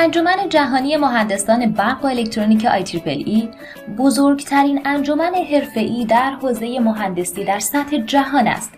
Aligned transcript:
انجمن 0.00 0.48
جهانی 0.48 0.96
مهندسان 0.96 1.72
برق 1.72 2.04
و 2.04 2.06
الکترونیک 2.06 2.66
ای 3.04 3.48
بزرگترین 3.98 4.80
انجمن 4.84 5.34
حرفه‌ای 5.34 6.04
در 6.04 6.30
حوزه 6.30 6.80
مهندسی 6.80 7.44
در 7.44 7.58
سطح 7.58 7.96
جهان 7.96 8.46
است 8.46 8.72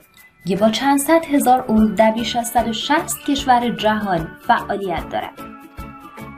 که 0.47 0.57
با 0.57 0.71
چند 0.71 0.99
صد 0.99 1.25
هزار 1.25 1.65
عضو 1.69 1.89
در 1.89 2.11
بیش 2.11 2.37
از 2.37 2.49
160 2.49 3.25
کشور 3.27 3.69
جهان 3.69 4.29
فعالیت 4.47 5.09
دارد. 5.09 5.33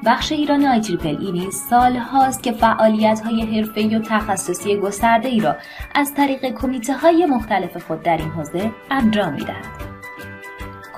بخش 0.06 0.32
ایران 0.32 0.64
آی 0.64 0.98
ای 1.02 1.32
نیز 1.32 1.54
سال 1.70 1.96
هاست 1.96 2.42
که 2.42 2.52
فعالیت 2.52 3.20
های 3.20 3.42
حرفه‌ای 3.42 3.96
و 3.96 3.98
تخصصی 3.98 4.76
گسترده 4.76 5.28
ای 5.28 5.40
را 5.40 5.56
از 5.94 6.14
طریق 6.14 6.46
کمیته 6.46 6.94
های 6.94 7.26
مختلف 7.26 7.76
خود 7.76 8.02
در 8.02 8.16
این 8.16 8.30
حوزه 8.30 8.70
انجام 8.90 9.32
می‌دهد. 9.32 9.64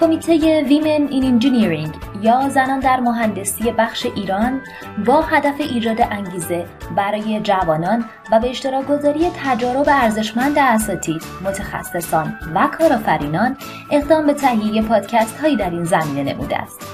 کمیته 0.00 0.62
ویمن 0.62 1.08
این 1.08 1.24
انجینیرینگ 1.24 1.94
یا 2.22 2.48
زنان 2.48 2.80
در 2.80 3.00
مهندسی 3.00 3.72
بخش 3.72 4.06
ایران 4.06 4.60
با 5.06 5.20
هدف 5.20 5.60
ایجاد 5.60 6.00
انگیزه 6.00 6.66
برای 6.96 7.40
جوانان 7.40 8.04
و 8.32 8.40
به 8.40 8.50
اشتراک 8.50 8.86
گذاری 8.86 9.30
تجارب 9.44 9.88
ارزشمند 9.88 10.58
اساتید، 10.58 11.22
متخصصان 11.44 12.38
و 12.54 12.68
کارآفرینان 12.78 13.56
اقدام 13.90 14.26
به 14.26 14.34
تهیه 14.34 14.82
پادکست 14.82 15.40
هایی 15.40 15.56
در 15.56 15.70
این 15.70 15.84
زمینه 15.84 16.34
نموده 16.34 16.56
است. 16.58 16.93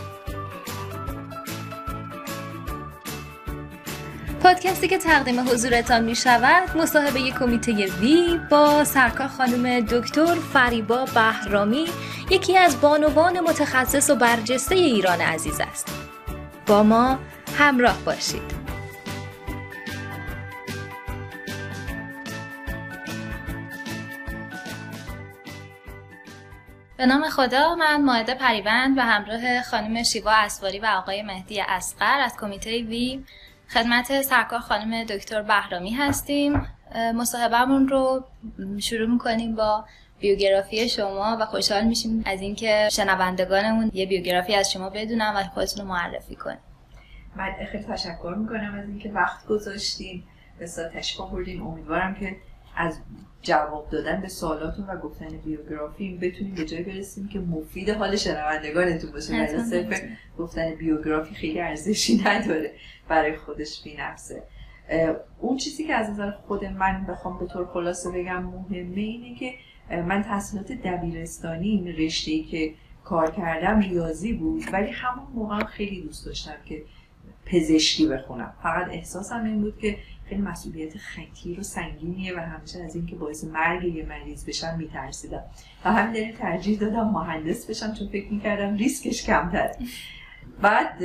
پادکستی 4.51 4.89
که 4.89 4.99
تقدیم 4.99 5.41
حضورتان 5.41 6.05
می 6.05 6.15
شود 6.15 6.77
مصاحبه 6.77 7.31
کمیته 7.31 7.73
وی 7.73 8.41
با 8.51 8.85
سرکار 8.85 9.29
خانم 9.29 9.81
دکتر 9.81 10.35
فریبا 10.35 11.05
بهرامی 11.05 11.87
یکی 12.31 12.59
از 12.59 12.81
بانوان 12.81 13.41
متخصص 13.41 14.11
و 14.11 14.15
برجسته 14.15 14.75
ایران 14.75 15.21
عزیز 15.21 15.61
است. 15.61 15.89
با 16.67 16.83
ما 16.83 17.19
همراه 17.59 17.99
باشید. 18.05 18.43
به 26.97 27.07
نام 27.07 27.29
خدا 27.29 27.75
من 27.75 28.05
ماهده 28.05 28.35
پریوند 28.35 28.99
و 28.99 29.01
همراه 29.01 29.63
خانم 29.63 30.03
شیوا 30.03 30.33
اسواری 30.33 30.79
و 30.79 30.87
آقای 30.87 31.23
مهدی 31.23 31.61
اسقر 31.61 32.21
از 32.21 32.37
کمیته 32.41 32.71
وی 32.71 33.25
خدمت 33.73 34.23
سرکار 34.23 34.59
خانم 34.59 35.05
دکتر 35.05 35.43
بهرامی 35.43 35.91
هستیم. 35.91 36.67
مصاحبهمون 37.15 37.89
رو 37.89 38.25
شروع 38.79 39.11
می‌کنیم 39.11 39.55
با 39.55 39.85
بیوگرافی 40.21 40.89
شما 40.89 41.39
و 41.41 41.47
خوشحال 41.47 41.85
میشیم 41.85 42.23
از 42.27 42.41
اینکه 42.41 42.89
شنوندگانمون 42.93 43.91
یه 43.95 44.07
بیوگرافی 44.07 44.55
از 44.55 44.73
شما 44.73 44.91
بدونن 44.91 45.33
و 45.37 45.43
خودتون 45.43 45.83
رو 45.83 45.93
معرفی 45.93 46.35
کنیم 46.35 46.59
من 47.37 47.53
خیلی 47.73 47.85
تشکر 47.85 48.35
می‌کنم 48.39 48.75
از 48.75 48.89
اینکه 48.89 49.11
وقت 49.11 49.47
گذاشتین. 49.47 50.23
به 50.59 50.67
تشکر 50.67 51.27
بردیم. 51.27 51.67
امیدوارم 51.67 52.15
که 52.15 52.37
از 52.77 52.99
جواب 53.43 53.91
دادن 53.91 54.21
به 54.21 54.29
سوالاتون 54.29 54.87
و 54.87 54.97
گفتن 54.97 55.29
بیوگرافی 55.29 56.19
بتونیم 56.23 56.55
به 56.55 56.65
جای 56.65 56.83
برسیم 56.83 57.29
که 57.29 57.39
مفید 57.39 57.91
حال 57.91 58.17
شنوندگانتون 58.17 59.13
باشه. 59.13 59.33
ولی 59.33 59.65
صرف 59.65 60.01
گفتن 60.39 60.75
بیوگرافی 60.75 61.35
خیلی 61.35 61.61
ارزشی 61.61 62.23
نداره. 62.27 62.73
برای 63.11 63.37
خودش 63.37 63.83
بی 63.85 63.97
نفسه. 63.97 64.43
اون 65.41 65.57
چیزی 65.57 65.85
که 65.85 65.95
از 65.95 66.11
نظر 66.11 66.31
خود 66.31 66.65
من 66.65 67.07
بخوام 67.09 67.39
به 67.39 67.47
طور 67.47 67.67
خلاصه 67.67 68.11
بگم 68.11 68.43
مهمه 68.43 69.01
اینه 69.01 69.39
که 69.39 69.55
من 70.03 70.23
تحصیلات 70.23 70.73
دبیرستانی 70.73 71.69
این 71.69 71.87
رشته 71.87 72.43
که 72.43 72.75
کار 73.05 73.31
کردم 73.31 73.81
ریاضی 73.81 74.33
بود 74.33 74.63
ولی 74.73 74.91
همون 74.91 75.27
موقع 75.35 75.65
خیلی 75.65 76.03
دوست 76.03 76.27
داشتم 76.27 76.55
که 76.65 76.83
پزشکی 77.47 78.07
بخونم. 78.07 78.53
فقط 78.63 78.89
احساسم 78.91 79.45
این 79.45 79.61
بود 79.61 79.79
که 79.79 79.97
خیلی 80.29 80.43
مسئولیت 80.43 80.97
خطیر 80.99 81.61
و 81.61 81.63
سنگینیه 81.63 82.37
و 82.37 82.41
همیشه 82.41 82.83
از 82.83 82.97
اینکه 82.97 83.17
باعث 83.17 83.45
مرگ 83.45 83.85
یه 83.85 84.07
مریض 84.07 84.45
بشم 84.45 84.75
میترسیدم. 84.79 85.43
و 85.85 85.93
همین 85.93 86.13
دلیل 86.13 86.37
ترجیح 86.37 86.79
دادم 86.79 87.11
مهندس 87.11 87.71
بشم 87.71 87.95
چون 87.95 88.09
فکر 88.09 88.33
می‌کردم 88.33 88.77
ریسکش 88.77 89.27
کمتره. 89.27 89.77
بعد 90.63 91.03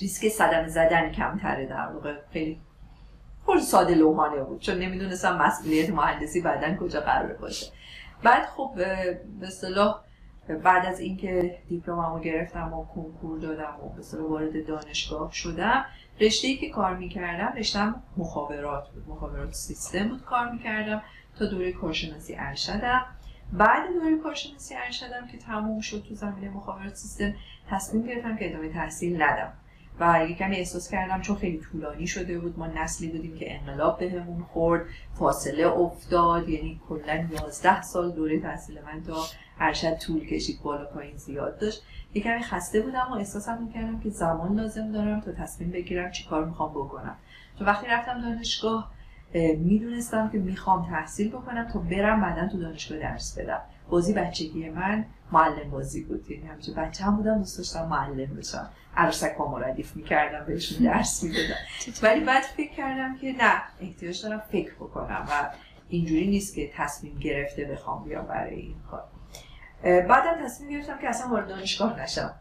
ریسک 0.00 0.28
صدمه 0.28 0.68
زدن 0.68 1.12
کمتره 1.12 1.66
در 1.66 1.86
واقع. 1.86 2.14
خیلی 2.32 2.60
خود 3.44 3.58
ساده 3.58 3.94
لوحانه 3.94 4.42
بود 4.42 4.60
چون 4.60 4.78
نمی‌دونستم 4.78 5.36
مسئولیت 5.36 5.90
مهندسی 5.90 6.40
بعدا 6.40 6.76
کجا 6.76 7.00
قرار 7.00 7.32
باشه. 7.32 7.66
بعد 8.22 8.46
خب 8.46 8.70
به 9.40 9.50
صلاح 9.50 10.00
بعد 10.64 10.86
از 10.86 11.00
اینکه 11.00 11.58
دیپلممو 11.68 12.20
گرفتم 12.20 12.72
و 12.72 12.84
کنکور 12.84 13.38
دادم 13.38 13.76
و 13.84 13.88
به 13.88 14.22
وارد 14.22 14.66
دانشگاه 14.66 15.32
شدم 15.32 15.84
رشته 16.20 16.48
ای 16.48 16.56
که 16.56 16.70
کار 16.70 16.96
می‌کردم 16.96 17.52
رشتم 17.56 18.02
مخابرات 18.16 18.90
بود. 18.90 19.08
مخابرات 19.08 19.52
سیستم 19.52 20.08
بود 20.08 20.22
کار 20.22 20.50
می‌کردم 20.50 21.02
تا 21.38 21.46
دوره 21.46 21.72
کارشناسی 21.72 22.36
ارشدم. 22.38 23.06
بعد 23.52 23.92
دوره 23.92 24.18
کارشناسی 24.18 24.74
ارشدم 24.74 25.26
که 25.32 25.38
تموم 25.38 25.80
شد 25.80 26.04
تو 26.08 26.14
زمینه 26.14 26.50
مخابرات 26.50 26.94
سیستم 26.94 27.34
تصمیم 27.70 28.06
گرفتم 28.06 28.36
که 28.36 28.50
ادامه 28.50 28.68
تحصیل 28.68 29.22
ندم. 29.22 29.52
و 30.00 30.26
یه 30.28 30.36
کمی 30.36 30.56
احساس 30.56 30.90
کردم 30.90 31.20
چون 31.20 31.36
خیلی 31.36 31.58
طولانی 31.58 32.06
شده 32.06 32.38
بود 32.38 32.58
ما 32.58 32.66
نسلی 32.66 33.08
بودیم 33.08 33.36
که 33.36 33.54
انقلاب 33.54 33.98
بهمون 33.98 34.42
خورد 34.42 34.86
فاصله 35.18 35.66
افتاد 35.66 36.48
یعنی 36.48 36.80
کلا 36.88 37.28
11 37.32 37.82
سال 37.82 38.12
دوره 38.12 38.40
تحصیل 38.40 38.78
من 38.82 39.02
تا 39.02 39.16
ارشد 39.60 39.94
طول 39.98 40.26
کشید 40.26 40.62
بالا 40.62 40.84
پایین 40.84 41.16
زیاد 41.16 41.58
داشت. 41.58 41.82
یه 42.14 42.22
کمی 42.22 42.42
خسته 42.42 42.80
بودم 42.80 43.08
و 43.12 43.14
احساسم 43.14 43.62
می‌کردم 43.62 44.00
که 44.00 44.10
زمان 44.10 44.60
لازم 44.60 44.92
دارم 44.92 45.20
تا 45.20 45.32
تصمیم 45.32 45.70
بگیرم 45.70 46.10
چی 46.10 46.24
کار 46.24 46.44
می‌خوام 46.44 46.70
بکنم. 46.70 47.16
تو 47.58 47.64
وقتی 47.64 47.86
رفتم 47.86 48.20
دانشگاه 48.20 48.92
می‌دونستم 49.34 50.30
که 50.30 50.38
می‌خوام 50.38 50.90
تحصیل 50.90 51.28
بکنم. 51.28 51.68
تا 51.72 51.78
برم 51.78 52.20
بعدا 52.20 52.48
تو 52.48 52.58
دانشگاه 52.58 52.98
درس 52.98 53.38
بدم. 53.38 53.60
بازی 53.90 54.12
بچگی 54.12 54.70
من 54.70 55.04
معلم 55.32 55.70
بازی 55.70 56.04
بود. 56.04 56.30
یعنی 56.30 56.46
همیشه 56.46 56.72
بچه 56.72 57.04
هم 57.04 57.16
بودم 57.16 57.38
دوست 57.38 57.58
داشتم 57.58 57.88
معلم 57.88 58.36
بشم. 58.36 58.70
عروسک 58.96 59.34
ها 59.38 59.48
مردیف 59.48 59.96
می‌کردم 59.96 60.46
بهشون 60.46 60.84
درس 60.92 61.22
می‌دادم. 61.22 61.54
ولی 62.02 62.24
بعد 62.24 62.42
فکر 62.42 62.72
کردم 62.72 63.16
که 63.16 63.32
نه 63.38 63.62
احتیاج 63.80 64.22
دارم 64.22 64.42
فکر 64.52 64.74
بکنم 64.74 65.26
و 65.30 65.50
اینجوری 65.88 66.26
نیست 66.26 66.54
که 66.54 66.70
تصمیم 66.74 67.18
گرفته 67.18 67.64
بخوام 67.64 68.04
بیام 68.04 68.26
برای 68.26 68.54
این 68.54 68.76
کار. 68.90 69.04
بعدم 69.82 70.44
تصمیم 70.44 70.70
گرفتم 70.70 70.98
که 70.98 71.08
اصلا 71.08 71.30
وارد 71.30 71.48
دانشگاه 71.48 72.02
نشم 72.02 72.34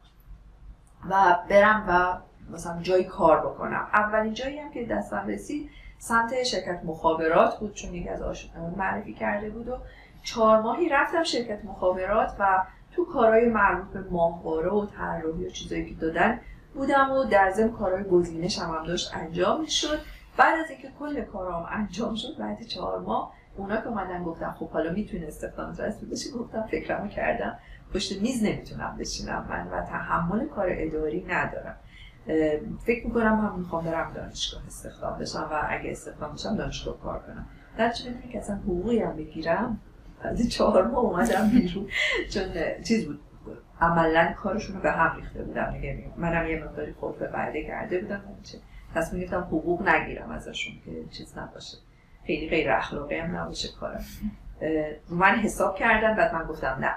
و 1.10 1.38
برم 1.50 1.86
و 1.88 2.18
مثلا 2.54 2.82
جای 2.82 3.04
کار 3.04 3.48
بکنم. 3.48 3.88
اولین 3.94 4.34
جایی 4.34 4.60
هم 4.60 4.72
که 4.72 4.86
دستم 4.86 5.28
رسید 5.28 5.70
سمت 6.02 6.44
شرکت 6.44 6.82
مخابرات 6.84 7.60
بود 7.60 7.74
چون 7.74 7.94
یکی 7.94 8.10
از 8.10 8.22
آشنایان 8.22 8.76
معرفی 8.78 9.14
کرده 9.14 9.50
بود 9.50 9.68
و 9.68 9.78
چهار 10.24 10.62
ماهی 10.62 10.90
رفتم 10.90 11.24
شرکت 11.24 11.66
مخابرات 11.66 12.36
و 12.40 12.66
تو 12.92 13.06
کارهای 13.06 13.46
مربوط 13.46 13.94
به 13.94 14.10
ماهواره 14.10 14.70
و 14.70 14.86
طراحی 14.86 15.46
و 15.46 15.50
چیزایی 15.50 15.90
که 15.90 15.96
دادن 15.96 16.40
بودم 16.74 17.12
و 17.12 17.24
در 17.24 17.52
ضمن 17.52 17.72
کارهای 17.72 18.04
گزینش 18.04 18.60
هم, 18.60 18.70
هم 18.70 18.86
داشت 18.86 19.16
انجام 19.16 19.66
شد 19.66 20.00
بعد 20.38 20.60
از 20.60 20.70
اینکه 20.70 20.92
کل 21.00 21.22
کارام 21.22 21.68
انجام 21.72 22.16
شد 22.16 22.38
بعد 22.40 22.62
چهار 22.62 23.00
ماه 23.00 23.34
اونا 23.58 23.78
که 23.78 23.88
اومدن 23.88 24.24
گفتن 24.24 24.52
خب 24.52 24.70
حالا 24.70 24.92
می‌تونی 24.92 25.26
استخدام 25.26 25.76
رسمی 25.76 26.10
بشی 26.10 26.32
گفتم 26.32 26.62
فکرمو 26.72 27.08
کردم. 27.08 27.60
پشت 27.94 28.22
میز 28.22 28.44
نمی‌تونم 28.44 28.98
بشینم 29.00 29.48
من 29.50 29.68
و 29.68 29.86
تحمل 29.86 30.48
کار 30.48 30.68
اداری 30.72 31.26
ندارم. 31.30 31.76
فکر 32.86 33.08
می‌کنم 33.08 33.40
هم 33.40 33.60
می‌خوام 33.60 33.86
برم 33.86 34.14
دانشگاه 34.14 34.62
استخدام 34.68 35.20
بشم 35.20 35.50
و 35.52 35.66
اگه 35.70 35.92
استخدام 35.92 36.34
بشم 36.34 36.56
دانشگاه 36.56 37.00
کار 37.00 37.20
کنم. 37.20 37.46
در 37.78 37.92
چه 37.92 38.14
که 38.32 38.38
اصلا 38.40 38.56
حقوقی 38.56 39.00
هم 39.00 39.16
بگیرم؟ 39.16 39.80
از 40.22 40.50
چهار 40.50 40.88
ماه 40.88 41.00
اومدم 41.00 41.50
بیرون. 41.50 41.88
چون 42.30 42.44
چیز 42.88 43.06
بود 43.06 43.20
عملا 43.82 44.34
کارشون 44.34 44.76
رو 44.76 44.82
به 44.82 44.92
هم 44.92 45.16
ریخته 45.16 45.44
بودم. 45.44 45.72
دیگه 45.72 46.04
منم 46.18 46.48
یه 46.48 46.64
مقداری 46.64 46.94
خود 46.94 47.20
به 47.20 47.28
بعده 47.28 47.64
کرده 47.64 48.02
بودم. 48.02 48.22
تصمیم 48.96 49.22
گرفتم 49.22 49.40
حقوق 49.42 49.90
نگیرم 49.90 50.32
ازشون 50.32 50.74
که 50.86 50.92
چیز 51.18 51.38
نباشه. 51.38 51.78
خیلی 52.28 52.50
غیر 52.50 52.72
اخلاقی 52.72 53.16
هم 53.16 53.38
نباشه 53.38 53.70
کارم. 53.80 54.04
من 55.10 55.36
حساب 55.36 55.76
کردم 55.76 56.16
بعد 56.16 56.34
من 56.34 56.44
گفتم 56.44 56.78
نه. 56.82 56.96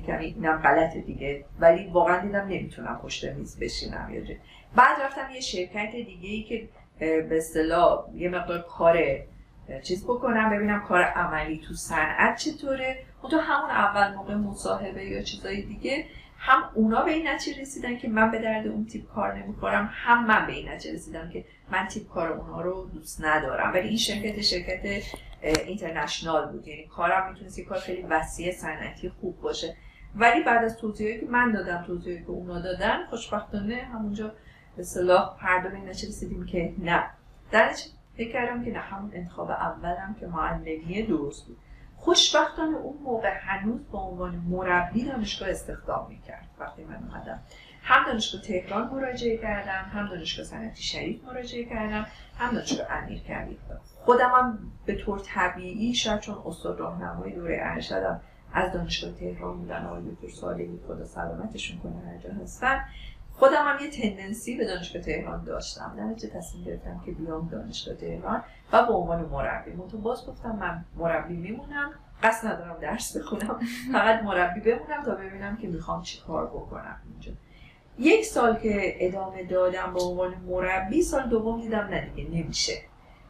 کمی 0.00 0.24
اینم 0.24 0.56
غلطه 0.56 1.00
دیگه. 1.00 1.44
ولی 1.60 1.86
واقعا 1.86 2.20
دیدم 2.20 2.46
نمی‌تونم 2.48 3.00
پشت 3.02 3.24
میز 3.24 3.58
بشینم 3.58 4.10
یا 4.14 4.36
بعد 4.76 5.02
رفتم 5.02 5.30
یه 5.34 5.40
شرکت 5.40 5.92
دیگه 5.92 6.28
ای 6.28 6.42
که 6.42 6.68
به 6.98 7.36
اصطلاح 7.36 8.04
یه 8.14 8.28
مقدار 8.28 8.62
کار 8.62 8.98
چیز 9.82 10.04
بکنم 10.04 10.50
ببینم 10.50 10.80
کار 10.80 11.02
عملی 11.02 11.60
تو 11.68 11.74
صنعت 11.74 12.36
چطوره. 12.36 12.96
و 13.24 13.28
تو 13.28 13.38
همون 13.38 13.70
اول 13.70 14.14
موقع 14.14 14.34
مصاحبه 14.34 15.04
یا 15.04 15.22
چیزای 15.22 15.62
دیگه 15.62 16.04
هم 16.38 16.62
اونا 16.74 17.02
به 17.02 17.10
این 17.10 17.28
نتیجه 17.28 17.60
رسیدن 17.60 17.98
که 17.98 18.08
من 18.08 18.30
به 18.30 18.38
درد 18.38 18.66
اون 18.66 18.86
تیپ 18.86 19.08
کار 19.08 19.34
نمی‌خورم 19.34 19.90
هم 19.92 20.26
من 20.26 20.46
به 20.46 20.52
این 20.52 20.68
نتیجه 20.68 20.94
رسیدم 20.94 21.30
که 21.30 21.44
من 21.72 21.86
تیپ 21.86 22.08
کار 22.08 22.32
اونها 22.32 22.60
رو 22.60 22.90
دوست 22.94 23.24
ندارم. 23.24 23.72
ولی 23.72 23.88
این 23.88 23.96
شرکت 23.96 24.40
شرکت 24.40 25.02
اینترنشنال 25.44 26.52
بود. 26.52 26.68
یعنی 26.68 26.86
کارم 26.86 27.32
می‌تونست 27.32 27.58
یه 27.58 27.64
کار 27.64 27.78
خیلی 27.78 28.02
وسیع 28.02 28.52
صنعتی 28.52 29.08
خوب 29.08 29.40
باشه. 29.40 29.76
ولی 30.16 30.42
بعد 30.42 30.64
از 30.64 30.76
توضیحی 30.76 31.20
که 31.20 31.26
من 31.26 31.52
دادم 31.52 31.84
توضیحی 31.86 32.22
که 32.22 32.30
اونا 32.30 32.60
دادن 32.60 33.06
خوشبختانه 33.06 33.74
همونجا 33.74 34.32
به 34.76 34.82
صلاح 34.82 35.36
هر 35.38 35.62
دو 35.62 35.68
به 35.68 35.90
رسیدیم 35.90 36.46
که 36.46 36.74
نه. 36.78 37.04
در 37.50 37.72
فکر 38.16 38.32
کردم 38.32 38.64
که 38.64 38.70
نه 38.70 38.78
همون 38.78 39.10
انتخاب 39.14 39.50
اولم 39.50 40.16
که 40.20 40.26
معلمی 40.26 41.02
درست 41.02 41.46
بود. 41.46 41.56
خوشبختانه 41.96 42.76
اون 42.76 43.02
موقع 43.02 43.38
هنوز 43.40 43.80
به 43.92 43.98
عنوان 43.98 44.34
مربی 44.34 45.04
دانشگاه 45.04 45.48
استخدام 45.48 46.08
می‌کرد 46.08 46.48
وقتی 46.58 46.84
من 46.84 46.96
اومدم. 46.96 47.40
هم 47.82 48.06
دانشگاه 48.06 48.40
تهران 48.42 48.88
مراجعه 48.88 49.36
کردم 49.36 49.90
هم 49.92 50.08
دانشگاه 50.08 50.44
صنعتی 50.44 50.82
شریف 50.82 51.24
مراجعه 51.24 51.64
کردم 51.64 52.06
هم 52.38 52.54
دانشگاه 52.54 52.86
امیر 52.90 53.18
کردم 53.18 53.56
خودم 54.04 54.30
هم 54.34 54.58
به 54.86 54.94
طور 54.94 55.18
طبیعی 55.18 55.94
شاید 55.94 56.20
چون 56.20 56.36
استاد 56.46 56.80
راهنمای 56.80 57.32
دوره 57.32 57.58
ارشدم 57.62 58.20
از 58.52 58.72
دانشگاه 58.72 59.12
تهران 59.12 59.58
بودن 59.58 59.86
آقای 59.86 60.02
دکتر 60.02 60.28
صالحی 60.28 60.80
خدا 60.86 61.04
سلامتشون 61.04 61.78
کنه 61.78 61.92
هر 62.06 62.18
جا 62.18 62.42
هستن. 62.42 62.84
خودم 63.32 63.64
هم 63.64 63.84
یه 63.84 63.90
تندنسی 63.90 64.56
به 64.56 64.66
دانشگاه 64.66 65.02
تهران 65.02 65.44
داشتم. 65.44 65.94
در 65.96 66.02
نتیجه 66.02 66.34
تصمیم 66.34 66.64
گرفتم 66.64 67.00
که 67.06 67.12
بیام 67.12 67.48
دانشگاه 67.48 67.94
تهران 67.94 68.42
و 68.72 68.86
به 68.86 68.92
عنوان 68.92 69.24
مربی. 69.24 69.72
منتها 69.72 69.98
باز 69.98 70.26
گفتم 70.26 70.56
من 70.56 70.84
مربی 70.96 71.36
میمونم. 71.36 71.90
قصد 72.22 72.48
ندارم 72.48 72.76
درس 72.80 73.16
بخونم. 73.16 73.60
فقط 73.92 74.22
مربی 74.22 74.60
بمونم 74.60 75.04
تا 75.04 75.14
ببینم 75.14 75.56
که 75.56 75.68
می‌خوام 75.68 76.02
چی 76.02 76.20
کار 76.26 76.46
بکنم 76.46 76.96
اینجا. 77.10 77.32
یک 77.98 78.24
سال 78.24 78.56
که 78.56 78.94
ادامه 79.06 79.44
دادم 79.44 79.94
به 79.94 80.00
عنوان 80.00 80.34
مربی 80.46 81.02
سال 81.02 81.28
دوم 81.28 81.60
دیدم 81.60 81.78
نه 81.78 82.10
دیگه 82.14 82.30
نمیشه. 82.30 82.72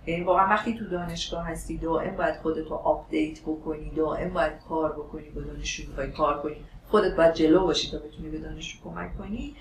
یعنی 0.06 0.24
واقعا 0.24 0.48
وقتی 0.48 0.74
تو 0.78 0.84
دانشگاه 0.84 1.46
هستی 1.46 1.78
دائم 1.78 2.16
باید 2.16 2.36
خودتو 2.36 2.74
آپدیت 2.74 3.40
بکنی 3.40 3.90
دائم 3.90 4.32
باید 4.32 4.52
کار 4.68 4.92
بکنی 4.92 5.30
با 5.30 5.40
دانشجو 5.40 5.88
می‌خوای 5.88 6.12
کار 6.12 6.42
کنی. 6.42 6.56
خودت 6.86 7.16
باید 7.16 7.34
جلو 7.34 7.60
باشی 7.60 7.90
تا 7.90 7.98
بتونی 7.98 8.28
به 8.28 8.38
دانشجو 8.38 8.78
کمک 8.84 9.18
کنی. 9.18 9.56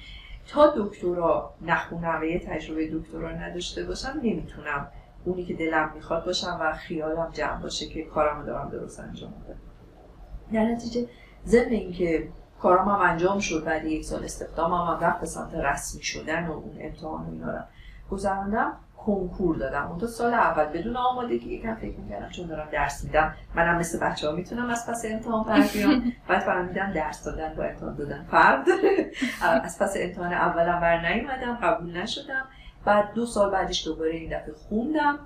تا 0.47 0.73
دکترا 0.77 1.53
نخونم 1.61 2.21
و 2.21 2.23
یه 2.23 2.39
تجربه 2.39 2.89
دکترا 2.91 3.31
نداشته 3.31 3.83
باشم 3.83 4.19
نمی‌تونم 4.23 4.87
اونی 5.25 5.45
که 5.45 5.53
دلم 5.53 5.91
می‌خواد 5.95 6.25
باشم 6.25 6.57
و 6.61 6.73
خیالم 6.73 7.29
جمع 7.33 7.61
باشه 7.61 7.87
که 7.87 8.03
کارم 8.03 8.45
دارم 8.45 8.69
درست 8.69 8.99
انجام 8.99 9.31
بدم 9.31 9.59
در 10.53 10.65
نتیجه 10.65 11.07
ضمن 11.45 11.69
اینکه 11.69 12.29
کارم 12.59 12.89
هم 12.89 12.99
انجام 12.99 13.39
شد 13.39 13.63
بعد 13.63 13.85
یک 13.85 14.05
سال 14.05 14.23
استخدامم 14.23 14.93
هم 14.93 14.99
رفت 14.99 15.19
به 15.19 15.25
سمت 15.25 15.55
رسمی 15.55 16.03
شدن 16.03 16.47
و 16.47 16.51
اون 16.51 16.77
امتحان 16.79 17.25
و 17.25 17.31
اینا 17.31 17.51
رو. 17.51 17.59
گذراندم 18.11 18.73
کنکور 19.05 19.57
دادم. 19.57 19.87
اون 19.91 20.07
سال 20.07 20.33
اول 20.33 20.65
بدون 20.65 20.97
آمادگی 20.97 21.53
یکم 21.55 21.75
فکر 21.75 21.97
می‌کردم 21.97 22.29
چون 22.29 22.47
دارم 22.47 22.69
درس 22.71 23.03
میدم 23.03 23.33
منم 23.55 23.77
مثل 23.77 23.99
بچه 23.99 24.29
ها 24.29 24.35
می‌تونم 24.35 24.69
از 24.69 24.87
پس 24.89 25.05
امتحان 25.05 25.43
پر 25.43 25.61
بیام. 25.73 26.13
بعد 26.27 26.39
فهمیدم 26.39 26.91
درس 26.93 27.23
دادن 27.23 27.53
با 27.55 27.63
امتحان 27.63 27.95
دادن 27.95 28.23
فرق 28.31 28.65
داره 28.65 29.11
از 29.63 29.79
پس 29.79 29.93
امتحان 29.99 30.33
اولم 30.33 30.79
بر 30.79 31.13
نیومدم 31.13 31.55
قبول 31.55 31.97
نشدم. 31.97 32.45
بعد 32.85 33.13
دو 33.13 33.25
سال 33.25 33.51
بعدش 33.51 33.85
دوباره 33.87 34.11
این 34.11 34.39
دفعه 34.39 34.53
خوندم. 34.53 35.19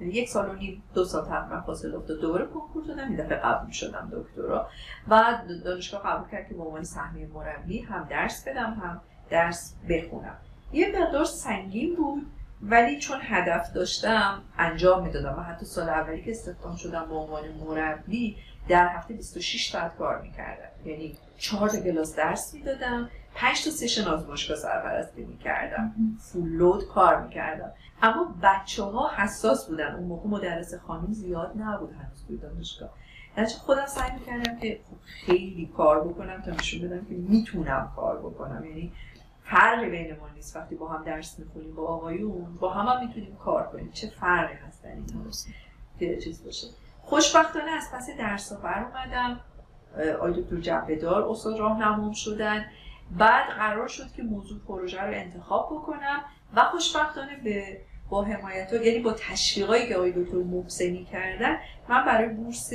یک 0.00 0.28
سال 0.28 0.50
و 0.50 0.52
نیم 0.52 0.82
دو 0.94 1.04
سال 1.04 1.26
تقریبا 1.26 1.60
فاصله 1.60 1.96
افتاد. 1.96 2.20
دوباره 2.20 2.46
کنکور 2.46 2.84
دادم 2.84 3.08
این 3.08 3.16
دفعه 3.16 3.36
قبول 3.36 3.70
شدم 3.70 4.12
دکترا. 4.12 4.66
و 5.08 5.22
دانشگاه 5.64 6.02
قبول 6.02 6.30
کرد 6.30 6.48
که 6.48 6.54
به 6.54 6.62
عنوان 6.62 6.84
سهمیه 6.84 7.26
مربی 7.26 7.78
هم 7.82 8.06
درس 8.10 8.48
بدم 8.48 8.80
هم 8.82 9.00
درس 9.30 9.76
بخونم. 9.88 10.36
یه 10.72 11.00
مقدار 11.00 11.24
سنگین 11.24 11.96
بود 11.96 12.26
ولی 12.62 12.98
چون 12.98 13.18
هدف 13.22 13.72
داشتم 13.72 14.42
انجام 14.58 15.02
می‌دادم 15.04 15.38
و 15.38 15.42
حتی 15.42 15.66
سال 15.66 15.88
اولی 15.88 16.22
که 16.22 16.30
استخدام 16.30 16.76
شدم 16.76 17.06
به 17.08 17.14
عنوان 17.14 17.42
مربی 17.48 18.36
در 18.68 18.88
هفته 18.88 19.14
26 19.14 19.70
ساعت 19.70 19.96
کار 19.96 20.22
می‌کردم. 20.22 20.68
یعنی 20.90 21.16
چهار 21.38 21.68
تا 21.68 21.80
کلاس 21.80 22.16
درس 22.16 22.54
می‌دادم 22.54 23.10
پنج 23.34 23.64
تا 23.64 23.70
سشن 23.70 24.08
آزمایشگاه 24.08 24.56
سرپرستی 24.56 25.24
می‌کردم. 25.24 25.94
فول 26.18 26.48
لود 26.48 26.88
کار 26.88 27.22
می‌کردم. 27.22 27.72
اما 28.02 28.34
بچه 28.42 28.82
ها 28.82 29.10
حساس 29.16 29.66
بودن. 29.68 29.94
اون 29.94 30.04
موقع 30.04 30.28
مدرس 30.28 30.74
خانم 30.74 31.12
زیاد 31.12 31.52
نبود 31.56 31.92
هنوز 31.92 32.26
توی 32.26 32.36
دانشگاه. 32.36 32.90
یعنی 33.36 33.50
خودم 33.50 33.86
سعی 33.86 34.12
می‌کردم 34.12 34.58
که 34.58 34.80
خیلی 35.04 35.70
کار 35.76 36.08
بکنم 36.08 36.42
تا 36.42 36.50
نشون 36.50 36.88
بدم 36.88 37.04
که 37.04 37.14
می‌تونم 37.14 37.92
کار 37.96 38.18
بکنم. 38.18 38.64
یعنی 38.64 38.92
فرقی 39.52 39.90
بین 39.90 40.16
ما 40.16 40.28
نیست 40.28 40.56
وقتی 40.56 40.74
با 40.74 40.88
هم 40.88 41.04
درس 41.04 41.38
می‌خونیم 41.38 41.74
با 41.74 41.86
آقایون 41.86 42.56
با 42.60 42.70
هم, 42.70 42.86
هم 42.86 43.06
می‌تونیم 43.06 43.36
کار 43.36 43.66
کنیم. 43.66 43.90
چه 43.92 44.06
فرقی 44.20 44.54
هست 44.54 44.84
در 44.84 44.90
این 44.90 45.06
که 45.98 46.18
چیز 46.18 46.44
باشه. 46.44 46.66
خوشبختانه 47.00 47.70
از 47.70 47.88
پس 47.94 48.08
درس 48.18 48.52
ها 48.52 48.58
بر 48.60 48.84
اومدم 48.84 49.40
آقای 50.16 50.42
دکتر 50.42 50.56
جبهدار 50.56 51.22
استاد 51.22 51.58
راهنمام 51.58 52.12
شدن. 52.12 52.64
بعد 53.18 53.48
قرار 53.48 53.88
شد 53.88 54.12
که 54.16 54.22
موضوع 54.22 54.60
پروژه 54.68 55.02
رو 55.02 55.14
انتخاب 55.14 55.66
بکنم 55.72 56.24
و 56.56 56.60
خوشبختانه 56.60 57.36
به 57.44 57.80
با 58.10 58.22
حمایت 58.24 58.72
ها 58.72 58.82
یعنی 58.82 58.98
با 58.98 59.12
تشویقایی 59.12 59.88
که 59.88 59.96
آقای 59.96 60.12
دکتر 60.12 60.36
محسنی 60.36 61.04
کردن 61.04 61.56
من 61.88 62.04
برای 62.06 62.28
بورس 62.28 62.72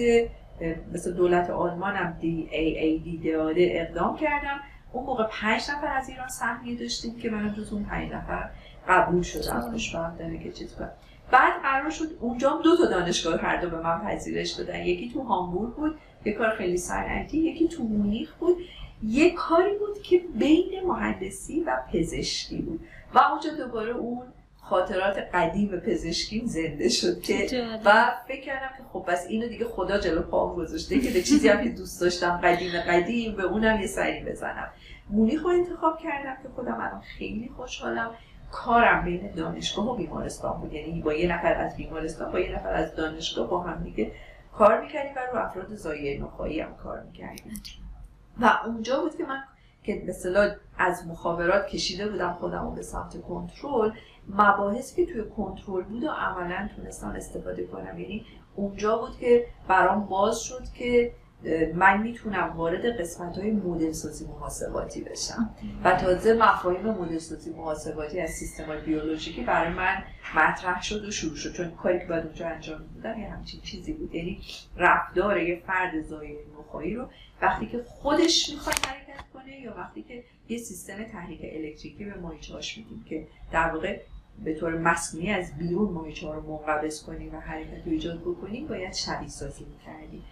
مثل 0.94 1.14
دولت 1.14 1.50
آلمان 1.50 1.96
هم 1.96 2.18
دی 2.20 2.50
ای 2.52 2.80
ای 2.80 3.00
دی 3.00 3.34
اقدام 3.80 4.18
کردم. 4.18 4.60
اون 4.92 5.06
موقع 5.06 5.24
پنج 5.32 5.62
نفر 5.72 5.88
از 5.88 6.10
ایران 6.10 6.28
سهمیه 6.28 6.80
داشتیم 6.80 7.20
که 7.20 7.30
من 7.30 7.54
جز 7.54 7.74
اون 7.74 7.84
پنج 7.84 8.12
نفر 8.12 8.50
قبول 8.88 9.22
شدم. 9.22 9.62
خوشبختانه 9.62 10.44
که 10.44 10.52
چیز 10.52 10.76
کنم. 10.76 10.92
بعد 11.32 11.62
قرار 11.62 11.90
شد 11.90 12.18
اونجا 12.20 12.62
دو 12.64 12.78
تا 12.78 12.86
دانشگاه 12.86 13.42
هر 13.42 13.62
دو 13.62 13.70
به 13.70 13.82
من 13.82 14.02
پذیرش 14.02 14.52
دادن. 14.52 14.80
یکی 14.80 15.12
تو 15.14 15.22
هامبورگ 15.24 15.74
بود 15.74 15.98
یه 16.26 16.34
کار 16.34 16.50
خیلی 16.56 16.78
صنعتی 16.78 17.38
یکی 17.38 17.68
تو 17.68 17.84
مونیخ 17.84 18.34
بود. 18.34 18.58
یه 19.04 19.34
کاری 19.34 19.78
بود 19.78 20.02
که 20.04 20.22
بین 20.36 20.72
مهندسی 20.86 21.64
و 21.64 21.78
پزشکی 21.94 22.62
بود. 22.62 22.80
و 23.14 23.20
اونجا 23.20 23.66
دوباره 23.66 23.92
اون 23.92 24.22
خاطرات 24.70 25.18
قدیم 25.34 25.80
پزشکیم 25.80 26.46
زنده 26.46 26.90
شد 26.90 27.22
که 27.22 27.48
و 27.86 28.12
فکر 28.28 28.42
کردم 28.42 28.70
که 28.78 28.84
خب 28.94 29.06
بس 29.08 29.26
اینو 29.30 29.48
دیگه 29.48 29.66
خدا 29.66 30.00
جلو 30.00 30.22
پام 30.22 30.56
گذاشته 30.56 31.00
که 31.00 31.12
به 31.12 31.22
چیزی 31.22 31.50
هم 31.50 31.64
که 31.64 31.70
دوست 31.70 32.02
داشتم 32.02 32.38
قدیم 32.44 32.72
قدیم 32.88 33.36
به 33.36 33.44
اونم 33.44 33.82
یه 33.82 33.88
سری 33.88 34.24
بزنم. 34.24 34.70
مونیخ 35.10 35.44
رو 35.44 35.50
انتخاب 35.50 36.00
کردم 36.00 36.44
که 36.44 36.50
خودم 36.56 36.74
الان 36.74 37.02
خیلی 37.02 37.52
خوشحالم. 37.56 38.12
کارم 38.52 39.06
بین 39.06 39.32
دانشگاه 39.32 39.92
و 39.92 39.96
بیمارستان 39.96 40.62
بود. 40.62 40.74
یعنی 40.74 41.02
با 41.02 41.14
یه 41.14 41.36
نفر 41.36 41.54
از 41.54 41.78
بیمارستان 41.78 42.32
با 42.32 42.40
یه 42.40 42.56
نفر 42.56 42.74
از 42.74 42.96
دانشگاه 42.96 43.50
با 43.50 43.64
هم 43.64 43.84
دیگه 43.84 44.12
کار 44.54 44.82
می‌کردیم 44.82 45.14
و 45.16 45.20
رو 45.34 45.46
افراد 45.46 45.76
زایه 45.76 46.24
نخایی 46.24 46.60
هم 46.60 46.76
کار 46.76 47.04
می‌کردیم. 47.04 47.62
و 48.42 48.52
اونجا 48.66 49.02
بود 49.02 49.18
که 49.18 49.24
من 49.24 49.44
که 49.84 50.04
به 50.06 50.58
از 50.78 51.08
مخابرات 51.08 51.68
کشیده 51.68 52.10
بودم 52.10 52.34
خودم 52.34 52.76
به 52.76 52.82
سمت 52.82 53.22
کنترل. 53.22 53.92
مباحثی 54.30 55.06
که 55.06 55.14
توی 55.14 55.24
کنترل 55.38 55.84
بود 55.84 56.04
و 56.04 56.10
عملا 56.10 56.70
تونستم 56.76 57.08
استفاده 57.08 57.64
کنم. 57.64 58.00
یعنی 58.00 58.26
اونجا 58.56 58.98
بود 58.98 59.20
که 59.20 59.48
برام 59.68 60.06
باز 60.06 60.40
شد 60.40 60.64
که 60.74 61.12
من 61.76 62.02
می‌تونم 62.02 62.54
وارد 62.56 62.86
قسمت 62.86 63.38
های 63.38 63.52
مدل 63.52 63.92
سازی 63.92 64.26
محاسباتی 64.26 65.02
بشم. 65.02 65.50
و 65.84 65.96
تازه 65.96 66.34
مفاهیم 66.34 66.88
مدل 66.88 67.18
سازی 67.18 67.54
محاسباتی 67.54 68.20
از 68.20 68.30
سیستم 68.30 68.80
بیولوژیکی 68.86 69.44
برای 69.44 69.74
من 69.74 70.04
مطرح 70.36 70.82
شد 70.82 71.06
و 71.06 71.12
شروع 71.12 71.36
شد. 71.36 71.54
چون 71.54 71.72
کاری 71.72 72.00
که 72.00 72.06
باید 72.06 72.26
اونجا 72.26 72.48
انجام 72.48 72.82
می‌دادم 72.82 73.20
یه 73.20 73.30
همچین 73.30 73.62
چیزی 73.62 73.94
بود. 73.94 74.16
یعنی 74.16 74.42
رفتار 74.78 75.42
یه 75.42 75.62
فرد 75.68 76.02
زایه 76.02 76.38
نخواهی 76.60 76.94
رو 76.94 77.08
وقتی 77.42 77.66
که 77.66 77.84
خودش 77.88 78.50
می‌خواد 78.50 78.76
حرکت 78.76 79.24
کنه 79.34 79.60
یا 79.60 79.74
وقتی 79.78 80.04
که 80.04 80.24
یه 80.50 80.58
سیستم 80.58 81.04
تحریک 81.04 81.40
الکتریکی 81.44 82.06
به 82.06 82.16
ماهیچه‌هاش 82.16 82.78
میدیم 82.78 83.06
که 83.10 83.28
در 83.52 83.70
واقع 83.70 84.00
به 84.44 84.54
طور 84.54 84.78
مصنوعی 84.78 85.30
از 85.30 85.58
بیرون 85.58 85.92
ماهیچه 85.92 86.34
رو 86.34 86.52
منقبض 86.52 87.04
کنیم 87.04 87.36
و 87.36 87.40
حرکت 87.40 87.86
رو 87.86 87.92
ایجاد 87.92 88.22
بکنیم 88.22 88.68
باید 88.68 88.94
شبیه 88.94 89.30
سازی 89.30 89.66
می‌کردیم. 89.66 90.24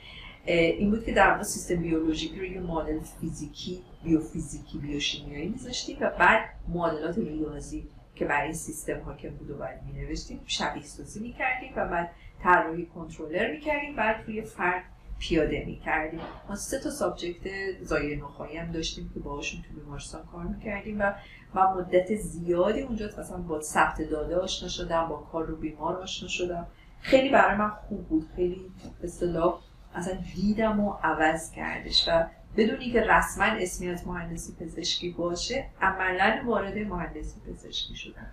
این 0.47 0.91
بود 0.91 1.05
که 1.05 1.12
در 1.12 1.31
واقع 1.31 1.43
سیستم 1.43 1.75
بیولوژیکی 1.75 2.39
رو 2.39 2.45
یه 2.45 2.59
مدل 2.59 3.00
فیزیکی 3.21 3.81
بیوفیزیکی 4.03 4.77
بیوشیمیایی 4.77 5.50
میذاشتیم 5.50 5.97
و 6.01 6.09
بعد 6.19 6.50
معادلات 6.67 7.17
ریاضی 7.17 7.88
که 8.15 8.25
برای 8.25 8.43
این 8.43 8.53
سیستم 8.53 9.01
حاکم 9.05 9.29
بود 9.29 9.51
و 9.51 9.57
باید 9.57 9.79
می 9.83 10.01
نوشتیم 10.01 10.41
شبیه 10.45 10.83
سازی 10.83 11.19
می 11.19 11.33
کردیم 11.33 11.74
و 11.75 11.88
بعد 11.88 12.12
طراحی 12.43 12.85
کنترلر 12.85 13.51
می 13.51 13.59
کردیم 13.59 13.95
بعد 13.95 14.24
روی 14.27 14.41
فرد 14.41 14.83
پیاده 15.19 15.63
می 15.65 15.79
کردیم 15.79 16.19
ما 16.50 16.55
سه 16.55 16.79
تا 16.79 16.89
سابجکت 16.89 17.47
زایه 17.81 18.24
نخواهی 18.24 18.57
هم 18.57 18.71
داشتیم 18.71 19.12
که 19.13 19.19
باهاشون 19.19 19.62
تو 19.62 19.79
بیمارستان 19.79 20.25
کار 20.31 20.43
می 20.45 20.59
کردیم 20.59 21.00
و 21.00 21.13
من 21.55 21.74
مدت 21.74 22.15
زیادی 22.15 22.81
اونجا 22.81 23.05
مثلا 23.05 23.38
با 23.38 23.62
ثبت 23.62 24.01
داده 24.01 24.35
آشنا 24.35 24.69
شدم 24.69 25.07
با 25.09 25.15
کار 25.15 25.45
رو 25.45 25.55
بیمار 25.55 25.95
آشنا 25.95 26.29
شدم. 26.29 26.67
خیلی 27.01 27.29
برای 27.29 27.57
من 27.57 27.69
خوب 27.69 28.07
بود. 28.07 28.29
خیلی 28.35 28.71
اصطلاح 29.03 29.59
اصلا 29.95 30.17
دیدم 30.35 30.79
و 30.79 30.93
عوض 31.03 31.51
کردش 31.51 32.07
و 32.07 32.25
بدون 32.57 32.79
اینکه 32.79 33.01
رسما 33.01 33.45
اسمی 33.45 33.89
از 33.89 34.07
مهندسی 34.07 34.55
پزشکی 34.59 35.09
باشه 35.09 35.65
عملا 35.81 36.41
وارد 36.45 36.77
مهندسی 36.77 37.41
پزشکی 37.47 37.95
شدم. 37.95 38.27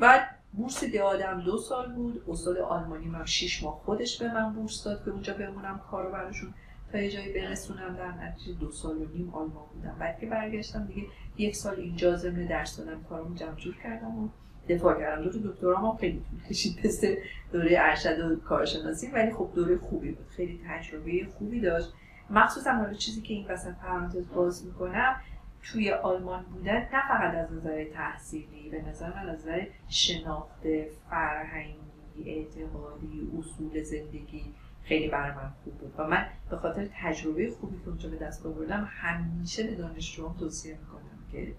بعد 0.00 0.22
بورس 0.52 0.84
آدم 1.04 1.40
دو 1.40 1.58
سال 1.58 1.92
بود. 1.92 2.24
استاد 2.28 2.58
آلمانی 2.58 3.06
من 3.06 3.24
شیش 3.24 3.62
ماه 3.62 3.80
خودش 3.84 4.22
به 4.22 4.34
من 4.34 4.52
بورس 4.52 4.84
داد 4.84 5.04
که 5.04 5.10
اونجا 5.10 5.34
بمونم 5.34 5.80
کارو 5.90 6.12
براشون. 6.12 6.54
تا 6.92 6.98
یه 6.98 7.10
جایی 7.10 7.32
برسونم 7.32 7.96
در 7.96 8.24
نتیجه 8.24 8.52
دو 8.52 8.70
سال 8.70 8.96
و 8.96 9.04
نیم 9.04 9.30
آلمان 9.34 9.64
بودم. 9.74 9.96
بعد 10.00 10.18
که 10.20 10.26
برگشتم 10.26 10.86
دیگه 10.86 11.02
یک 11.38 11.56
سال 11.56 11.74
اینجا 11.74 12.16
ضمن 12.16 12.46
درس 12.46 12.76
دادم 12.76 13.02
کارمو 13.02 13.34
جمع 13.34 13.56
کردم 13.82 14.18
و 14.18 14.28
دفاع 14.68 14.98
کردم. 14.98 15.30
دو 15.30 15.52
دکترا 15.52 15.78
هم 15.78 15.96
خیلی 15.96 16.22
طول 16.30 16.48
کشید 16.48 16.86
مثل 16.86 17.16
دوره 17.52 17.76
ارشد 17.78 18.20
و 18.20 18.36
کارشناسی 18.36 19.06
ولی 19.06 19.32
خب 19.32 19.50
دوره 19.54 19.78
خوبی 19.78 20.12
بود. 20.12 20.26
خیلی 20.28 20.60
تجربه 20.68 21.26
خوبی 21.38 21.60
داشت. 21.60 21.92
مخصوصا 22.30 22.72
حالا 22.72 22.94
چیزی 22.94 23.20
که 23.20 23.34
این 23.34 23.46
وسط 23.46 23.74
پرانتز 23.74 24.28
باز 24.34 24.66
می‌کنم 24.66 25.16
توی 25.62 25.90
آلمان 25.90 26.42
بودن 26.42 26.72
نه 26.72 27.08
فقط 27.08 27.34
از 27.34 27.52
نظر 27.52 27.84
تحصیلی 27.84 28.68
به 28.70 28.82
نظر 28.82 29.10
من 29.10 29.28
از 29.28 29.38
نظر 29.38 29.66
شناخت 29.88 30.62
فرهنگی 31.10 32.24
اعتقادی 32.26 33.30
اصول 33.38 33.82
زندگی 33.82 34.44
خیلی 34.84 35.08
برای 35.08 35.34
من 35.34 35.52
خوب 35.64 35.74
بود. 35.78 35.94
و 35.98 36.06
من 36.06 36.26
به 36.50 36.56
خاطر 36.56 36.88
تجربه 37.02 37.50
خوبی 37.50 37.76
که 37.84 37.88
اونجا 37.88 38.08
به 38.08 38.16
دست 38.16 38.46
آوردم 38.46 38.88
همیشه 38.90 39.66
به 39.66 39.74
دانشجوام 39.74 40.36
توصیه 40.38 40.78
می‌کنم 40.78 41.18
که 41.32 41.54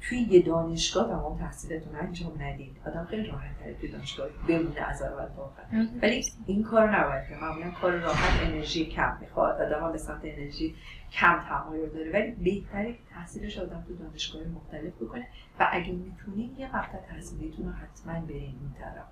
توی 0.00 0.18
یه 0.18 0.42
دانشگاه 0.42 1.08
تمام 1.08 1.38
تحصیلتون 1.38 1.96
انجام 1.96 2.42
ندید. 2.42 2.76
آدم 2.86 3.04
خیلی 3.04 3.26
راحت 3.26 3.58
تره 3.58 3.74
توی 3.74 3.90
دانشگاه 3.90 4.28
بمونه 4.48 4.80
از 4.80 5.02
اول 5.02 5.26
تا 5.36 5.42
آخر. 5.42 5.62
ولی 6.02 6.24
این 6.46 6.62
کار 6.62 6.96
نباید 6.96 7.28
که 7.28 7.34
معمولا 7.34 7.70
کار 7.70 7.92
راحت 7.92 8.42
انرژی 8.42 8.86
کم 8.86 9.18
می‌خواد. 9.20 9.60
آدم 9.60 9.92
به 9.92 9.98
سمت 9.98 10.20
انرژی 10.24 10.74
کم 11.12 11.40
تمایل 11.48 11.88
داره. 11.88 12.12
ولی 12.12 12.30
بهتره 12.30 12.92
که 12.92 12.98
تحصیلش 13.10 13.58
آدم 13.58 13.84
تو 13.88 13.94
دانشگاه 13.96 14.42
مختلف 14.42 14.92
بکنه. 15.00 15.26
و 15.60 15.68
اگه 15.72 15.92
می‌تونین 15.92 16.54
یه 16.58 16.76
مقطع 16.76 16.98
تحصیلیتون 17.08 17.66
رو 17.66 17.72
حتما 17.72 18.20
برین 18.20 18.58
این 18.60 18.74
طرف. 18.78 19.04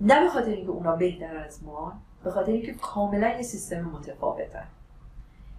نه 0.00 0.22
به 0.22 0.28
خاطر 0.28 0.50
اینکه 0.50 0.70
اونا 0.70 0.96
بهتر 0.96 1.36
از 1.36 1.64
ما 1.64 2.02
به 2.24 2.30
خاطر 2.30 2.52
اینکه 2.52 2.74
کاملا 2.74 3.28
یه 3.28 3.42
سیستم 3.42 3.80
متفاوتن 3.80 4.66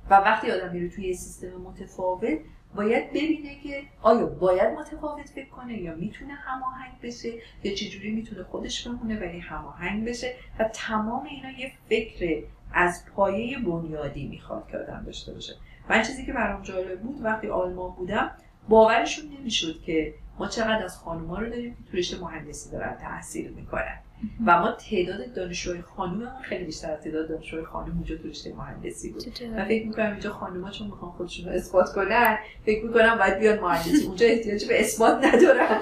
و 0.09 0.13
وقتی 0.13 0.51
آدم 0.51 0.71
میره 0.73 0.89
توی 0.89 1.07
یه 1.07 1.13
سیستم 1.13 1.61
متفاوت 1.61 2.39
باید 2.75 3.09
ببینه 3.09 3.59
که 3.63 3.83
آیا 4.01 4.25
باید 4.25 4.79
متفاوت 4.79 5.29
فکر 5.29 5.49
کنه 5.49 5.81
یا 5.81 5.95
می‌تونه 5.95 6.33
هماهنگ 6.33 7.01
بشه 7.03 7.29
یا 7.63 7.75
چجوری 7.75 8.11
می‌تونه 8.11 8.43
خودش 8.43 8.87
بمونه 8.87 9.19
ولی 9.19 9.39
هماهنگ 9.39 10.07
بشه 10.07 10.33
و 10.59 10.63
تمام 10.73 11.25
اینا 11.25 11.51
یه 11.51 11.71
فکر 11.89 12.43
از 12.73 13.05
پایه 13.15 13.59
بنیادی 13.59 14.27
می‌خواد 14.27 14.67
که 14.67 14.77
آدم 14.77 15.03
داشته 15.05 15.33
باشه. 15.33 15.53
من 15.89 16.03
چیزی 16.03 16.25
که 16.25 16.33
برام 16.33 16.61
جالب 16.61 17.01
بود 17.01 17.19
وقتی 17.21 17.47
آلمان 17.47 17.91
بودم 17.91 18.31
باورشون 18.69 19.25
نمی‌شد 19.39 19.81
که 19.81 20.13
ما 20.39 20.47
چقدر 20.47 20.83
از 20.83 20.97
خانوما 20.97 21.39
رو 21.39 21.49
داریم 21.49 21.75
که 21.75 21.91
تو 21.91 21.97
رشته 21.97 22.21
مهندسی 22.21 22.71
دارن 22.71 22.97
تحصیل 22.97 23.51
می‌کنن. 23.53 23.99
و 24.45 24.59
ما 24.59 24.71
تعداد 24.71 25.33
دانشجوی 25.33 25.81
خانوم 25.81 26.31
خیلی 26.41 26.63
بیشتر 26.63 26.91
از 26.91 27.03
تعداد 27.03 27.29
دانشجوی 27.29 27.63
خانوم 27.63 27.95
اونجا 27.95 28.15
تو 28.17 28.27
رشته 28.27 28.53
مهندسی 28.53 29.11
بود. 29.11 29.27
و 29.55 29.65
فکر 29.65 29.87
می‌کنم 29.87 30.11
اینجا 30.11 30.33
خانوما 30.33 30.71
چون 30.71 30.87
می‌خوان 30.87 31.11
خودشون 31.11 31.45
رو 31.45 31.51
اثبات 31.51 31.93
کنن 31.93 32.37
فکر 32.65 32.85
می‌کنم 32.85 33.17
باید 33.17 33.39
بیان 33.39 33.59
مهندسی. 33.59 34.05
اونجا 34.05 34.25
احتیاج 34.25 34.65
به 34.65 34.79
اثبات 34.81 35.25
ندارن. 35.25 35.81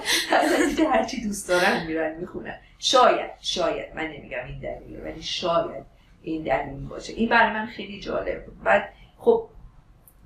اینجا 0.67 0.89
هرچی 0.89 1.23
دوست 1.23 1.49
دارن 1.49 1.87
میرن 1.87 2.19
می‌خونن. 2.19 2.55
شاید 2.79 3.31
شاید. 3.41 3.95
من 3.95 4.03
نمیگم 4.03 4.45
این 4.47 4.59
دلیله 4.59 5.03
ولی 5.03 5.21
شاید 5.21 5.85
این 6.21 6.43
دلیل 6.43 6.87
باشه. 6.87 7.13
این 7.13 7.29
برای 7.29 7.53
من 7.53 7.65
خیلی 7.65 7.99
جالب 7.99 8.45
بود. 8.45 8.63
بعد 8.63 8.89
خب 9.17 9.49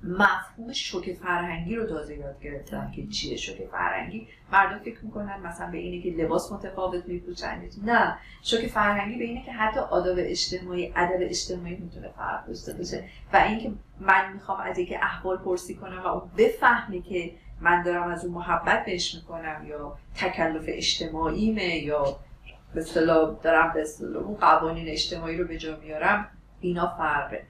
مفهوم 0.04 0.72
شوک 0.72 1.12
فرهنگی 1.12 1.76
رو 1.76 1.86
تازه 1.86 2.16
یاد 2.16 2.40
گرفتم 2.42 2.92
که 2.96 3.06
چیه 3.06 3.36
شوک 3.36 3.56
فرهنگی. 3.70 4.28
مردم 4.52 4.78
فکر 4.78 5.04
می‌کنن 5.04 5.40
مثلا 5.40 5.70
به 5.70 5.78
اینه 5.78 6.02
که 6.02 6.22
لباس 6.22 6.52
متفاوت 6.52 7.06
میپوشن 7.06 7.62
نه 7.84 8.18
شوک 8.42 8.66
فرهنگی 8.66 9.18
به 9.18 9.24
اینه 9.24 9.44
که 9.44 9.52
حتی 9.52 9.80
آداب 9.80 10.16
اجتماعی 10.20 10.92
ادب 10.96 11.18
اجتماعی 11.20 11.76
می‌تونه 11.76 12.08
فرق 12.08 12.46
داشته 12.46 12.72
باشه. 12.72 13.04
و 13.32 13.36
اینکه 13.36 13.72
من 14.00 14.32
می‌خوام 14.32 14.60
از 14.60 14.78
اینکه 14.78 15.04
احوال 15.04 15.36
پرسی 15.36 15.74
کنم 15.74 16.02
و 16.04 16.06
اون 16.06 16.30
بفهمه 16.38 17.00
که 17.00 17.32
من 17.60 17.82
دارم 17.82 18.08
از 18.08 18.24
اون 18.24 18.34
محبت 18.34 18.84
بهش 18.84 19.14
می‌کنم 19.14 19.66
یا 19.68 19.98
تکلف 20.16 20.64
اجتماعیمه 20.66 21.76
یا 21.76 22.16
به 22.74 22.84
دارم 23.42 23.72
به 23.72 24.18
اون 24.18 24.36
قوانین 24.36 24.88
اجتماعی 24.88 25.36
رو 25.36 25.48
به 25.48 25.58
جا 25.58 25.76
میارم 25.76 26.28
اینا 26.60 26.94
فرقه. 26.98 27.42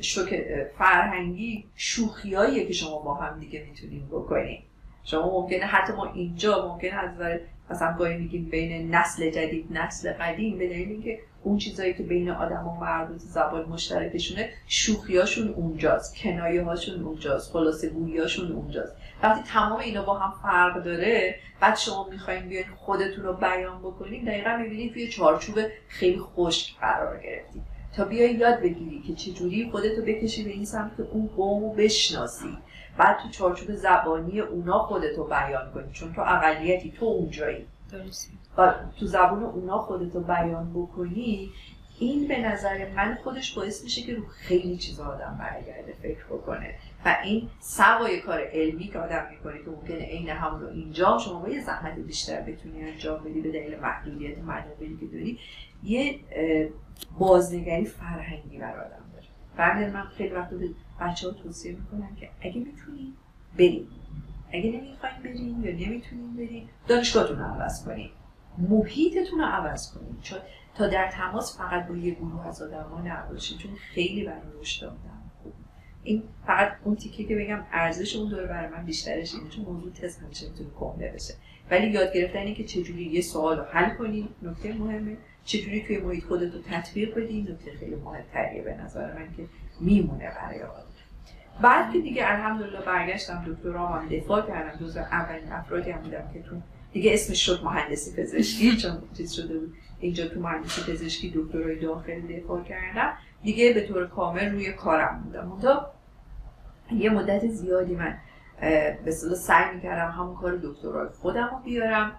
شوک 0.00 0.42
فرهنگی 0.78 1.64
شوخیاییه 1.74 2.66
که 2.66 2.72
شما 2.72 2.98
با 2.98 3.14
هم 3.14 3.40
دیگه 3.40 3.66
می‌تونیم 3.68 4.08
بکنیم. 4.12 4.62
شما 5.04 5.40
ممکنه 5.40 5.64
حتی 5.64 5.92
ما 5.92 6.12
اینجا 6.12 6.68
ممکنه 6.68 6.94
از 6.94 7.14
نظر 7.14 7.38
مثلا 7.70 7.96
گاهی 7.98 8.16
میگیم 8.16 8.44
بین 8.44 8.94
نسل 8.94 9.30
جدید 9.30 9.66
نسل 9.70 10.12
قدیم 10.12 10.58
به 10.58 10.68
دلیل 10.68 10.88
اینکه 10.88 11.18
اون 11.42 11.58
چیزایی 11.58 11.94
که 11.94 12.02
بین 12.02 12.30
آدم 12.30 12.68
و 12.68 12.80
مربوط 12.80 13.18
زبان 13.18 13.68
مشترکشونه 13.68 14.50
شوخیاشون 14.66 15.48
اونجاست 15.48 16.16
کنایه 16.16 16.62
هاشون 16.62 17.02
اونجاست 17.02 17.52
خلاصه 17.52 17.90
گوییاشون 17.90 18.52
اونجاست. 18.52 18.96
وقتی 19.22 19.42
تمام 19.52 19.78
اینا 19.78 20.02
با 20.02 20.18
هم 20.18 20.34
فرق 20.42 20.84
داره 20.84 21.34
بعد 21.60 21.76
شما 21.76 22.08
می‌خواین 22.10 22.48
بیاین 22.48 22.66
خودتون 22.76 23.24
رو 23.24 23.32
بیان 23.32 23.78
بکنید 23.78 24.26
دقیقا 24.26 24.56
می‌بینید 24.56 24.92
توی 24.92 25.08
چارچوب 25.08 25.58
خیلی 25.88 26.20
خشک 26.20 26.78
قرار 26.80 27.20
گرفتید 27.20 27.77
تا 27.96 28.04
بیای 28.04 28.34
یاد 28.34 28.60
بگیری 28.60 29.02
که 29.06 29.14
چجوری 29.14 29.68
خودتو 29.72 30.02
بکشی 30.02 30.44
به 30.44 30.50
این 30.50 30.64
سمت 30.64 30.96
که 30.96 31.02
اون 31.12 31.30
قوم 31.36 31.76
بشناسی. 31.76 32.58
بعد 32.98 33.18
تو 33.18 33.28
چارچوب 33.28 33.74
زبانی 33.74 34.40
اونا 34.40 34.78
خودتو 34.78 35.24
بیان 35.24 35.72
کنی 35.74 35.92
چون 35.92 36.12
تو 36.12 36.20
اقلیتی 36.20 36.90
تو 36.90 37.06
اونجایی. 37.06 37.66
و 38.58 38.74
تو 39.00 39.06
زبان 39.06 39.42
اونا 39.42 39.78
خودتو 39.78 40.20
بیان 40.20 40.70
بکنی 40.74 41.50
این 41.98 42.28
به 42.28 42.38
نظر 42.38 42.92
من 42.96 43.18
خودش 43.24 43.54
باعث 43.54 43.84
میشه 43.84 44.02
که 44.02 44.14
رو 44.14 44.22
خیلی 44.26 44.76
چیزا 44.76 45.04
آدم 45.06 45.36
برگرده 45.40 45.94
فکر 46.02 46.24
بکنه. 46.24 46.74
و 47.04 47.16
این 47.24 47.48
سوای 47.60 48.20
کار 48.20 48.40
علمی 48.52 48.88
که 48.88 48.98
آدم 48.98 49.26
می‌کنه 49.30 49.58
که 49.58 49.70
ممکنه 49.70 49.98
عین 49.98 50.28
همون 50.28 50.60
رو 50.60 50.68
اینجا 50.68 51.18
شما 51.18 51.40
با 51.40 51.48
یه 51.48 51.64
زحمت 51.64 51.94
بیشتر 51.94 52.40
بتونی 52.40 52.82
انجام 52.82 53.24
بدی 53.24 53.40
به 53.40 53.52
دلیل 53.52 53.78
محدودیت 53.78 54.38
منابعی 54.38 54.96
که 55.00 55.06
داری 55.06 55.38
یه 55.82 56.20
بازنگری 57.18 57.84
فرهنگی 57.84 58.58
بر 58.58 58.76
آدم 58.76 59.04
داره. 59.12 59.26
برای 59.56 59.90
من 59.90 60.02
خیلی 60.04 60.34
وقت 60.34 60.50
به 60.50 60.68
بچه 61.00 61.28
ها 61.28 61.34
توصیه 61.34 61.72
می‌کنم 61.72 62.16
که 62.16 62.30
اگه 62.40 62.60
می‌تونین 62.60 63.12
بریم. 63.58 63.88
اگه 64.52 64.70
نمی‌خواین 64.70 65.16
برین 65.24 65.62
یا 65.62 65.88
نمی‌تونین 65.88 66.36
برین 66.36 66.68
دانشگاهتون 66.88 67.38
رو 67.38 67.44
عوض 67.44 67.84
کنین 67.84 68.10
محیطتون 68.58 69.38
رو 69.38 69.44
عوض 69.44 69.94
کنین 69.94 70.16
چون 70.22 70.38
تا 70.74 70.86
در 70.86 71.10
تماس 71.10 71.58
فقط 71.58 71.88
با 71.88 71.96
یه 71.96 72.14
گروه 72.14 72.46
از 72.46 72.62
آدم 72.62 72.82
ها 72.82 73.02
نباشین. 73.02 73.58
چون 73.58 73.70
خیلی 73.74 74.24
برای 74.24 74.42
رشد 74.60 74.86
این 76.02 76.22
فقط 76.46 76.72
اون 76.84 76.96
تیکه 76.96 77.24
که 77.24 77.36
بگم 77.36 77.60
ارزش 77.72 78.16
اون 78.16 78.30
داره 78.30 78.46
برای 78.46 78.70
من 78.70 78.84
بیشترش 78.84 79.34
اینه 79.34 79.50
چون 79.50 79.64
موضوع 79.64 79.92
تست 79.92 80.22
همیشه 80.22 80.48
می‌تونه 80.48 80.70
کمله 80.80 81.12
بشه. 81.12 81.34
ولی 81.70 81.90
یاد 81.90 82.12
گرفتن 82.12 82.38
اینه 82.38 82.54
که 82.54 82.64
چجوری 82.64 83.04
یه 83.04 83.20
سوال 83.20 83.58
رو 83.58 83.64
حل 83.64 83.94
کنین 83.94 84.28
نکته 84.42 84.72
مهمه. 84.72 85.16
چجوری 85.44 85.82
توی 85.82 85.98
محیط 85.98 86.24
خودت 86.24 86.54
رو 86.54 86.60
تطبیق 86.70 87.14
بدی؟ 87.14 87.42
نکته 87.42 87.72
خیلی 87.80 87.96
مهمتریه 87.96 88.62
به 88.62 88.74
نظر 88.74 89.14
من 89.14 89.34
که 89.36 89.44
میمونه 89.80 90.32
برای 90.40 90.62
آدم 90.62 90.88
بعد 91.62 91.92
که 91.92 92.00
دیگه 92.00 92.22
الحمدلله 92.26 92.80
برگشتم 92.80 93.44
دکترا 93.48 93.86
هم 93.86 94.08
دفاع 94.08 94.46
کردم. 94.46 94.86
جز 94.86 94.96
اولین 94.96 95.52
افرادی 95.52 95.90
هم 95.90 96.00
بودم 96.00 96.30
که 96.32 96.42
تو 96.42 96.56
دیگه 96.92 97.14
اسمش 97.14 97.46
شد 97.46 97.60
مهندسی 97.64 98.22
پزشکی 98.22 98.76
چون 98.76 98.98
چیز 99.16 99.32
شده 99.32 99.58
بود. 99.58 99.74
اینجا 100.00 100.28
تو 100.28 100.40
مهندسی 100.40 100.92
پزشکی 100.92 101.32
دکترای 101.36 101.80
داخل 101.80 102.20
دفاع 102.20 102.64
کردم. 102.64 103.12
دیگه 103.42 103.72
به 103.72 103.86
طور 103.86 104.06
کامل 104.06 104.52
روی 104.52 104.72
کارم 104.72 105.22
بودم 105.24 105.52
اونجا 105.52 105.90
یه 106.92 107.10
مدت 107.10 107.46
زیادی 107.46 107.94
من 107.94 108.18
به 109.04 109.10
سعی 109.36 109.74
می‌کردم 109.74 110.10
همون 110.10 110.36
کار 110.36 110.56
دکترای 110.56 111.08
خودم 111.08 111.48
رو 111.52 111.58
بیارم 111.58 112.12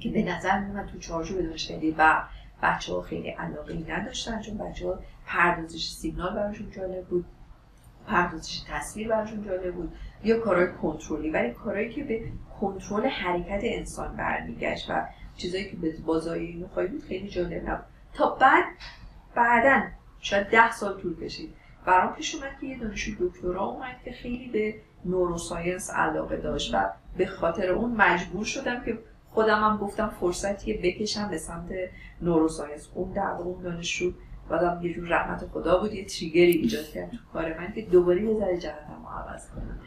که 0.00 0.10
به 0.10 0.22
نظر 0.22 0.60
من 0.60 0.86
تو 0.86 0.98
چارچوب 0.98 1.42
دانشگاهی 1.42 1.94
و 1.98 2.22
بچه 2.62 2.92
ها 2.92 3.02
خیلی 3.02 3.28
علاقه 3.28 3.84
نداشتن 3.88 4.40
چون 4.40 4.58
بچه 4.58 4.86
ها 4.86 4.98
پردازش 5.26 5.92
سیگنال 5.92 6.34
براشون 6.34 6.70
جالب 6.70 7.04
بود 7.04 7.24
پردازش 8.06 8.60
تصویر 8.68 9.08
براشون 9.08 9.44
جالب 9.44 9.74
بود 9.74 9.92
یا 10.24 10.40
کارهای 10.40 10.72
کنترلی. 10.72 11.30
ولی 11.30 11.50
کارهایی 11.50 11.90
که 11.90 12.04
به 12.04 12.22
کنترل 12.60 13.06
حرکت 13.06 13.60
انسان 13.62 14.16
برمیگشت 14.16 14.90
و 14.90 15.06
چیزایی 15.36 15.70
که 15.70 15.76
به 15.76 15.94
بازایی 16.06 16.62
نخواهی 16.62 16.88
بود 16.88 17.04
خیلی 17.04 17.28
جالب 17.28 17.68
نبود. 17.68 17.84
تا 18.14 18.30
بعد 18.30 18.64
بعدا 19.34 19.82
شاید 20.22 20.50
ده 20.50 20.70
سال 20.70 21.00
طول 21.00 21.24
کشید. 21.24 21.54
برام 21.86 22.14
پیش 22.14 22.34
اومد 22.34 22.50
که 22.60 22.66
یه 22.66 22.78
دانشجو 22.78 23.28
دکترا 23.28 23.64
اومد 23.64 23.96
که 24.04 24.12
خیلی 24.12 24.48
به 24.48 24.74
نوروساینس 25.04 25.90
علاقه 25.90 26.36
داشت 26.36 26.74
و 26.74 26.90
به 27.16 27.26
خاطر 27.26 27.70
اون 27.70 27.90
مجبور 27.90 28.44
شدم 28.44 28.84
که 28.84 28.98
خودم 29.28 29.60
هم 29.60 29.76
گفتم 29.76 30.08
فرصتیه 30.20 30.80
بکشم 30.82 31.28
به 31.28 31.38
سمت 31.38 31.70
نوروساینس. 32.20 32.88
اون 32.94 33.12
در 33.12 33.22
اون 33.22 33.62
دانشجو 33.62 34.12
بعدم 34.48 34.80
یه 34.82 34.94
جور 34.94 35.08
رحمت 35.08 35.46
خدا 35.46 35.80
بود 35.80 35.92
یه 35.92 36.04
تریگری 36.04 36.52
ایجاد 36.52 36.84
کرد 36.84 37.10
تو 37.10 37.16
کار 37.32 37.58
من 37.58 37.72
که 37.72 37.82
دوباره 37.82 38.22
یه 38.22 38.38
ذره 38.38 38.58
جهتم 38.58 39.06
عوض 39.06 39.50
کنم. 39.50 39.80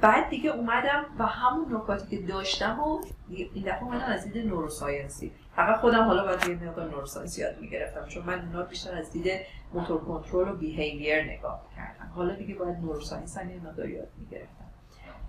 بعد 0.00 0.28
دیگه 0.30 0.50
اومدم 0.50 1.04
و 1.18 1.26
همون 1.26 1.74
نکاتی 1.76 2.16
که 2.16 2.22
داشتم 2.26 2.80
و 2.80 3.00
این 3.30 3.62
دفعه 3.62 3.82
اومدم 3.82 4.04
از 4.04 4.32
دید 4.32 4.46
neuroscience 4.46 5.20
ی. 5.20 5.32
فقط 5.56 5.80
خودم 5.80 6.04
حالا 6.04 6.24
باید 6.24 6.48
یه 6.48 6.68
مقدار 6.68 6.90
neuroscience 6.90 7.38
یاد 7.38 7.60
می‌گرفتم 7.60 8.06
چون 8.08 8.24
من 8.26 8.46
اونا 8.46 8.62
بیشتر 8.62 8.94
از 8.94 9.12
دید 9.12 9.40
motor 9.74 10.00
control 10.00 10.48
و 10.48 10.56
behavior 10.56 11.24
نگاه 11.24 11.68
کردم 11.76 12.12
حالا 12.14 12.34
دیگه 12.34 12.54
باید 12.54 12.76
neuroscience 12.76 13.38
هم 13.38 13.50
یه 13.50 13.60
مقدار 13.60 13.88
یاد 13.88 14.08
می‌گرفتم. 14.18 14.64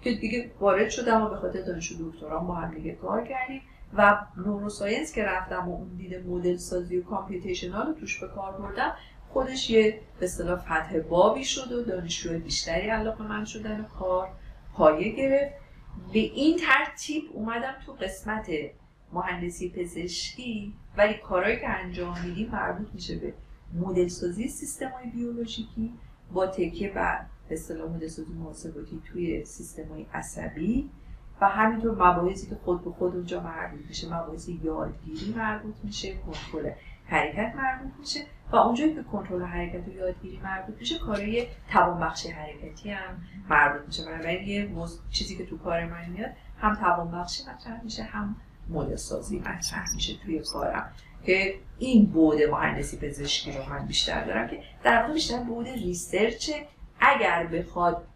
که 0.02 0.14
دیگه 0.14 0.52
وارد 0.60 0.90
شدم 0.90 1.22
و 1.22 1.30
به 1.30 1.36
خاطر 1.36 1.62
دانشجو 1.62 2.12
دکترام 2.12 2.48
با 2.48 2.56
هم 2.56 2.74
دیگه 2.74 2.96
کار 2.96 3.28
کردیم 3.28 3.62
و 3.94 4.26
neuroscience 4.38 5.14
که 5.14 5.24
رفتم 5.24 5.70
و 5.70 5.76
اون 5.76 5.96
دید 5.98 6.28
مدل 6.28 6.58
سازی 6.58 6.98
و 6.98 7.04
computational 7.04 7.88
رو 7.88 7.94
توش 7.94 8.20
به 8.20 8.28
کار 8.28 8.52
بردم 8.52 8.94
خودش 9.30 9.70
یه 9.70 10.02
به 10.20 10.26
اصطلاح 10.26 10.60
فتح 10.60 11.00
بابی 11.00 11.44
شد 11.44 11.72
و 11.72 11.84
دانشجو 11.84 12.40
بیشتری 12.40 12.90
علاقه‌مند 12.90 13.46
شدن 13.46 13.82
و 13.82 13.84
کار 13.84 14.30
پایه 14.74 15.16
گرفت. 15.16 15.54
به 16.14 16.20
این 16.20 16.58
ترتیب 16.58 17.24
اومدم 17.34 17.76
تو 17.86 17.94
قسمت 17.94 18.50
مهندسی 19.16 19.70
پزشکی 19.70 20.74
ولی 20.98 21.14
کارهایی 21.14 21.60
که 21.60 21.70
انجام 21.70 22.20
میدیم 22.26 22.50
مربوط 22.52 22.88
میشه 22.94 23.16
به 23.16 23.34
مدل 23.74 24.08
سازی 24.08 24.48
سیستم 24.48 24.90
های 24.90 25.10
بیولوژیکی 25.10 25.94
با 26.34 26.48
تکیه 26.48 26.92
بر 26.92 27.26
به 27.50 27.56
اصطلاح 27.56 27.90
مدل 27.92 28.08
سازی 28.08 28.34
محاسباتی 28.34 29.02
توی 29.06 29.46
سیستم 29.46 29.88
های 29.88 30.06
عصبی 30.14 30.90
و 31.42 31.50
همینطور 31.50 31.92
مباحثی 31.92 32.50
که 32.50 32.56
خود 32.56 32.84
به 32.84 32.92
خود 32.92 33.16
اونجا 33.16 33.40
مربوط 33.44 33.86
میشه 33.88 34.08
مباحث 34.08 34.50
یادگیری 34.50 35.34
مربوط 35.38 35.76
میشه 35.84 36.16
کنترل 36.18 36.72
حرکت 37.06 37.54
مربوط 37.56 37.92
میشه 38.00 38.20
و 38.52 38.56
اونجایی 38.56 38.96
که 38.96 39.04
کنترل 39.04 39.44
حرکت 39.44 39.88
و 39.88 39.92
یادگیری 39.92 40.40
مربوط 40.44 40.76
میشه 40.80 41.00
کارهای 41.00 41.48
توانبخشی 41.72 42.30
حرکتی 42.30 42.90
هم 42.90 43.24
مربوط 43.50 43.82
میشه. 43.88 44.06
بنابراین 44.06 44.48
یه 44.48 44.70
چیزی 45.10 45.36
که 45.36 45.46
تو 45.46 45.58
کار 45.58 45.86
من 45.86 46.10
میاد 46.10 46.32
هم 46.62 46.76
توانبخشی 46.76 47.44
مطرح 47.44 47.84
میشه 47.84 48.04
هم 48.04 48.36
مدل 48.70 48.96
سازی 48.96 49.40
مطرح 49.40 49.94
میشه 49.96 50.14
توی 50.26 50.40
کارم. 50.40 50.92
که 51.26 51.56
این 51.80 52.06
بود 52.06 52.42
مهندسی 52.42 52.98
پزشکی 52.98 53.52
رو 53.52 53.70
من 53.70 53.86
بیشتر 53.86 54.24
دارم 54.26 54.48
که 54.48 54.60
در 54.84 55.02
واقع 55.02 55.14
بیشتر 55.14 55.40
بود 55.40 55.68
research. 55.68 56.52
اگر 57.00 57.48
بخواد 57.48 58.08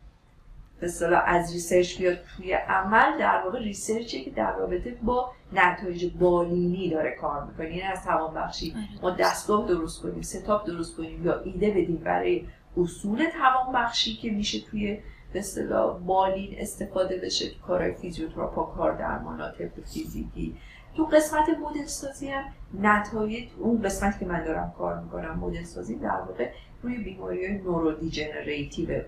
به 0.80 0.88
از 1.26 1.54
research 1.54 1.98
بیاد 1.98 2.18
توی 2.38 2.54
عمل 2.54 3.20
در 3.20 3.42
واقع 3.46 3.60
research 3.60 4.17
ی 4.17 4.24
که 4.24 4.32
در 4.32 4.56
رابطه 4.56 4.98
با 5.04 5.32
نتایج 5.54 6.12
بالینی 6.20 6.90
داره 6.90 7.16
کار 7.22 7.46
می‌کنه. 7.46 7.66
یعنی 7.66 7.82
از 7.82 8.04
توان 8.04 8.34
بخشی 8.34 8.72
آره. 8.72 9.02
ما 9.02 9.12
دستگاه 9.12 9.68
درست 9.68 10.02
کنیم 10.02 10.22
setup 10.22 10.68
درست 10.68 10.98
کنیم 10.98 11.26
یا 11.26 11.40
ایده 11.40 11.70
بدیم 11.70 12.02
برای 12.06 12.46
اصول 12.78 13.26
توان 13.40 13.74
بخشی 13.74 14.16
که 14.16 14.32
میشه 14.32 14.60
توی 14.60 15.00
به 15.34 15.40
اصطلاح 15.40 16.00
بالین 16.00 16.56
استفاده 16.58 17.18
بشه 17.18 17.50
تو 17.50 17.68
کارهای 17.68 17.94
فیزیوتراپا 17.94 18.64
کاردرمانا 18.64 19.56
فیزیکی. 19.94 20.58
تو 20.96 21.06
قسمت 21.06 21.50
مدل 21.50 21.86
سازی 21.86 22.28
هم 22.28 22.44
نتایج 22.82 23.50
اون 23.58 23.82
قسمت 23.82 24.20
که 24.20 24.26
من 24.26 24.44
دارم 24.44 24.74
کار 24.78 25.00
می‌کنم 25.00 25.40
مدل 25.40 25.64
سازی 25.64 25.96
در 25.96 26.10
واقع 26.10 26.50
روی 26.84 26.98
بیماری 26.98 27.46
های 27.46 27.58
neurodegenerative 27.58 29.02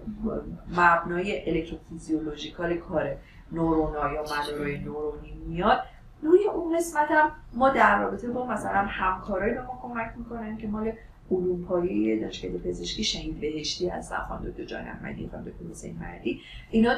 مبنای 0.78 1.50
electrophysiological 1.50 2.78
کار 2.78 3.16
نورونا 3.52 4.14
یا 4.14 4.22
مدارای 4.22 4.80
نورونی 4.80 5.34
میاد. 5.48 5.80
روی 6.22 6.48
اون 6.48 6.78
قسمت 6.78 7.12
هم 7.12 7.32
ما 7.54 7.70
در 7.70 8.02
رابطه 8.02 8.28
با 8.28 8.46
مثلا 8.46 8.86
همکارای 8.88 9.54
به 9.54 9.62
ما 9.62 9.80
کمک 9.82 10.12
می‌کنن 10.18 10.58
که 10.58 10.68
مال 10.68 10.94
علوم 11.32 11.66
پایه 11.66 12.20
دانشگاه 12.20 12.52
پزشکی 12.52 13.04
شهید 13.04 13.40
بهشتی 13.40 13.90
از 13.90 14.14
خانم 14.30 14.50
دکتر 14.50 14.66
جان 14.66 14.82
احمدی 14.82 15.30
خانم 15.32 15.44
دکتر 15.44 15.66
حسین 15.72 15.98
مردی. 16.00 16.42
اینا 16.72 16.94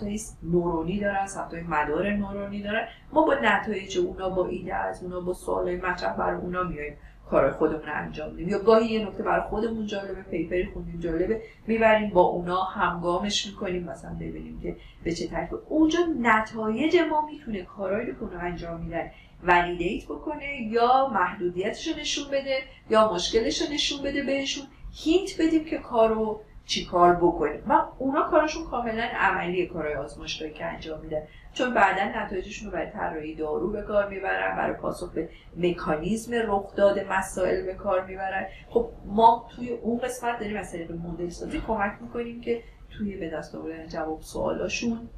های 0.00 0.20
نورونی 0.42 1.00
دارن 1.00 1.26
های 1.52 1.62
مدار 1.62 2.10
نورونی 2.10 2.62
دارن. 2.62 2.86
ما 3.12 3.26
با 3.26 3.34
نتایج 3.34 3.98
اونا 3.98 4.30
با 4.30 4.46
ایده 4.46 4.74
از 4.74 5.02
اونا 5.02 5.20
با 5.20 5.32
سوالای 5.32 5.76
مطرح 5.76 6.16
برای 6.16 6.40
اونا 6.40 6.62
میایم 6.62 6.96
کار 7.30 7.50
خودمون 7.50 7.88
انجام 7.88 8.30
میدیم 8.30 8.48
یا 8.48 8.58
گاهی 8.58 8.86
یه 8.86 9.06
نکته 9.06 9.22
برای 9.22 9.48
خودمون 9.48 9.86
جالبه 9.86 10.22
پیپری 10.22 10.66
خوندیم 10.66 11.00
جالبه 11.00 11.42
می‌بریم 11.66 12.10
با 12.10 12.20
اونا 12.20 12.62
همگامش 12.62 13.46
می‌کنیم. 13.46 13.84
مثلا 13.84 14.14
ببینیم 14.14 14.60
که 14.60 14.76
به 15.04 15.12
چه 15.12 15.26
طریق 15.26 15.54
اونجا 15.68 15.98
نتایج 16.20 16.96
ما 17.10 17.26
می‌تونه 17.26 17.62
کارهایی 17.62 18.06
رو 18.06 18.28
که 18.28 18.36
انجام 18.36 18.80
میدن 18.80 19.10
ولیدیت 19.46 20.04
بکنه 20.04 20.62
یا 20.62 21.08
محدودیتش 21.08 21.88
رو 21.88 21.96
نشون 22.00 22.30
بده 22.30 22.58
یا 22.90 23.12
مشکلش 23.12 23.62
رو 23.62 23.72
نشون 23.72 24.02
بده 24.02 24.22
بهشون. 24.22 24.64
هینت 25.04 25.40
بدیم 25.40 25.64
که 25.64 25.78
کارو 25.78 26.40
چی 26.66 26.84
کار 26.84 27.14
بکنیم. 27.14 27.62
و 27.68 27.82
اونا 27.98 28.22
کارشون 28.22 28.64
کاملا 28.64 29.02
عملی 29.02 29.66
کارهای 29.66 29.94
آزمایشگاهی 29.94 30.52
که 30.52 30.64
انجام 30.64 31.00
میدن. 31.00 31.22
چون 31.52 31.74
بعدا 31.74 32.22
نتایجشون 32.22 32.66
رو 32.66 32.72
برای 32.72 32.90
طراحی 32.90 33.34
دارو 33.34 33.70
به 33.70 33.82
کار 33.82 34.08
می‌برن 34.08 34.56
برای 34.56 34.76
پاسخ 34.76 35.12
به 35.12 35.28
مکانیزم 35.56 36.34
رخ 36.34 36.74
داده 36.76 37.06
مسائل 37.10 37.66
به 37.66 37.74
کار 37.74 38.04
می‌برن. 38.04 38.46
خب 38.68 38.90
ما 39.06 39.48
توی 39.56 39.70
اون 39.70 39.98
قسمت 39.98 40.38
داریم 40.38 40.56
از 40.56 40.72
طریق 40.72 40.92
مدل 40.92 41.28
سازی 41.28 41.62
کمک 41.66 41.92
می‌کنیم 42.00 42.40
که 42.40 42.62
توی 42.90 43.16
به 43.16 43.30
دست 43.30 43.54
آوردن 43.54 43.86
جواب 43.86 44.20
سوالاشون 44.20 45.08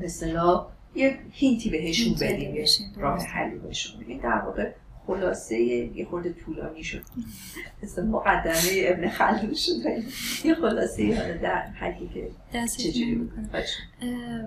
مثلا 0.00 0.66
یه 0.94 1.18
هینتی 1.32 1.70
بهشون 1.70 2.14
بدیم 2.14 2.54
یه 2.54 2.66
راه 2.96 3.24
حلی 3.26 3.58
بهشون 3.58 4.00
بدیم. 4.00 4.18
در 4.18 4.38
واقع 4.46 4.70
خلاصه 5.06 5.60
یه 5.60 6.04
خورده 6.04 6.32
طولانی 6.32 6.84
شد. 6.84 7.02
مثل 7.82 8.06
مقدمه 8.06 8.82
ابن 8.84 9.08
خلدون 9.08 9.54
شد 9.54 9.72
یه 10.44 10.54
خلاصه 10.54 11.16
حالا 11.16 11.36
در 11.36 11.62
حدی 11.62 12.08
که 12.14 12.30
چجوری 12.66 13.30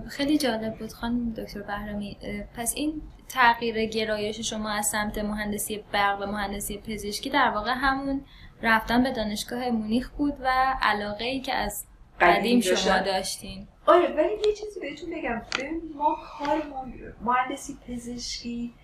خیلی 0.08 0.38
جالب 0.38 0.78
بود 0.78 0.92
خانم 0.92 1.32
دکتر 1.32 1.62
بهرامی. 1.62 2.16
پس 2.56 2.72
این 2.76 3.02
تغییر 3.28 3.86
گرایش 3.86 4.40
شما 4.40 4.70
از 4.70 4.86
سمت 4.86 5.18
مهندسی 5.18 5.84
برق 5.92 6.22
و 6.22 6.26
مهندسی 6.26 6.78
پزشکی 6.78 7.30
در 7.30 7.50
واقع 7.50 7.72
همون 7.76 8.20
رفتن 8.62 9.02
به 9.02 9.12
دانشگاه 9.12 9.70
مونیخ 9.70 10.10
بود 10.10 10.34
و 10.40 10.74
علاقه 10.82 11.24
ای 11.24 11.40
که 11.40 11.54
از 11.54 11.86
قدیم 12.20 12.60
شما 12.60 12.98
داشتین. 12.98 13.66
آره 13.86 14.14
ولی 14.16 14.32
یه 14.46 14.54
چیزی 14.54 14.80
بهتون 14.80 15.10
بگم. 15.10 15.42
ما 15.96 16.18
کار 16.38 16.62
مهندسی 17.24 17.76
پزشکی 17.88 18.74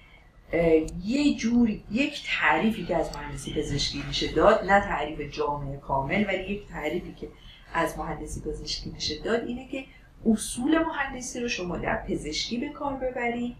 یه 1.04 1.34
جوری 1.36 1.84
یک 1.90 2.22
تعریفی 2.26 2.86
که 2.86 2.96
از 2.96 3.16
مهندسی 3.16 3.54
پزشکی 3.54 4.02
میشه 4.08 4.32
داد 4.32 4.64
نه 4.64 4.80
تعریف 4.80 5.20
جامعه 5.20 5.76
کامل 5.76 6.24
ولی 6.28 6.52
یک 6.52 6.68
تعریفی 6.68 7.14
که 7.14 7.28
از 7.74 7.98
مهندسی 7.98 8.40
پزشکی 8.40 8.90
میشه 8.90 9.22
داد 9.22 9.44
اینه 9.44 9.68
که 9.68 9.84
اصول 10.26 10.78
مهندسی 10.78 11.40
رو 11.40 11.48
شما 11.48 11.76
در 11.76 11.96
پزشکی 11.96 12.58
به 12.58 12.68
کار 12.68 12.94
ببری. 12.94 13.56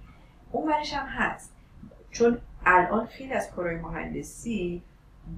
اون 0.53 0.71
برش 0.71 0.93
هم 0.93 1.07
هست. 1.07 1.53
چون 2.11 2.39
الان 2.67 3.07
خیلی 3.07 3.33
از 3.33 3.51
کارهای 3.51 3.77
مهندسی 3.77 4.83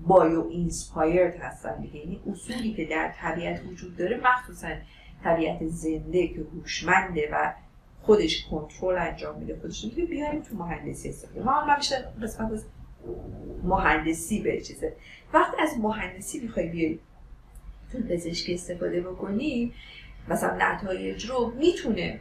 بایو 0.06 0.46
اینسپایرد 0.46 1.36
هستن 1.36 1.80
دیگه. 1.80 1.96
یعنی 1.96 2.20
اصولی 2.30 2.74
که 2.74 2.84
در 2.84 3.12
طبیعت 3.16 3.62
وجود 3.66 3.96
داره 3.96 4.20
مخصوصا 4.24 4.68
طبیعت 5.24 5.66
زنده 5.66 6.28
که 6.28 6.40
هوشمنده 6.54 7.28
و 7.32 7.52
خودش 8.02 8.46
کنترل 8.50 8.98
انجام 8.98 9.38
میده 9.38 9.58
خودش 9.61 9.85
می‌تونه 9.85 10.06
بیاریم 10.06 10.42
تو 10.42 10.56
مهندسی 10.56 11.08
استفاده 11.08 11.42
ما 11.42 11.52
هم 11.52 11.76
بیشتر 11.76 11.96
قسمت 12.22 12.52
از 12.52 12.64
مهندسی 13.62 14.40
به 14.40 14.61
چیزه. 14.61 14.96
وقتی 15.32 15.56
از 15.62 15.70
مهندسی 15.78 16.40
می‌خوای 16.40 16.68
بیاری 16.68 17.00
تو 17.92 17.98
پزشکی 17.98 18.54
استفاده 18.54 19.00
بکنی 19.00 19.72
مثلا 20.28 20.56
نتایج 20.58 21.26
رو 21.26 21.52
می‌تونه 21.58 22.20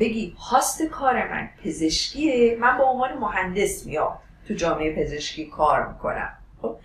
بگی 0.00 0.34
هاست 0.38 0.82
کار 0.82 1.28
من 1.28 1.48
پزشکیه 1.64 2.56
من 2.60 2.78
با 2.78 2.84
عنوان 2.84 3.18
مهندس 3.18 3.86
میام 3.86 4.18
تو 4.48 4.54
جامعه 4.54 5.04
پزشکی 5.04 5.46
کار 5.46 5.88
می‌کنم. 5.88 6.32
خب؟ 6.62 6.76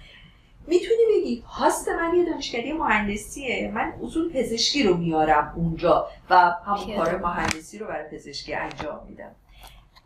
می‌تونی 0.67 1.01
بگی 1.15 1.43
هاست 1.47 1.89
من 1.89 2.15
یه 2.15 2.25
دانشکده 2.25 2.73
مهندسیه. 2.73 3.71
من 3.75 3.93
اصول 4.03 4.33
پزشکی 4.33 4.83
رو 4.83 4.97
میارم 4.97 5.53
اونجا 5.55 6.07
و 6.29 6.51
همون 6.65 6.95
کار 6.97 7.17
مهندسی 7.17 7.77
رو 7.77 7.87
برای 7.87 8.09
پزشکی 8.11 8.53
انجام 8.53 8.99
میدم. 9.09 9.31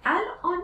الان 0.05 0.61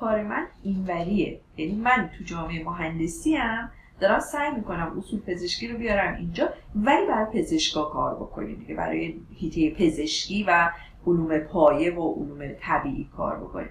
کار 0.00 0.22
من 0.22 0.46
اینوریه. 0.62 1.40
یعنی 1.56 1.74
من 1.74 2.10
تو 2.18 2.24
جامعه 2.24 2.64
مهندسی 2.64 3.34
هم 3.34 3.70
دارم 4.00 4.20
سعی 4.20 4.50
می‌کنم 4.50 4.98
اصول 4.98 5.20
پزشکی 5.20 5.68
رو 5.68 5.78
بیارم 5.78 6.14
اینجا 6.14 6.48
ولی 6.74 7.06
برای 7.06 7.26
پزشکا 7.32 7.82
کار 7.82 8.14
بکنیم 8.14 8.56
دیگه. 8.56 8.74
برای 8.74 9.14
هیته 9.34 9.70
پزشکی 9.70 10.44
و 10.48 10.70
علوم 11.06 11.38
پایه 11.38 11.94
و 11.94 12.14
علوم 12.14 12.52
طبیعی 12.60 13.08
کار 13.16 13.36
بکنیم. 13.36 13.70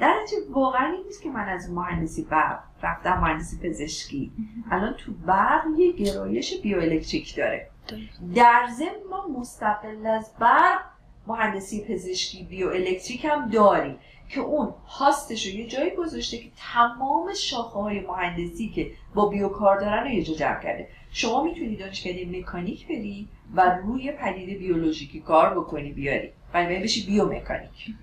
در 0.00 0.16
واقعا 0.50 0.86
این 0.86 1.04
نیست 1.06 1.22
که 1.22 1.30
من 1.30 1.48
از 1.48 1.70
مهندسی 1.70 2.22
برق 2.22 2.60
رفتم 2.82 3.20
مهندسی 3.20 3.58
پزشکی. 3.68 4.32
الان 4.70 4.94
تو 4.94 5.12
برق 5.12 5.64
یه 5.78 5.92
گرایش 5.92 6.60
بیوالکتریک 6.60 7.36
داره. 7.36 7.70
در 8.34 8.66
ضمن 8.78 8.88
ما 9.10 9.40
مستقل 9.40 10.06
از 10.06 10.32
برق 10.38 10.80
مهندسی 11.26 11.84
پزشکی 11.84 12.44
بیوالکتریک 12.44 13.24
هم 13.24 13.48
داریم 13.50 13.96
که 14.28 14.40
اون 14.40 14.74
هاستش 14.86 15.46
رو 15.46 15.52
یه 15.52 15.66
جایی 15.66 15.90
گذاشته 15.90 16.38
که 16.38 16.48
تمام 16.56 17.34
شاخه 17.34 17.78
های 17.78 18.00
مهندسی 18.00 18.68
که 18.68 18.90
با 19.14 19.28
bio 19.28 19.54
کار 19.54 19.80
دارن 19.80 20.02
رو 20.02 20.10
یه 20.10 20.22
جا 20.22 20.34
جمع 20.34 20.62
کرده. 20.62 20.88
شما 21.10 21.42
می‌تونی 21.42 21.76
دانشکده 21.76 22.38
مکانیک 22.38 22.88
بری 22.88 23.28
و 23.54 23.78
روی 23.84 24.12
پدیده 24.12 24.58
بیولوژیکی 24.58 25.20
کار 25.20 25.58
بکنی 25.58 25.92
بیاری. 25.92 26.32
و 26.54 26.66
بشی 26.66 27.06
بیومکانیک. 27.06 27.94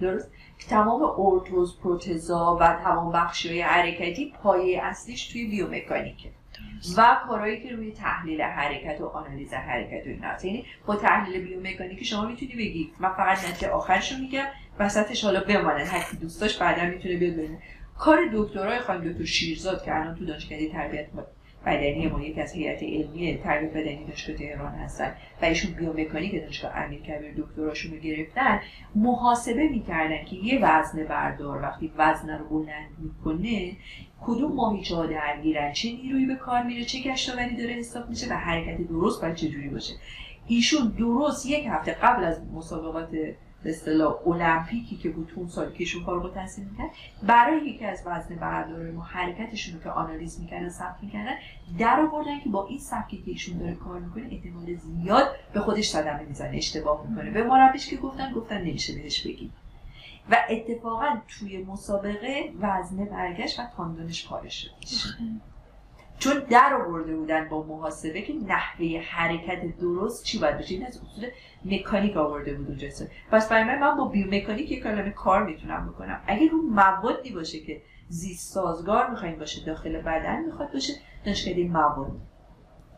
درست. 0.00 0.30
تمام 0.68 1.02
ارتوز 1.18 1.78
پروتزا 1.80 2.56
و 2.60 2.72
تمام 2.84 3.12
بخشی 3.12 3.48
های 3.48 3.60
حرکتی 3.60 4.32
پایه 4.42 4.82
اصلیش 4.82 5.28
توی 5.28 5.46
بیومکانیکه. 5.46 6.30
و 6.96 7.16
کارهایی 7.28 7.62
که 7.62 7.76
روی 7.76 7.92
تحلیل 7.92 8.42
حرکت 8.42 9.00
و 9.00 9.06
آنالیز 9.06 9.54
حرکت 9.54 10.06
و 10.06 10.08
اینا 10.08 10.28
یعنی 10.44 10.64
با 10.86 10.96
تحلیل 10.96 11.44
بیومکانیک 11.44 12.04
شما 12.04 12.26
می‌تونی 12.26 12.52
بگی 12.54 12.92
من 13.00 13.12
فقط 13.12 13.48
نتیجه 13.48 13.68
آخرش 13.70 14.12
رو 14.12 14.18
میگم 14.18 14.44
وسطش 14.78 15.24
حالا 15.24 15.40
بمانه. 15.40 15.84
هر 15.84 16.10
کی 16.10 16.16
دوست 16.16 16.40
داشت 16.40 16.60
بعدا 16.60 16.84
می‌تونه 16.84 17.16
بیاد 17.16 17.34
ببینه. 17.34 17.58
کار 17.98 18.18
دکترای 18.34 18.78
خانم 18.78 19.12
دکتر 19.12 19.24
شیرزاد 19.24 19.84
که 19.84 19.96
الان 19.96 20.14
تو 20.14 20.24
دانشکده 20.24 20.68
تربیت 20.68 21.06
بدنی 21.66 22.06
ما 22.06 22.20
یکی 22.20 22.40
از 22.40 22.52
هیئت 22.52 22.82
علمی 22.82 23.38
تربیت 23.44 23.70
بدنی 23.70 24.04
دانشگاه 24.04 24.36
تهران 24.36 24.72
هستن. 24.72 25.14
و 25.42 25.44
ایشون 25.44 25.74
بیومکانیک 25.74 26.40
دانشگاه 26.40 26.76
امیر 26.76 27.00
کبیر 27.00 27.34
دکتراشون 27.36 27.92
رو 27.92 27.98
گرفتن 27.98 28.60
محاسبه 28.94 29.68
می‌کردن 29.68 30.24
که 30.24 30.36
یه 30.36 30.58
وزن 30.62 31.04
بردار 31.04 31.62
وقتی 31.62 31.92
وزن 31.96 32.38
رو 32.38 32.48
بلند 32.48 32.90
می‌کنه 32.98 33.72
کدوم 34.20 34.52
ماهیچه 34.52 34.96
ها 34.96 35.06
درگیرن؟ 35.06 35.72
چه 35.72 35.88
نیرویی 35.92 36.26
به 36.26 36.34
کار 36.34 36.62
میره؟ 36.62 36.84
چه 36.84 37.02
گشتاوری 37.02 37.56
داره 37.56 37.74
حساب 37.74 38.08
میشه؟ 38.08 38.30
و 38.30 38.32
حرکت 38.32 38.88
درست 38.88 39.22
باید 39.22 39.34
چجوری 39.34 39.68
باشه؟ 39.68 39.94
ایشون 40.46 40.88
درست 40.98 41.46
یک 41.46 41.66
هفته 41.66 41.92
قبل 41.92 42.24
از 42.24 42.42
مسابقات 42.54 43.10
به 43.62 43.70
اصطلاح 43.70 44.28
المپیکی 44.28 44.96
که 44.96 45.08
بود 45.08 45.32
اون 45.36 45.48
سال 45.48 45.70
که 45.70 45.76
ایشون 45.78 46.04
کارو 46.04 46.30
تحصیل 46.30 46.64
می‌کرد 46.64 46.90
برای 47.22 47.66
یکی 47.66 47.84
از 47.84 48.02
وزن 48.06 48.34
بردار 48.34 48.90
ما 48.90 49.02
حرکتشون 49.02 49.74
رو 49.74 49.80
که 49.80 49.90
آنالیز 49.90 50.40
می‌کردن 50.40 50.68
ثبت 50.68 50.96
می‌کردن 51.02 51.34
در 51.78 52.00
آوردن 52.00 52.40
که 52.40 52.48
با 52.48 52.66
این 52.66 52.78
سبکی 52.78 53.16
که 53.16 53.30
ایشون 53.30 53.58
داره 53.58 53.74
کار 53.74 54.00
می‌کنه 54.00 54.28
احتمال 54.30 54.74
زیاد 54.74 55.36
به 55.52 55.60
خودش 55.60 55.88
صدمه 55.88 56.22
می‌زنه 56.22 56.56
اشتباه 56.56 57.06
می‌کنه. 57.08 57.30
به 57.30 57.42
مربیش 57.42 57.90
که 57.90 57.96
گفتن 57.96 58.32
گفتن 58.32 58.58
نمیشه 58.58 58.92
بهش 58.92 59.26
بگیم. 59.26 59.52
و 60.30 60.36
اتفاقا 60.50 61.06
توی 61.28 61.64
مسابقه 61.64 62.52
وزنه 62.60 63.04
برگشت 63.04 63.60
و 63.60 63.62
تاندونش 63.76 64.28
پاره 64.28 64.48
شد. 64.48 64.70
چون 66.18 66.38
در 66.50 66.74
آورده 66.74 67.16
بودن 67.16 67.48
با 67.48 67.62
محاسبه 67.62 68.22
که 68.22 68.32
نحوه 68.32 69.00
حرکت 69.08 69.76
درست 69.78 70.24
چی 70.24 70.38
باید 70.38 70.58
بشه 70.58 70.74
این 70.74 70.86
از 70.86 71.00
اصول 71.02 71.28
مکانیک 71.64 72.16
آورده 72.16 72.54
بود 72.54 72.68
اونجا 72.68 72.88
پس 73.30 73.48
برای 73.48 73.64
من 73.64 73.78
من 73.78 73.96
با 73.96 74.08
بیومکانیک 74.08 74.70
یک 74.70 74.82
کلمه 74.82 75.10
کار 75.10 75.42
می‌تونم 75.42 75.88
بکنم. 75.88 76.20
اگه 76.26 76.48
رو 76.48 76.62
موادی 76.62 77.30
باشه 77.30 77.60
که 77.60 77.82
زیست 78.08 78.54
سازگار 78.54 79.10
می‌خوایم 79.10 79.38
باشه 79.38 79.64
داخل 79.64 80.00
بدن 80.00 80.44
می‌خواد 80.44 80.72
باشه 80.72 80.92
دانشکده 81.24 81.64
مواد. 81.64 82.20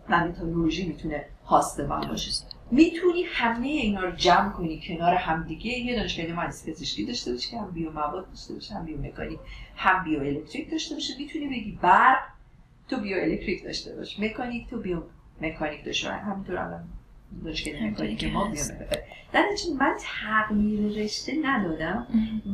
و 0.09 0.21
متالورژی 0.21 0.89
می‌تونه 0.89 1.25
هاست 1.45 1.81
من 1.81 2.01
باشه 2.01 2.47
می‌تونی 2.71 3.23
همه 3.23 3.67
اینا 3.67 4.01
رو 4.01 4.11
جمع 4.11 4.53
کنی 4.53 4.83
کنار 4.89 5.15
همدیگه. 5.15 5.79
یه 5.79 5.97
دانشکده 5.97 6.35
مهندسی 6.35 6.73
پزشکی 6.73 7.07
داشته 7.07 7.33
باشی 7.33 7.51
که 7.51 7.59
هم 7.59 7.71
بیو 7.71 7.91
مواد 7.91 8.29
داشته 8.29 8.55
باشه 8.55 8.75
هم 8.75 8.85
بیومکانیک 8.85 9.39
هم 9.77 10.05
بیو 10.05 10.21
الکتریک 10.21 10.71
داشته 10.71 10.95
باشه. 10.95 11.15
می‌تونی 11.19 11.49
بگی 11.49 11.79
برق 11.83 12.19
تو 12.91 13.01
بیو 13.01 13.17
الکتریک 13.17 13.65
داشته 13.65 13.97
باش. 13.97 14.21
مکانیک 14.21 14.71
تو 14.71 14.81
بیو 14.81 15.03
مکانیک 15.41 15.85
داشته 15.85 16.09
باش. 16.09 16.19
همینطور 16.19 16.57
الان 16.57 16.85
دانشگاه 17.45 17.83
مکانیک 17.83 18.25
ما 18.25 18.45
بیو 18.45 18.63
در 19.33 19.47
من 19.79 19.97
تغییر 20.01 21.03
رشته 21.05 21.33
ندادم 21.43 22.07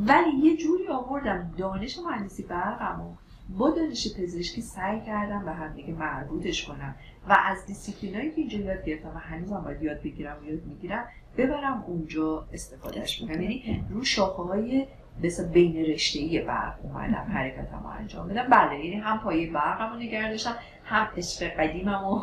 ولی 0.07 0.29
یه 0.43 0.57
جوری 0.57 0.87
آوردم 0.87 1.53
دانش 1.57 1.97
مهندسی 1.97 2.43
برقمو 2.43 3.15
با 3.49 3.69
دانش 3.69 4.17
پزشکی 4.17 4.61
سعی 4.61 5.01
کردم 5.01 5.45
به 5.45 5.51
همدیگه 5.51 5.93
مربوطش 5.93 6.65
کنم 6.65 6.95
و 7.29 7.37
از 7.45 7.65
دیسیپلینایی 7.65 8.31
که 8.31 8.41
اینجا 8.41 8.57
یاد 8.57 8.85
گرفتم 8.85 9.11
و 9.15 9.19
هنوزم 9.19 9.61
باید 9.61 9.83
یاد 9.83 10.01
بگیرم 10.01 10.37
و 10.41 10.49
یاد 10.49 10.65
می‌گیرم 10.65 11.05
ببرم 11.37 11.83
اونجا 11.87 12.47
استفادهش 12.53 13.21
کنم. 13.21 13.41
یعنی 13.41 13.85
رو 13.89 14.03
شاخه 14.03 14.43
های 14.43 14.87
مثل 15.23 15.47
بین 15.47 15.85
رشته 15.85 16.19
ای 16.19 16.39
برق 16.41 16.75
اومدم 16.83 17.27
حرکتم 17.33 17.79
رو 17.83 17.89
انجام 17.99 18.27
بدم 18.27 18.47
بله 18.49 18.85
یعنی 18.85 18.95
هم 18.95 19.19
پایه 19.19 19.51
برقم 19.51 19.93
رو 19.93 19.99
نگه 19.99 20.29
داشتم 20.29 20.55
هم 20.83 21.07
عشق 21.17 21.47
قدیمم 21.47 22.07
و 22.07 22.21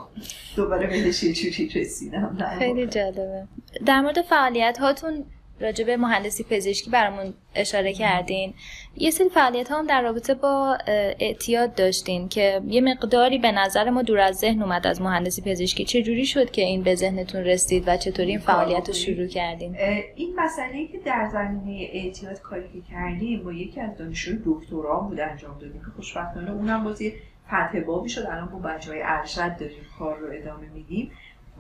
دوباره 0.57 0.87
بهش 0.87 1.23
یه 1.23 1.33
جوری 1.33 1.69
رسیدم. 1.69 2.39
خیلی 2.59 2.87
جالبه. 2.87 3.47
در 3.87 4.01
مورد 4.01 4.23
فعالیت 4.23 4.79
هاتون 4.79 5.25
راجع 5.61 5.85
به 5.85 5.97
مهندسی 5.97 6.45
پزشکی 6.51 6.91
برامون 6.91 7.35
اشاره 7.55 7.93
کردین. 7.93 8.55
یه 8.97 9.11
سری 9.11 9.29
فعالیت 9.29 9.73
هم 9.73 9.87
در 9.87 10.03
رابطه 10.03 10.35
با 10.35 10.79
اعتیاد 11.21 11.75
داشتین 11.75 12.29
که 12.29 12.61
یه 12.67 12.81
مقداری 12.81 13.39
به 13.39 13.53
نظر 13.53 13.91
ما 13.91 14.03
دور 14.03 14.19
از 14.19 14.37
ذهن 14.37 14.63
اومد 14.63 14.87
از 14.87 15.03
مهندسی 15.03 15.43
پزشکی. 15.43 15.85
چه 15.85 16.03
جوری 16.03 16.27
شد 16.27 16.51
که 16.51 16.63
این 16.63 16.83
به 16.83 16.95
ذهنتون 16.95 17.45
رسید 17.45 17.85
و 17.87 17.97
چطوری 17.97 18.31
این 18.31 18.39
فعالیت 18.39 18.89
رو 18.89 18.95
شروع 18.95 19.27
کردین؟ 19.27 19.77
این 20.17 20.35
مسئله 20.37 20.87
که 20.87 20.99
در 20.99 21.29
زمینه 21.33 21.89
اعتیاد 21.93 22.41
کاری 22.41 22.69
که 22.73 22.81
کردیم 22.91 23.45
با 23.45 23.53
یکی 23.53 23.81
از 23.81 23.99
دانشجوی 23.99 24.39
دکترا 24.47 25.01
بود 25.01 25.21
انجام 25.21 25.59
دادیم 25.59 25.81
که 25.81 25.91
خوشبختانه 25.97 26.51
اونم 26.51 26.85
بازی 26.85 27.13
فتح 27.47 27.81
بابی 27.81 28.09
شد. 28.09 28.27
الان 28.27 28.49
با 28.49 28.59
بچه 28.59 28.91
های 28.91 29.03
ارشد 29.05 29.57
داریم 29.57 29.87
کار 29.99 30.19
رو 30.19 30.29
ادامه 30.33 30.67
میدیم. 30.75 31.11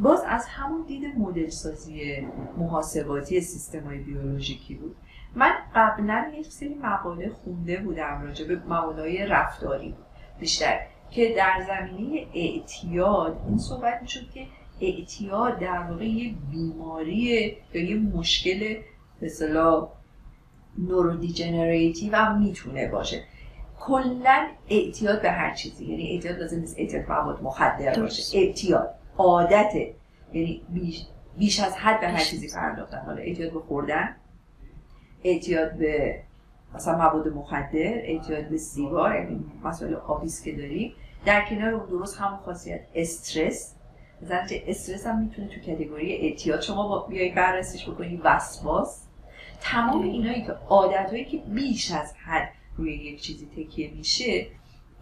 باز 0.00 0.22
از 0.28 0.46
همون 0.46 0.85
دید 0.87 1.18
مدل 1.18 1.48
سازی 1.48 2.20
محاسباتی 2.57 3.40
سیستم 3.40 3.80
های 3.80 3.98
بیولوژیکی 3.98 4.74
بود. 4.74 4.96
من 5.35 5.52
قبلا 5.74 6.33
یک 6.38 6.46
سری 6.46 6.74
مقاله 6.74 7.28
خونده 7.28 7.80
بودم 7.80 8.22
راجع 8.24 8.48
به 8.48 8.57
مقاله 8.57 9.26
رفتاری 9.26 9.94
بیشتر 10.40 10.80
که 11.11 11.35
در 11.37 11.66
زمینه 11.66 12.26
اعتیاد 12.35 13.40
این 13.48 13.59
صحبت 13.59 14.02
می‌شد 14.02 14.30
که 14.30 14.46
اعتیاد 14.80 15.59
در 15.59 15.78
واقع 15.78 16.04
یه 16.04 16.35
بیماری 16.50 17.57
یا 17.74 17.83
یه 17.83 17.96
مشکل 17.96 18.76
مثلا 19.22 19.88
نورودیجنریتیو 20.78 22.16
هم 22.16 22.38
می‌تونه 22.38 22.88
باشه. 22.88 23.24
کلا 23.80 24.48
اعتیاد 24.68 25.22
به 25.22 25.30
هر 25.30 25.54
چیزی 25.54 25.85
یعنی 25.85 26.11
اعتیاد 26.11 26.38
لازم 26.38 26.59
نیست 26.59 26.78
اعتیاد 26.78 27.09
مواد 27.09 27.42
مخدر 27.42 28.00
باشه. 28.00 28.38
اعتیاد. 28.38 28.94
عادته 29.18 29.94
یعنی 30.33 30.62
بیش, 30.68 31.07
بیش 31.38 31.61
از 31.61 31.77
حد 31.77 32.00
به 32.00 32.09
هر 32.09 32.24
چیزی 32.24 32.48
پرداختن. 32.55 33.03
حالا 33.07 33.18
اعتیاد 33.18 33.53
به 33.53 33.61
خوردن 33.61 34.16
اعتیاد 35.24 35.79
به 35.79 36.20
مثلا 36.74 36.98
مواد 36.98 37.29
مخدر 37.29 37.94
اعتیاد 37.94 38.48
به 38.48 38.57
سیگار 38.57 39.14
یعنی 39.14 39.44
مسائل 39.64 39.94
آبیس 39.94 40.44
که 40.44 40.53
داریم 40.53 40.92
در 41.27 41.44
کنار 41.48 41.74
اون 41.74 41.87
درست 41.87 42.18
همون 42.18 42.38
خاصیت 42.38 42.81
استرس. 42.94 43.74
مثلا 44.22 44.46
استرس 44.66 45.07
هم 45.07 45.18
می‌تونه 45.18 45.48
تو 45.48 45.61
کتگوری 45.61 46.16
اعتیاد. 46.16 46.61
شما 46.61 46.88
با 46.88 47.07
بیای 47.07 47.33
بررسیش 47.33 47.88
بکنی 47.88 48.16
وسواس. 48.16 49.05
تمام 49.61 50.03
اینایی 50.03 50.44
که 50.44 50.53
عادتهایی 50.53 51.24
که 51.24 51.37
بیش 51.37 51.92
از 51.92 52.14
حد 52.24 52.48
روی 52.77 52.94
یک 52.94 53.22
چیزی 53.22 53.46
تکیه 53.46 53.90
میشه 53.96 54.46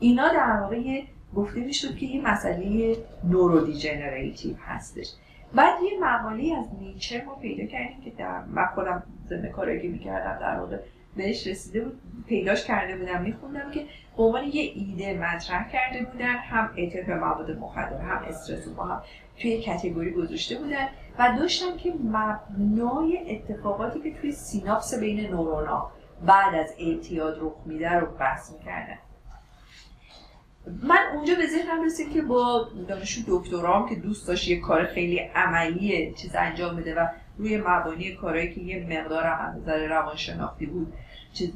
اینا 0.01 0.29
در 0.29 0.61
واقع 0.61 1.03
گفته 1.37 1.61
می‌شد 1.61 1.97
که 1.97 2.07
یه 2.07 2.21
مسئله 2.21 2.97
neurodegenerative 3.25 4.57
هستش. 4.57 5.12
بعد 5.55 5.75
یه 5.83 6.01
مقاله 6.01 6.59
از 6.59 6.66
Nature 6.81 7.25
ما 7.25 7.35
پیدا 7.35 7.66
کردیم 7.66 8.01
که 8.05 8.11
در 8.11 8.45
من 8.45 8.66
خودم 8.66 9.03
ضمن 9.29 9.49
کارایی 9.49 9.88
می‌کردم 9.88 10.38
در 10.40 10.61
واقع 10.61 10.79
بهش 11.16 11.47
رسیده 11.47 11.81
بود 11.81 12.01
پیداش 12.27 12.64
کرده 12.64 12.97
بودم 12.97 13.23
میخوندم 13.23 13.71
که 13.71 13.81
به 14.16 14.23
عنوان 14.23 14.45
یه 14.45 14.73
ایده 14.75 15.14
مطرح 15.14 15.73
کرده 15.73 16.05
بودن 16.05 16.37
هم 16.37 16.71
اعتیاد 16.77 17.07
به 17.07 17.14
مواد 17.14 17.51
مخدر 17.51 18.01
هم 18.01 18.25
استرس 18.29 18.68
با 18.68 18.85
هم 18.85 19.03
توی 19.38 19.61
category 19.61 20.11
گذاشته 20.11 20.59
بودن 20.59 20.88
و 21.18 21.37
داشتم 21.38 21.77
که 21.77 21.92
مبنای 22.05 23.18
اتفاقاتی 23.31 24.01
که 24.01 24.21
توی 24.21 24.33
سیناپس 24.33 25.01
بین 25.01 25.31
نورونا 25.31 25.90
بعد 26.27 26.55
از 26.55 26.75
اعتیاد 26.79 27.38
رخ 27.40 27.53
میده 27.66 27.90
رو 27.90 28.07
بحث 28.07 28.53
می‌کردن. 28.53 28.99
من 30.66 30.98
اونجا 31.14 31.35
به 31.35 31.46
ذهنم 31.46 31.85
رسید 31.85 32.12
که 32.12 32.22
با 32.22 32.68
دانشجو 32.88 33.22
دکترام 33.29 33.88
که 33.88 33.94
دوست 33.94 34.29
داشت 34.29 34.48
یه 34.48 34.61
کار 34.61 34.87
خیلی 34.87 35.18
عملی 35.18 36.14
چیز 36.14 36.35
انجام 36.35 36.77
بده 36.77 36.94
و 36.94 37.07
روی 37.38 37.57
مبانی 37.57 38.12
کارهایی 38.12 38.55
که 38.55 38.61
یه 38.61 38.87
مقدار 38.90 39.25
هم 39.25 39.57
نظر 39.57 39.87
روانشناختی 39.88 40.66
بود 40.66 40.92
چیز 41.33 41.51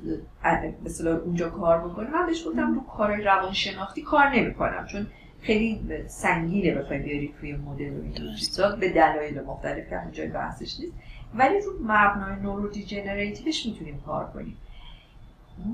مثلا 0.84 1.18
اونجا 1.18 1.50
کار 1.50 1.88
بکنه 1.88 2.10
من 2.10 2.26
بهش 2.26 2.46
گفتم 2.46 2.74
رو 2.74 2.80
کار 2.80 3.16
روانشناختی 3.16 4.02
کار 4.02 4.28
نمی‌کنم 4.28 4.86
چون 4.86 5.06
خیلی 5.42 5.80
سنگینه 6.06 6.74
بخوای 6.74 6.98
بیاری 6.98 7.34
توی 7.40 7.52
مدل 7.52 7.90
و 7.90 8.02
این 8.02 8.34
چیزا 8.36 8.76
به 8.76 8.92
دلایل 8.92 9.40
مختلف 9.40 9.90
که 9.90 10.02
اونجا 10.02 10.26
بحثش 10.26 10.80
نیست. 10.80 10.92
ولی 11.34 11.60
رو 11.60 11.72
مبنای 11.82 12.40
نورو 12.42 12.68
دیجنریتیوش 12.68 13.66
می‌تونیم 13.66 14.02
کار 14.06 14.30
کنیم. 14.34 14.56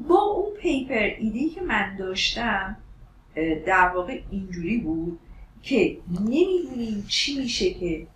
با 0.09 0.21
اون 0.21 0.57
پیپر 0.61 1.11
ایده 1.19 1.55
که 1.55 1.61
من 1.61 1.97
داشتم 1.97 2.77
در 3.67 3.93
واقع 3.95 4.21
اینجوری 4.31 4.79
بود 4.79 5.19
که 5.63 5.99
نمی‌دونیم 6.21 7.07
چی 7.09 7.41
میشه 7.41 7.71
که 7.75 8.07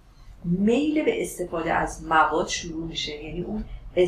میل 0.44 1.04
به 1.04 1.22
استفاده 1.22 1.72
از 1.72 2.04
مواد 2.04 2.48
شروع 2.48 2.86
میشه. 2.86 3.24
یعنی 3.24 3.40
اون 3.40 3.64
به 3.94 4.02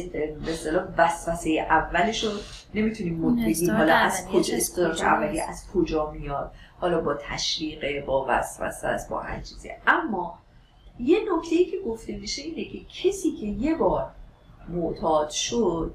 اصطلاح 0.48 0.84
وسوسه 0.98 1.50
اولش 1.50 2.24
رو 2.24 2.30
نمی‌تونیم 2.74 3.36
بگیم 3.36 3.70
حالا 3.70 3.94
از 3.94 4.26
کجا 4.26 4.56
استارچ 4.56 5.02
اولی 5.02 5.40
از 5.40 5.70
کجا 5.74 6.10
میاد؟ 6.10 6.52
حالا 6.78 7.00
با 7.00 7.14
تشریقه 7.14 8.04
با 8.06 8.26
وسوسه 8.28 8.88
است 8.88 9.10
با 9.10 9.20
هر 9.20 9.40
چیزی. 9.40 9.70
اما 9.86 10.38
یه 11.00 11.18
نکته 11.18 11.56
ای 11.56 11.64
که 11.64 11.76
گفته 11.86 12.16
میشه 12.16 12.42
اینه 12.42 12.64
که 12.64 12.78
کسی 12.84 13.32
که 13.32 13.46
یه 13.46 13.74
بار 13.74 14.10
معتاد 14.68 15.30
شد 15.30 15.94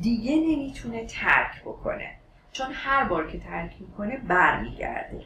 دیگه 0.00 0.36
نمی‌تونه 0.36 1.06
ترک 1.06 1.62
بکنه. 1.64 2.10
چون 2.54 2.66
هر 2.72 3.04
بار 3.04 3.30
که 3.30 3.38
ترک 3.38 3.74
می‌کنه 3.80 4.16
برمیگرده. 4.16 5.22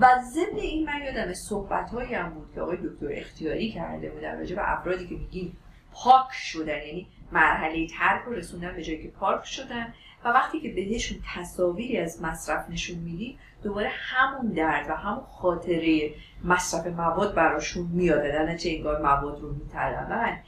و 0.00 0.06
ضمن 0.34 0.58
این 0.58 0.86
من 0.86 1.02
یادم 1.02 1.32
صحبت 1.32 1.90
هایی 1.90 2.14
هم 2.14 2.30
بود 2.30 2.54
که 2.54 2.60
آقای 2.60 2.76
دکتر 2.76 3.06
اختیاری 3.10 3.72
کرده 3.72 4.10
بودن 4.10 4.38
راجع 4.38 4.56
به 4.56 4.72
افرادی 4.72 5.08
که 5.08 5.14
میگیم 5.14 5.56
پاک 5.92 6.32
شدن 6.32 6.76
یعنی 6.86 7.06
مرحله 7.32 7.86
ترک 7.86 8.22
رو 8.26 8.32
رسوندن 8.32 8.74
به 8.74 8.82
جایی 8.82 9.02
که 9.02 9.08
پاک 9.08 9.44
شدن 9.44 9.94
و 10.24 10.28
وقتی 10.28 10.60
که 10.60 10.68
بهشون 10.68 11.18
تصاویری 11.34 11.98
از 11.98 12.22
مصرف 12.22 12.70
نشون 12.70 12.98
میدی 12.98 13.38
دوباره 13.62 13.90
همون 13.92 14.52
درد 14.52 14.90
و 14.90 14.92
همون 14.94 15.24
خاطره 15.24 16.10
مصرف 16.44 16.86
مواد 16.86 17.34
براشون 17.34 17.86
میاد 17.86 18.22
در 18.22 18.56
چه 18.56 18.70
انگار 18.70 19.02
مواد 19.02 19.40
رو 19.40 19.52
میطلبن. 19.52 20.38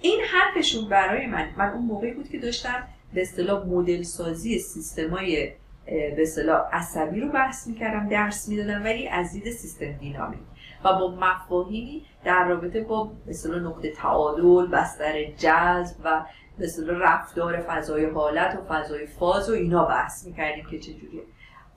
این 0.00 0.20
حرفشون 0.20 0.88
برای 0.88 1.26
من 1.26 1.48
من 1.56 1.70
اون 1.70 1.84
موقعی 1.84 2.10
بود 2.10 2.28
که 2.28 2.38
داشتم 2.38 2.88
به 3.14 3.22
اصطلاح 3.22 3.66
مدل 3.66 4.02
سازی 4.02 4.58
سیستمای 4.58 5.52
به 5.86 6.22
اصطلاح 6.22 6.68
عصبی 6.72 7.20
رو 7.20 7.28
بحث 7.28 7.66
می‌کردم 7.66 8.08
درس 8.08 8.48
می‌دادم 8.48 8.84
ولی 8.84 9.08
از 9.08 9.32
دید 9.32 9.50
سیستم 9.50 9.92
دینامیک 9.92 10.40
و 10.84 10.92
با 10.92 11.14
مفاهیمی 11.20 12.06
در 12.24 12.48
رابطه 12.48 12.80
با 12.80 13.10
مثلا 13.26 13.58
نقطه 13.58 13.90
تعادل 13.90 14.66
بستر 14.66 15.24
جذب 15.24 15.96
و 16.04 16.24
مثلا 16.58 16.98
رفتار 16.98 17.60
فضای 17.60 18.04
حالت 18.04 18.56
و 18.56 18.74
فضای 18.74 19.06
فاز 19.06 19.50
و 19.50 19.52
اینا 19.52 19.84
بحث 19.84 20.26
می‌کردیم 20.26 20.64
که 20.70 20.78
چجوریه 20.78 21.22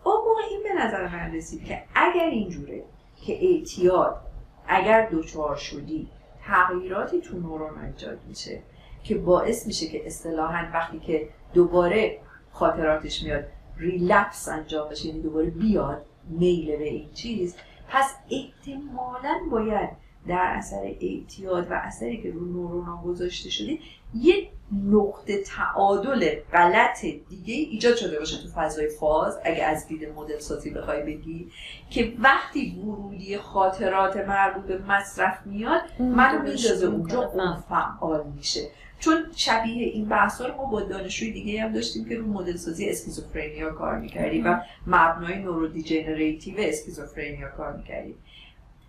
اون 0.03 0.15
موقع 0.15 0.41
این 0.49 0.63
به 0.63 0.83
نظر 0.85 1.07
من 1.07 1.35
رسید 1.35 1.65
که 1.65 1.83
اگر 1.95 2.25
اینجوره 2.25 2.83
که 3.25 3.37
اعتیاد 3.41 4.21
اگر 4.67 5.09
دچار 5.11 5.55
شدی 5.55 6.09
تغییراتی 6.45 7.21
تو 7.21 7.39
نورون 7.39 7.85
ایجاد 7.85 8.19
میشه. 8.27 8.61
که 9.03 9.15
باعث 9.15 9.67
میشه 9.67 9.87
که 9.87 10.07
اصطلاحا 10.07 10.67
وقتی 10.73 10.99
که 10.99 11.29
دوباره 11.53 12.19
خاطراتش 12.51 13.23
میاد 13.23 13.43
ریلپس 13.77 14.49
انجام 14.49 14.89
بشه 14.89 15.07
یعنی 15.07 15.21
دوباره 15.21 15.49
بیاد 15.49 16.05
میل 16.29 16.77
به 16.77 16.89
این 16.89 17.09
چیز 17.13 17.55
پس 17.89 18.15
احتمالا 18.31 19.39
باید 19.51 19.89
در 20.27 20.53
اثر 20.57 20.95
اعتیاد 21.01 21.71
و 21.71 21.73
اثری 21.73 22.21
که 22.21 22.31
رو 22.31 22.45
نورونا 22.45 23.01
گذاشته 23.05 23.49
شده 23.49 23.77
یه 24.15 24.49
نقطه 24.85 25.43
تعادل 25.43 26.35
غلط 26.53 27.01
دیگه 27.29 27.53
ایجاد 27.53 27.95
شده 27.95 28.19
باشه 28.19 28.43
تو 28.43 28.49
فضای 28.55 28.89
فاز 28.89 29.39
اگه 29.45 29.63
از 29.63 29.87
دید 29.87 30.09
مدل 30.09 30.39
سازی 30.39 30.69
بخوای 30.69 31.03
بگی 31.03 31.51
که 31.89 32.13
وقتی 32.19 32.81
ورودی 32.85 33.37
خاطرات 33.37 34.17
مربوط 34.17 34.65
به 34.65 34.77
مصرف 34.77 35.45
میاد 35.45 35.81
منو 35.99 36.43
میندازه 36.43 36.87
اونجا 36.87 37.23
اون 37.23 37.55
فعال 37.69 38.23
میشه. 38.35 38.69
چون 39.03 39.23
شبیه 39.35 39.87
این 39.87 40.05
بحثا 40.05 40.47
رو 40.47 40.55
ما 40.55 40.65
با 40.65 40.81
دانشجوی 40.81 41.31
دیگه 41.31 41.61
هم 41.61 41.73
داشتیم 41.73 42.05
که 42.05 42.17
رو 42.17 42.27
مدل 42.27 42.55
سازی 42.55 42.89
اسکیزوفرنیا 42.89 43.71
کار 43.71 43.99
می‌کردیم 43.99 44.45
و 44.45 44.59
مبنای 44.87 45.39
neurodegenerative 45.39 46.55
اسکیزوفرنیا 46.57 47.49
کار 47.49 47.77
می‌کردیم. 47.77 48.15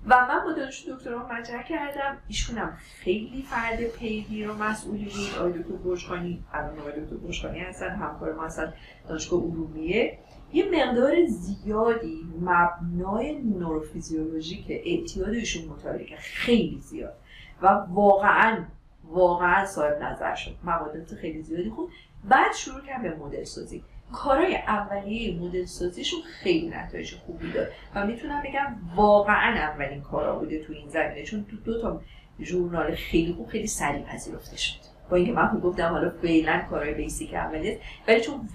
و 0.06 0.26
من 0.26 0.44
با 0.44 0.52
دانشجو 0.52 0.94
دکترا 0.94 1.26
مطرح 1.26 1.62
کردم. 1.62 2.16
ایشونم 2.28 2.78
خیلی 3.00 3.44
فرد 3.50 3.84
پیگیر 3.84 4.50
و 4.50 4.54
مسئولی 4.54 5.04
بود. 5.04 5.38
آقای 5.38 5.52
دکتر 5.52 5.74
برشخانی 5.74 6.44
الان 6.52 6.78
آقای 6.78 6.92
دکتر 7.00 7.16
برشخانی 7.16 7.58
هستن 7.58 7.88
همکار 7.88 8.32
ما 8.34 8.44
هستن 8.44 8.72
دانشگاه 9.08 9.40
علومیه 9.40 10.18
یه 10.52 10.64
مقدار 10.64 11.26
زیادی 11.26 12.20
مبنای 12.40 13.38
نوروفیزیولوژیک 13.42 14.64
اعتیاد 14.68 15.28
ایشون 15.28 15.64
مطالعه 15.64 16.16
خیلی 16.16 16.80
زیاد. 16.80 17.14
و 17.62 17.66
واقعا 17.68 18.64
واقعا 19.08 19.66
صاحب 19.66 20.02
نظر 20.02 20.34
شد. 20.34 20.56
موادات 20.64 21.14
خیلی 21.14 21.42
زیادی 21.42 21.70
خود 21.70 21.90
بعد 22.24 22.54
شروع 22.54 22.80
کرد 22.80 23.02
به 23.02 23.14
مدل 23.16 23.44
سازی. 23.44 23.84
کارهای 24.12 24.56
اولیه 24.56 25.40
مدل 25.40 25.64
سازیشون 25.64 26.20
خیلی 26.22 26.68
نتایج 26.68 27.14
خوبی 27.14 27.52
داد. 27.52 27.68
و 27.94 28.06
می‌تونم 28.06 28.42
بگم 28.42 28.76
واقعا 28.96 29.56
اولین 29.56 30.02
کارا 30.02 30.38
بوده 30.38 30.64
تو 30.64 30.72
این 30.72 30.88
زمینه 30.88 31.22
چون 31.22 31.44
تو 31.44 31.56
دو 31.56 31.82
تا 31.82 32.00
ژورنال 32.40 32.94
خیلی 32.94 33.32
خوب 33.32 33.48
خیلی 33.48 33.66
سریع 33.66 34.02
پذیرفته 34.02 34.56
شد. 34.56 34.78
با 35.10 35.16
اینکه 35.16 35.32
من 35.32 35.60
گفتم 35.64 35.88
حالا 35.88 36.10
فعلا 36.10 36.62
کارهای 36.70 36.94
بیسیک 36.94 37.34
اولیه 37.34 37.80
ولی 38.08 38.20
چون 38.20 38.48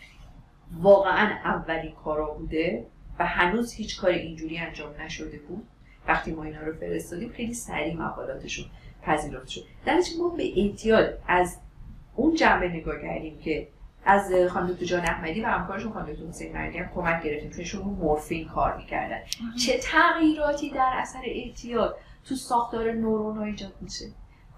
واقعا 0.82 1.36
اولین 1.44 1.92
کارا 1.92 2.34
بوده 2.34 2.86
و 3.20 3.26
هنوز 3.26 3.74
هیچ 3.74 4.02
کار 4.02 4.10
اینجوری 4.10 4.58
انجام 4.58 4.94
نشده 5.02 5.40
بود 5.40 5.68
وقتی 6.10 6.32
ما 6.32 6.43
اینا 6.43 6.62
رو 6.62 6.74
فرستادیم 6.74 7.30
خیلی 7.30 7.54
سریع 7.54 7.95
مقالاتشون 7.95 8.65
پذیرفته 9.02 9.50
شد. 9.50 9.62
در 9.86 10.02
ما 10.19 10.30
به 10.30 10.62
اعتیاد 10.62 11.19
از 11.28 11.58
اون 12.15 12.36
جنبه 12.36 12.69
نگاه 12.69 13.02
کردیم 13.02 13.39
که 13.39 13.67
از 14.06 14.34
خانم 14.50 14.67
دکتر 14.67 14.86
جان 14.86 15.02
احمدی 15.02 15.41
و 15.41 15.48
همکارشون 15.48 15.93
خانم 15.93 16.06
دکتر 16.06 16.26
حسین 16.26 16.54
مریم 16.54 16.89
کمک 16.95 17.24
گرفتیم 17.24 17.65
چون 17.65 17.82
مورفین 17.82 18.48
کار 18.48 18.78
می‌کردن. 18.78 19.19
چه 19.65 19.78
تغییراتی 19.78 20.69
در 20.69 20.91
اثر 20.93 21.22
اعتیاد 21.24 21.98
تو 22.26 22.36
ساختار 22.36 22.91
نورون 22.91 23.43
ایجاد 23.43 23.74
میشه؟ 23.82 24.06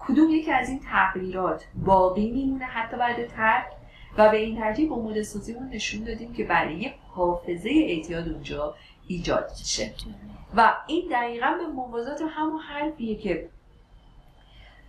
کدوم 0.00 0.30
یکی 0.30 0.52
از 0.52 0.68
این 0.68 0.80
تغییرات 0.80 1.64
باقی 1.84 2.30
میمونه 2.30 2.64
حتی 2.64 2.96
بعد 2.96 3.26
ترک؟ 3.26 3.66
و 4.18 4.30
به 4.30 4.36
این 4.36 4.56
ترتیب 4.56 4.92
مدل 4.92 5.22
سازیمون 5.22 5.68
نشون 5.68 6.04
دادیم 6.04 6.32
که 6.32 6.44
برای 6.44 6.90
حافظه 7.08 7.70
اعتیاد 7.70 8.28
اونجا 8.28 8.74
ایجاد 9.06 9.50
میشه. 9.58 9.94
و 10.56 10.74
این 10.86 11.08
دقیقا 11.10 11.54
به 11.58 11.66
موازات 11.66 12.22
همون 12.30 12.60
حرفیه 12.60 13.16
که 13.16 13.48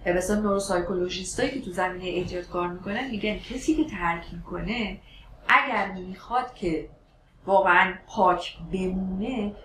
مثلا 0.05 0.39
نوروسایکولوژیستایی 0.39 1.51
که 1.51 1.61
تو 1.61 1.71
زمینه 1.71 2.05
اعتیاد 2.05 2.47
کار 2.47 2.67
می‌کنن 2.67 3.09
میگن 3.11 3.37
کسی 3.39 3.75
که 3.75 3.83
ترک 3.83 4.23
می‌کنه 4.33 4.99
اگر 5.47 5.91
می‌خواد 5.91 6.53
که 6.53 6.89
واقعا 7.45 7.93
پاک 8.07 8.57
بمونه 8.73 9.55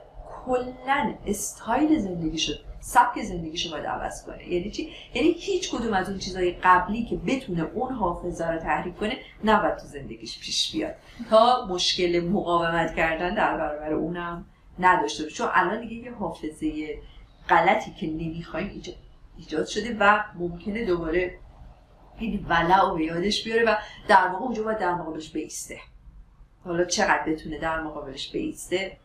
کلا 0.46 1.14
استایل 1.26 1.98
زندگیشو 1.98 2.52
سبک 2.80 3.22
زندگیشو 3.22 3.70
باید 3.70 3.86
عوض 3.86 4.26
کنه. 4.26 4.48
یعنی 4.48 4.70
چی؟ 4.70 4.90
یعنی 5.14 5.32
هیچ 5.32 5.70
کدوم 5.70 5.92
از 5.92 6.08
اون 6.08 6.18
چیزهای 6.18 6.52
قبلی 6.52 7.04
که 7.04 7.16
بتونه 7.16 7.62
اون 7.74 7.94
حافظه 7.94 8.46
رو 8.46 8.58
تحریک 8.58 8.96
کنه 8.96 9.16
نباید 9.44 9.76
تو 9.76 9.86
زندگیش 9.86 10.40
پیش 10.40 10.72
بیاد. 10.72 10.94
تا 11.30 11.66
مشکل 11.66 12.20
مقاومت 12.20 12.96
کردن 12.96 13.34
در 13.34 13.56
برابر 13.56 13.92
اونم 13.92 14.44
نداشته 14.78 15.26
چون 15.26 15.48
الان 15.52 15.80
دیگه 15.80 15.94
یه 15.94 16.14
حافظه 16.14 16.98
غلطی 17.48 17.90
که 18.00 18.06
نمی‌خوایم 18.06 18.82
ایجاد 19.38 19.66
شده 19.66 19.96
و 20.00 20.24
ممکنه 20.34 20.84
دوباره 20.84 21.38
این 22.18 22.46
ولع 22.48 22.92
و 22.92 23.00
یادش 23.00 23.44
بیاره 23.44 23.64
و 23.64 23.74
در 24.08 24.28
واقع 24.28 24.44
اونجا 24.44 24.62
باید 24.62 24.78
در 24.78 24.94
مقابلش 24.94 25.30
بیسته. 25.30 25.78
حالا 26.64 26.84
چقدر 26.84 27.24
بتونه 27.26 27.58
در 27.58 27.80
مقابلش 27.80 28.32
بیسته؟ 28.32 28.96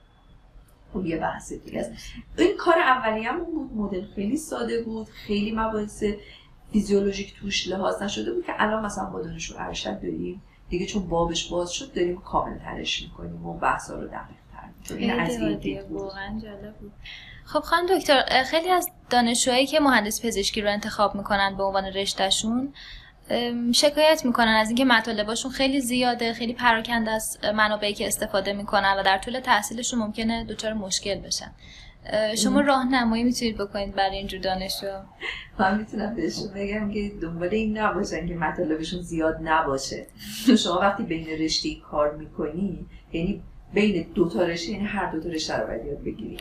اون 0.93 1.05
یه 1.05 1.17
بحث 1.17 1.53
دیگه 1.53 1.79
است. 1.79 1.91
این 2.37 2.57
کار 2.57 2.79
اولیه‌مون 2.79 3.45
بود 3.45 3.77
مدل 3.77 4.05
خیلی 4.15 4.37
ساده 4.37 4.83
بود 4.83 5.07
خیلی 5.09 5.51
مباحث 5.51 6.03
فیزیولوژیک 6.71 7.35
توش 7.35 7.67
لحاظ 7.67 8.01
نشده 8.01 8.33
بود 8.33 8.45
که 8.45 8.53
الان 8.57 8.85
مثلا 8.85 9.05
با 9.05 9.21
دانشجو 9.21 9.55
ارشد 9.57 10.01
داریم. 10.01 10.41
دیگه 10.69 10.85
چون 10.85 11.07
بابش 11.07 11.49
باز 11.49 11.71
شد 11.71 11.93
داریم 11.93 12.21
کامل 12.21 12.57
ترش 12.57 13.01
می‌کنیم 13.03 13.45
و 13.45 13.53
بحثا 13.53 13.99
رو 13.99 14.07
دقیق 14.07 14.37
تر 14.85 14.95
این 14.95 15.19
از 15.19 15.37
این 15.37 15.81
واقعا 15.89 16.39
جالب 16.39 16.75
بود. 16.77 16.91
خب 17.45 17.59
خانم 17.59 17.97
دکتر 17.97 18.43
خیلی 18.43 18.69
از 18.69 18.89
دانشجوهایی 19.09 19.67
که 19.67 19.79
مهندس 19.79 20.25
پزشکی 20.25 20.61
رو 20.61 20.69
انتخاب 20.69 21.15
می‌کنن 21.15 21.55
به 21.57 21.63
عنوان 21.63 21.85
رشتهشون 21.85 22.73
شکایت 23.73 24.21
می‌کنن 24.25 24.55
از 24.61 24.67
اینکه 24.67 24.85
مطالباشون 24.85 25.51
خیلی 25.51 25.81
زیاده 25.81 26.33
خیلی 26.33 26.53
پراکنده 26.53 27.11
از 27.11 27.37
منابعی 27.55 27.93
که 27.93 28.07
استفاده 28.07 28.53
می‌کنن 28.53 28.95
و 28.99 29.03
در 29.03 29.17
طول 29.17 29.39
تحصیلشون 29.39 29.99
ممکنه 29.99 30.45
دچار 30.45 30.73
مشکل 30.73 31.15
بشن. 31.15 31.51
شما 32.37 32.61
راهنمایی 32.61 33.23
می‌تونید 33.23 33.57
بکنید 33.57 33.95
برای 33.95 34.17
اینجور 34.17 34.39
دانشجو؟ 34.39 34.87
من 35.59 35.77
می‌تونم 35.77 36.15
بهشون 36.15 36.47
بگم 36.55 36.91
که 36.91 37.11
دنبال 37.21 37.49
این 37.49 37.77
نباشن 37.77 38.27
که 38.27 38.35
مطالبشون 38.35 39.01
زیاد 39.01 39.37
نباشه. 39.43 40.07
تو 40.45 40.57
شما 40.57 40.79
وقتی 40.79 41.03
بین 41.03 41.27
رشته 41.27 41.69
کار 41.75 42.15
می‌کنی 42.15 42.85
یعنی 43.11 43.43
بین 43.73 44.07
دو 44.15 44.29
تا 44.29 44.43
رشته 44.43 44.71
یعنی 44.71 44.85
هر 44.85 45.11
دو 45.11 45.19
تا 45.19 45.29
رشته 45.29 45.57
رو 45.57 45.67
باید 45.67 45.85
یاد 45.85 46.03
بگیری. 46.03 46.37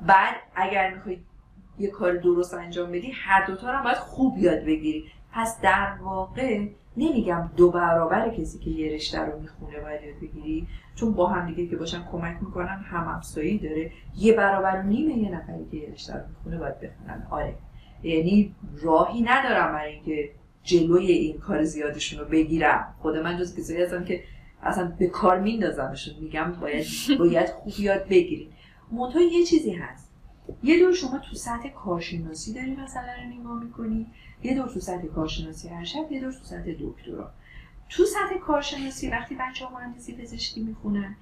بعد 0.00 0.34
اگر 0.54 0.94
می‌خوای 0.94 1.18
یه 1.78 1.90
کار 1.90 2.16
درست 2.16 2.54
انجام 2.54 2.92
بدی 2.92 3.12
هر 3.14 3.46
دو 3.46 3.56
تا 3.56 3.70
رو 3.70 3.84
باید 3.84 3.96
خوب 3.96 4.38
یاد 4.38 4.58
بگیری. 4.58 5.04
پس 5.32 5.60
در 5.60 5.92
واقع 6.02 6.66
نمیگم 6.96 7.50
دو 7.56 7.70
برابر 7.70 8.30
کسی 8.30 8.58
که 8.58 8.70
یه 8.70 8.94
رشته 8.94 9.20
رو 9.20 9.40
می‌خونه 9.40 9.80
باید 9.80 10.02
یاد 10.02 10.20
بگیری 10.22 10.66
چون 10.94 11.12
با 11.12 11.26
هم 11.26 11.54
دیگه 11.54 11.66
که 11.70 11.76
باشن 11.76 12.04
کمک 12.12 12.36
می‌کنن 12.40 12.84
هم 12.90 13.08
افزایی 13.08 13.58
داره. 13.58 13.90
یه 14.16 14.32
برابر 14.32 14.82
نیمه 14.82 15.18
یه 15.18 15.30
نفری 15.30 15.66
که 15.70 15.76
یه 15.76 15.92
رشته 15.92 16.14
رو 16.14 16.20
می‌خونه 16.28 16.58
باید 16.58 16.80
بخونن. 16.80 17.26
آره. 17.30 17.54
یعنی 18.02 18.54
راهی 18.82 19.22
ندارم 19.22 19.72
برای 19.72 19.92
اینکه 19.92 20.30
جلوی 20.62 21.06
این 21.06 21.38
کار 21.38 21.62
زیادشون 21.62 22.20
رو 22.20 22.30
بگیرم. 22.30 22.94
خود 22.98 23.16
من 23.16 23.38
جز 23.38 23.56
کسایی 23.56 23.82
هستم 23.82 24.04
که 24.04 24.22
اصلا 24.62 24.92
به 24.98 25.06
کار 25.06 25.40
میندازمشون. 25.40 26.14
میگم 26.20 26.52
باید 26.60 26.86
باید 27.18 27.48
خوب 27.48 27.72
یاد 27.78 28.08
بگیریم. 28.08 28.52
منتها 28.92 29.20
یه 29.20 29.44
چیزی 29.44 29.72
هست. 29.72 30.10
یه 30.62 30.78
دور 30.78 30.92
شما 30.92 31.18
تو 31.18 31.36
سطح 31.36 31.68
کارشناسی 31.68 32.54
داری 32.54 32.76
مثلا 32.76 33.02
رو 33.02 33.40
نگاه 33.40 33.64
می‌کنی. 33.64 34.06
یه 34.42 34.54
دور 34.54 34.68
تو 34.68 34.80
سطح 34.80 35.06
کارشناسی 35.06 35.68
ارشد 35.68 36.12
یه 36.12 36.20
دور 36.20 36.32
تو 36.32 36.44
سطح 36.44 36.72
دکترا. 36.80 37.30
تو 37.88 38.04
سطح 38.04 38.38
کارشناسی 38.38 39.10
وقتی 39.10 39.34
بچه 39.34 39.66
ها 39.66 39.78
مهندسی 39.78 40.16
پزشکی 40.16 40.60
می‌خونن 40.62 41.16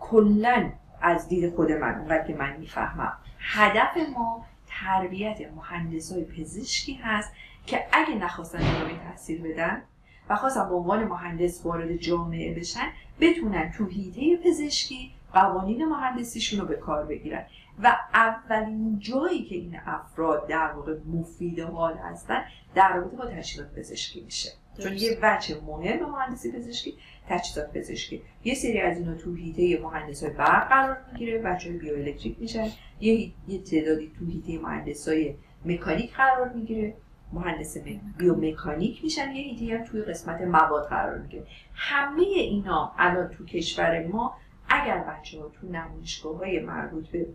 کلا 0.00 0.72
از 1.00 1.28
دید 1.28 1.54
خود 1.54 1.72
من 1.72 1.98
اونقدر 1.98 2.26
که 2.26 2.34
من 2.34 2.56
می‌فهمم. 2.56 3.12
هدف 3.38 3.96
ما 4.16 4.44
تربیت 4.66 5.38
مهندس 5.56 6.12
های 6.12 6.24
پزشکی 6.24 6.94
هست 6.94 7.32
که 7.66 7.84
اگه 7.92 8.14
نخواستن 8.14 8.58
ادامه 8.58 8.98
تحصیل 8.98 9.42
بدن 9.42 9.82
و 10.28 10.36
خواستن 10.36 10.68
به 10.68 10.74
عنوان 10.74 11.04
مهندس 11.04 11.66
وارد 11.66 11.96
جامعه 11.96 12.54
بشن 12.54 12.86
بتونن 13.20 13.72
تو 13.72 13.86
هیته 13.86 14.36
پزشکی 14.36 15.10
قوانین 15.32 15.84
مهندسیشون 15.84 16.60
رو 16.60 16.66
به 16.66 16.76
کار 16.76 17.06
بگیرن. 17.06 17.44
و 17.82 17.96
اولین 18.14 18.98
جایی 18.98 19.44
که 19.44 19.54
این 19.54 19.80
افراد 19.86 20.46
در 20.46 20.72
واقع 20.72 20.96
مفید 21.06 21.60
حال 21.60 21.96
هستن 21.96 22.44
در 22.74 22.96
رابطه 22.96 23.16
با 23.16 23.26
تجهیزات 23.26 23.74
پزشکی 23.74 24.20
میشه. 24.20 24.50
چون 24.82 24.92
یه 24.92 25.18
بچه 25.22 25.60
مهم 25.66 26.10
مهندسی 26.10 26.52
پزشکی 26.52 26.94
تجهیزات 27.28 27.72
پزشکی. 27.72 28.22
یه 28.44 28.54
سری 28.54 28.80
از 28.80 28.98
اینا 28.98 29.14
تو 29.14 29.34
هیته 29.34 29.82
مهندس 29.82 30.22
های 30.24 30.32
برق 30.32 30.68
قرار 30.68 30.98
می‌گیره 31.12 31.38
بچه 31.38 31.70
های 31.70 31.78
بیوالکتریک 31.78 32.40
میشن. 32.40 32.68
یه, 33.00 33.32
یه 33.48 33.58
تعدادی 33.58 34.12
تو 34.18 34.26
هیته 34.26 34.62
مهندس 34.62 35.08
های 35.08 35.34
مکانیک 35.64 36.14
قرار 36.14 36.48
می‌گیره. 36.48 36.94
مهندس 37.32 37.76
بیومکانیک 38.18 39.04
میشن 39.04 39.32
یه 39.32 39.42
هیته 39.42 39.78
هم 39.78 39.84
توی 39.84 40.02
قسمت 40.02 40.40
مواد 40.40 40.88
قرار 40.88 41.18
می‌گیره. 41.18 41.46
همه 41.74 42.22
اینا 42.22 42.92
الان 42.98 43.28
تو 43.28 43.44
کشور 43.44 44.06
ما 44.06 44.36
اگر 44.68 44.98
بچه 44.98 45.40
ها 45.40 45.48
تو 45.48 45.66
نمایشگاه 45.66 46.36
های 46.36 46.60
مربوط 46.60 47.08
به 47.08 47.26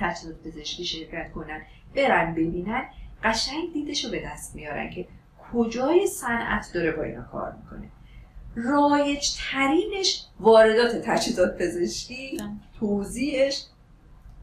تجهیزات 0.00 0.42
پزشکی 0.42 0.84
شرکت 0.84 1.32
کنن 1.32 1.62
برن 1.96 2.34
ببینن 2.34 2.84
قشنگ 3.24 3.72
دیدش 3.72 4.04
رو 4.04 4.10
به 4.10 4.22
دست 4.24 4.54
میارن 4.54 4.90
که 4.90 5.08
کجای 5.52 6.06
صنعت 6.06 6.70
داره 6.74 6.92
با 6.92 7.02
اینا 7.02 7.22
کار 7.22 7.52
می‌کنه. 7.52 7.88
رایج 8.54 9.36
ترینش 9.50 10.24
واردات 10.40 11.02
تجهیزات 11.04 11.58
پزشکی. 11.58 12.40
توضیحش 12.80 13.64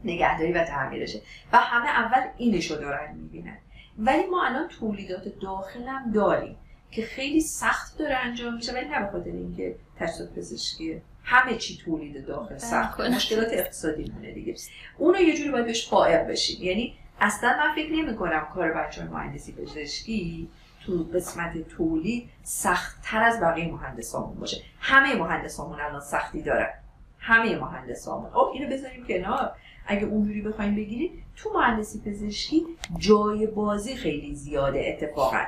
نگهداری 0.04 0.52
و 0.52 0.64
تعمیرشه. 0.64 1.22
و 1.52 1.56
همه 1.56 1.88
اول 1.88 2.28
اینشو 2.36 2.74
دارن 2.74 3.14
می‌بینن. 3.14 3.58
ولی 3.98 4.26
ما 4.26 4.44
الان 4.44 4.68
تولیدات 4.68 5.40
داخلم 5.40 6.12
داریم 6.12 6.56
که 6.90 7.02
خیلی 7.02 7.40
سخت 7.40 7.98
داره 7.98 8.16
انجام 8.16 8.54
میشه 8.54 8.72
ولی 8.72 8.88
نه 8.88 9.00
به 9.00 9.12
خاطر 9.12 9.30
اینکه 9.30 9.76
تجهیزات 9.98 10.34
پزشکی 10.34 11.02
همه 11.28 11.56
چی 11.56 11.78
تولید 11.84 12.26
داخل 12.26 12.58
سخت 12.58 12.96
کنه. 12.96 13.16
مشکلات 13.16 13.48
اقتصادی 13.52 14.12
مونه 14.14 14.32
دیگه. 14.32 14.54
اونو 14.98 15.20
یه 15.20 15.36
جوری 15.36 15.50
باید 15.50 15.66
بهش 15.66 15.88
فائق 15.88 16.26
بشیم. 16.26 16.62
یعنی 16.62 16.94
اصلا 17.20 17.56
من 17.58 17.74
فکر 17.74 17.92
نمی 17.92 18.16
کنم 18.16 18.48
کار 18.54 18.72
بچه 18.72 19.00
های 19.00 19.10
مهندسی 19.10 19.52
پزشکی 19.52 20.48
تو 20.86 21.06
قسمت 21.14 21.68
تولید 21.68 22.28
سختتر 22.42 23.22
از 23.22 23.40
بقیه 23.40 23.72
مهندسامون 23.72 24.40
باشه. 24.40 24.62
همه 24.80 25.14
مهندسامون 25.14 25.80
الان 25.80 26.00
سختی 26.00 26.42
دارن. 26.42 26.70
همه 27.18 27.58
مهندسامون. 27.58 28.30
خب 28.30 28.50
اینو 28.54 28.70
بذاریم 28.70 29.06
کنار. 29.06 29.52
اگه 29.86 30.04
اونجوری 30.04 30.42
بخوایم 30.42 30.76
بگیریم 30.76 31.24
تو 31.36 31.50
مهندسی 31.54 32.00
پزشکی 32.00 32.66
جای 32.98 33.46
بازی 33.46 33.96
خیلی 33.96 34.34
زیاده 34.34 34.84
اتفاقا. 34.86 35.44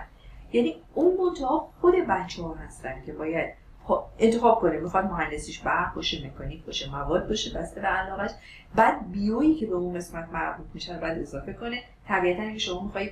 یعنی 0.53 0.77
اون 0.95 1.17
منتها 1.17 1.73
خود 1.81 1.95
بچه 1.95 2.43
ها 2.43 2.55
هستن 2.55 3.03
که 3.07 3.13
باید 3.13 3.55
انتخاب 4.19 4.61
کنه 4.61 4.81
می‌خواد 4.81 5.05
مهندسیش 5.05 5.59
برق 5.59 5.95
باشه 5.95 6.27
مکانیک 6.27 6.65
باشه 6.65 6.91
مواد 6.91 7.29
باشه 7.29 7.59
بسته 7.59 7.81
به 7.81 7.87
علاقش. 7.87 8.31
بعد 8.75 9.13
بیویی 9.13 9.55
که 9.55 9.67
به 9.67 9.75
اون 9.75 9.95
قسمت 9.95 10.29
مربوط 10.33 10.67
میشه 10.75 10.99
بعد 10.99 11.19
اضافه 11.19 11.53
کنه. 11.53 11.83
طبیعتا 12.09 12.43
اگه 12.43 12.59
شما 12.59 12.85
می‌خوای 12.85 13.11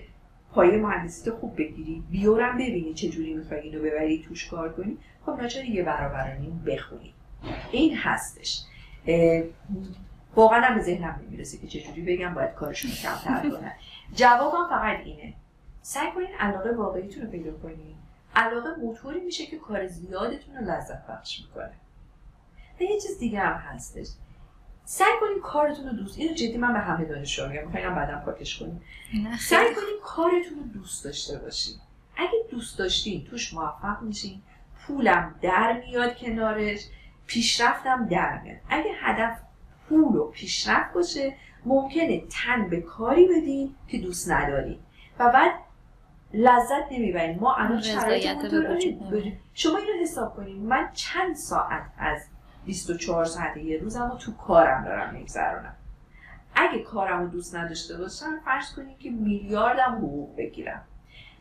پایه 0.52 0.78
مهندسی 0.78 1.30
رو 1.30 1.36
خوب 1.36 1.56
بگیری 1.56 2.02
بیو 2.10 2.40
هم 2.40 2.54
ببینی 2.54 2.94
چه 2.94 3.08
جوری 3.08 3.34
می‌خوای 3.34 3.60
اینو 3.60 3.78
ببری 3.82 4.24
توش 4.28 4.48
کار 4.48 4.72
کنی. 4.72 4.98
خب 5.26 5.32
ناچار 5.32 5.64
یه 5.64 5.82
برابر 5.82 6.36
نیم 6.36 6.64
بخونی. 6.66 7.14
این 7.72 7.96
هستش. 7.96 8.62
واقعا 10.36 10.60
هم 10.60 10.74
به 10.74 10.82
ذهنم 10.82 11.20
نمی‌رسه 11.26 11.58
که 11.58 11.66
چجوری 11.66 12.02
بگم 12.02 12.34
باید 12.34 12.54
کارشون 12.54 12.90
کمتر 12.90 13.50
کنن 13.50 13.72
جوابم 14.14 14.68
فقط 14.70 14.98
اینه. 15.04 15.34
سعی 15.82 16.12
کنین 16.14 16.34
علاقه 16.38 16.70
واقعیتون 16.70 17.22
رو 17.22 17.30
پیدا 17.30 17.52
کنین. 17.52 17.94
علاقه 18.36 18.74
موتوری 18.74 19.20
میشه 19.20 19.46
که 19.46 19.58
کار 19.58 19.86
زیادتون 19.86 20.56
رو 20.56 20.64
لذت 20.64 21.06
بخش 21.06 21.40
می‌کنه. 21.40 21.72
و 22.80 22.82
یه 22.82 23.00
چیز 23.00 23.18
دیگه 23.18 23.40
هم 23.40 23.52
هستش. 23.52 24.06
سعی 24.84 25.12
کنین 25.20 25.40
کارتون 25.42 25.86
رو 25.86 25.92
دوست 25.92 26.18
اینو 26.18 26.34
جدی 26.34 26.56
من 26.56 26.72
به 26.72 26.78
همه 26.78 27.04
دانشجوها 27.04 27.48
میگم 27.48 27.64
می‌خواین 27.64 27.94
بعدم 27.94 28.22
پاکش 28.24 28.58
کنین 28.58 28.80
نه 29.14 29.38
سعی 29.38 29.74
کنین 29.74 29.96
کارتون 30.04 30.58
رو 30.58 30.80
دوست 30.80 31.04
داشته 31.04 31.38
باشین. 31.38 31.74
اگه 32.16 32.46
دوست 32.50 32.78
داشتین 32.78 33.24
توش 33.24 33.54
موفق 33.54 34.02
میشین. 34.02 34.42
پولم 34.86 35.34
در 35.42 35.82
میاد 35.86 36.16
کنارش 36.16 36.80
پیشرفتم 37.26 38.08
در 38.08 38.40
میاد. 38.42 38.58
اگه 38.68 38.90
هدف 39.00 39.38
پول 39.88 40.16
و 40.16 40.30
پیشرفت 40.30 40.94
باشه 40.94 41.34
ممکنه 41.64 42.22
تن 42.30 42.68
به 42.68 42.80
کاری 42.80 43.26
بدین 43.26 43.74
که 43.88 43.98
دوست 43.98 44.30
ندارین. 44.30 44.78
و 45.18 45.30
بعد 45.30 45.52
لذت 46.36 46.92
نمی‌برین. 46.92 47.38
ما 47.38 47.54
الان 47.54 47.82
نمیاد. 49.10 49.32
شما 49.54 49.76
اینو 49.78 50.02
حساب 50.02 50.36
کنین. 50.36 50.66
من 50.66 50.88
چند 50.92 51.36
ساعت 51.36 51.82
از 51.98 52.22
24 52.66 53.24
ساعت 53.24 53.56
یه 53.56 53.78
روزم 53.78 54.10
رو 54.10 54.16
تو 54.16 54.32
کارم 54.32 54.84
دارم 54.84 55.14
میگذرونم. 55.14 55.74
اگه 56.54 56.78
کارم 56.82 57.22
رو 57.22 57.28
دوست 57.28 57.56
نداشته 57.56 57.96
باشم 57.96 58.40
فرض 58.44 58.74
کنین 58.74 58.98
که 58.98 59.10
میلیاردم 59.10 59.94
حقوق 59.98 60.36
بگیرم. 60.36 60.82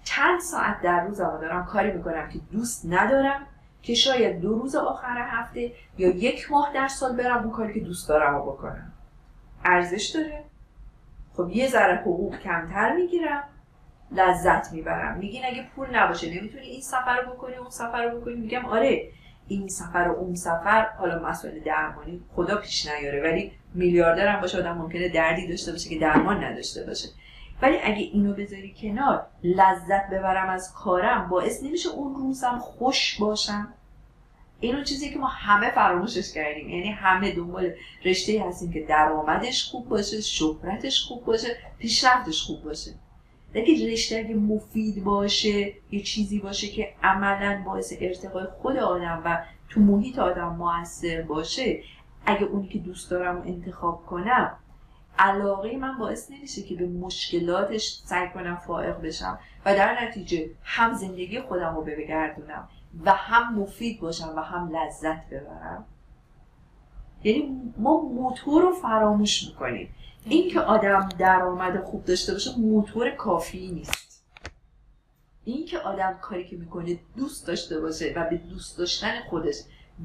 چند 0.03 0.39
ساعت 0.39 0.81
در 0.81 1.05
روزم 1.05 1.29
رو 1.29 1.41
دارم 1.41 1.65
کاری 1.65 1.91
می‌کنم 1.91 2.29
که 2.29 2.39
دوست 2.51 2.86
ندارم 2.86 3.47
که 3.81 3.93
شاید 3.93 4.39
دو 4.39 4.60
روز 4.60 4.75
آخر 4.75 5.27
هفته 5.29 5.71
یا 5.97 6.10
یک 6.10 6.51
ماه 6.51 6.73
در 6.73 6.88
سال 6.88 7.15
برم 7.15 7.43
اون 7.43 7.51
کاری 7.51 7.73
که 7.73 7.79
دوست 7.79 8.10
دارم 8.10 8.36
رو 8.36 8.51
بکنم. 8.51 8.91
ارزش 9.65 10.05
داره. 10.05 10.43
خب 11.38 11.49
یه 11.49 11.67
ذره 11.67 11.95
حقوق 11.95 12.39
کمتر 12.39 12.95
می‌گیرم. 12.95 13.43
لذت 14.11 14.73
می‌برم. 14.73 15.17
میگین 15.17 15.45
اگه 15.45 15.65
پول 15.75 15.95
نباشه 15.95 16.39
نمی‌تونی 16.39 16.65
این 16.65 16.81
سفر 16.81 17.21
رو 17.21 17.33
بکنی 17.33 17.55
اون 17.55 17.69
سفر 17.69 18.03
رو 18.03 18.21
بکنی. 18.21 18.35
میگم 18.35 18.65
آره 18.65 19.09
این 19.47 19.67
سفر 19.67 20.07
و 20.07 20.19
اون 20.19 20.35
سفر 20.35 20.89
حالا 20.99 21.29
مسئله 21.29 21.59
درمانی 21.59 22.21
خدا 22.35 22.57
پیش 22.57 22.85
نیاره 22.87 23.23
ولی 23.23 23.51
میلیاردر 23.73 24.27
هم 24.27 24.41
باشه 24.41 24.57
آدم 24.57 24.77
ممکنه 24.77 25.09
دردی 25.09 25.47
داشته 25.47 25.71
باشه 25.71 25.89
که 25.89 25.99
درمان 25.99 26.43
نداشته 26.43 26.83
باشه. 26.83 27.07
ولی 27.61 27.77
اگه 27.83 28.01
اینو 28.01 28.33
بذاری 28.33 28.75
کنار 28.81 29.25
لذت 29.43 30.09
ببرم 30.09 30.49
از 30.49 30.73
کارم 30.73 31.29
باعث 31.29 31.63
نمیشه 31.63 31.89
اون 31.89 32.15
روزم 32.15 32.59
خوش 32.59 33.19
باشم. 33.19 33.73
اینو 34.59 34.83
چیزی 34.83 35.09
که 35.09 35.19
ما 35.19 35.27
همه 35.27 35.71
فراموشش 35.71 36.33
کردیم. 36.33 36.69
یعنی 36.69 36.89
همه 36.89 37.31
دنبال 37.31 37.71
رشته 38.05 38.43
هستیم 38.47 38.73
که 38.73 38.81
درآمدش 38.81 39.63
خوب 39.63 39.89
باشه 39.89 40.21
شهرتش 40.21 41.03
خوب 41.03 41.25
باشه 41.25 41.47
پیشرفتش 41.79 42.41
خوب 42.41 42.63
باشه. 42.63 42.91
اگه 43.55 43.91
رشته 43.91 44.17
اگه 44.17 44.35
مفید 44.35 45.03
باشه 45.03 45.73
یه 45.91 46.01
چیزی 46.01 46.39
باشه 46.39 46.67
که 46.67 46.93
عملا 47.03 47.63
باعث 47.65 47.93
ارتقای 47.99 48.45
خود 48.45 48.77
آدم 48.77 49.21
و 49.25 49.43
تو 49.69 49.81
محیط 49.81 50.19
آدم 50.19 50.55
موثر 50.55 51.21
باشه. 51.21 51.83
اگه 52.25 52.43
اونی 52.43 52.67
که 52.67 52.79
دوست 52.79 53.11
دارم 53.11 53.41
انتخاب 53.41 54.05
کنم 54.05 54.57
علاقه 55.19 55.77
من 55.77 55.97
باعث 55.97 56.31
نمیشه 56.31 56.61
که 56.61 56.75
به 56.75 56.87
مشکلاتش 56.87 58.01
سعی 58.05 58.29
کنم 58.29 58.55
فائق 58.55 59.01
بشم 59.01 59.39
و 59.65 59.75
در 59.75 60.03
نتیجه 60.03 60.49
هم 60.63 60.93
زندگی 60.93 61.41
خودم 61.41 61.75
رو 61.75 61.81
بگردونم 61.81 62.67
و 63.05 63.11
هم 63.11 63.55
مفید 63.59 63.99
باشم 63.99 64.33
و 64.35 64.39
هم 64.39 64.75
لذت 64.75 65.29
ببرم. 65.29 65.85
یعنی 67.25 67.73
ما 67.77 68.01
موتور 68.01 68.61
رو 68.61 68.71
فراموش 68.71 69.47
می‌کنیم. 69.47 69.89
این 70.25 70.49
که 70.51 70.59
آدم 70.59 71.09
درآمد 71.19 71.83
خوب 71.83 72.05
داشته 72.05 72.33
باشه 72.33 72.59
موتور 72.59 73.09
کافی 73.09 73.71
نیست. 73.71 74.25
این 75.45 75.65
که 75.65 75.79
آدم 75.79 76.17
کاری 76.21 76.47
که 76.47 76.55
می‌کنه 76.55 76.99
دوست 77.17 77.47
داشته 77.47 77.79
باشه 77.79 78.13
و 78.15 78.29
به 78.29 78.37
دوست 78.37 78.77
داشتن 78.77 79.13
خودش 79.29 79.56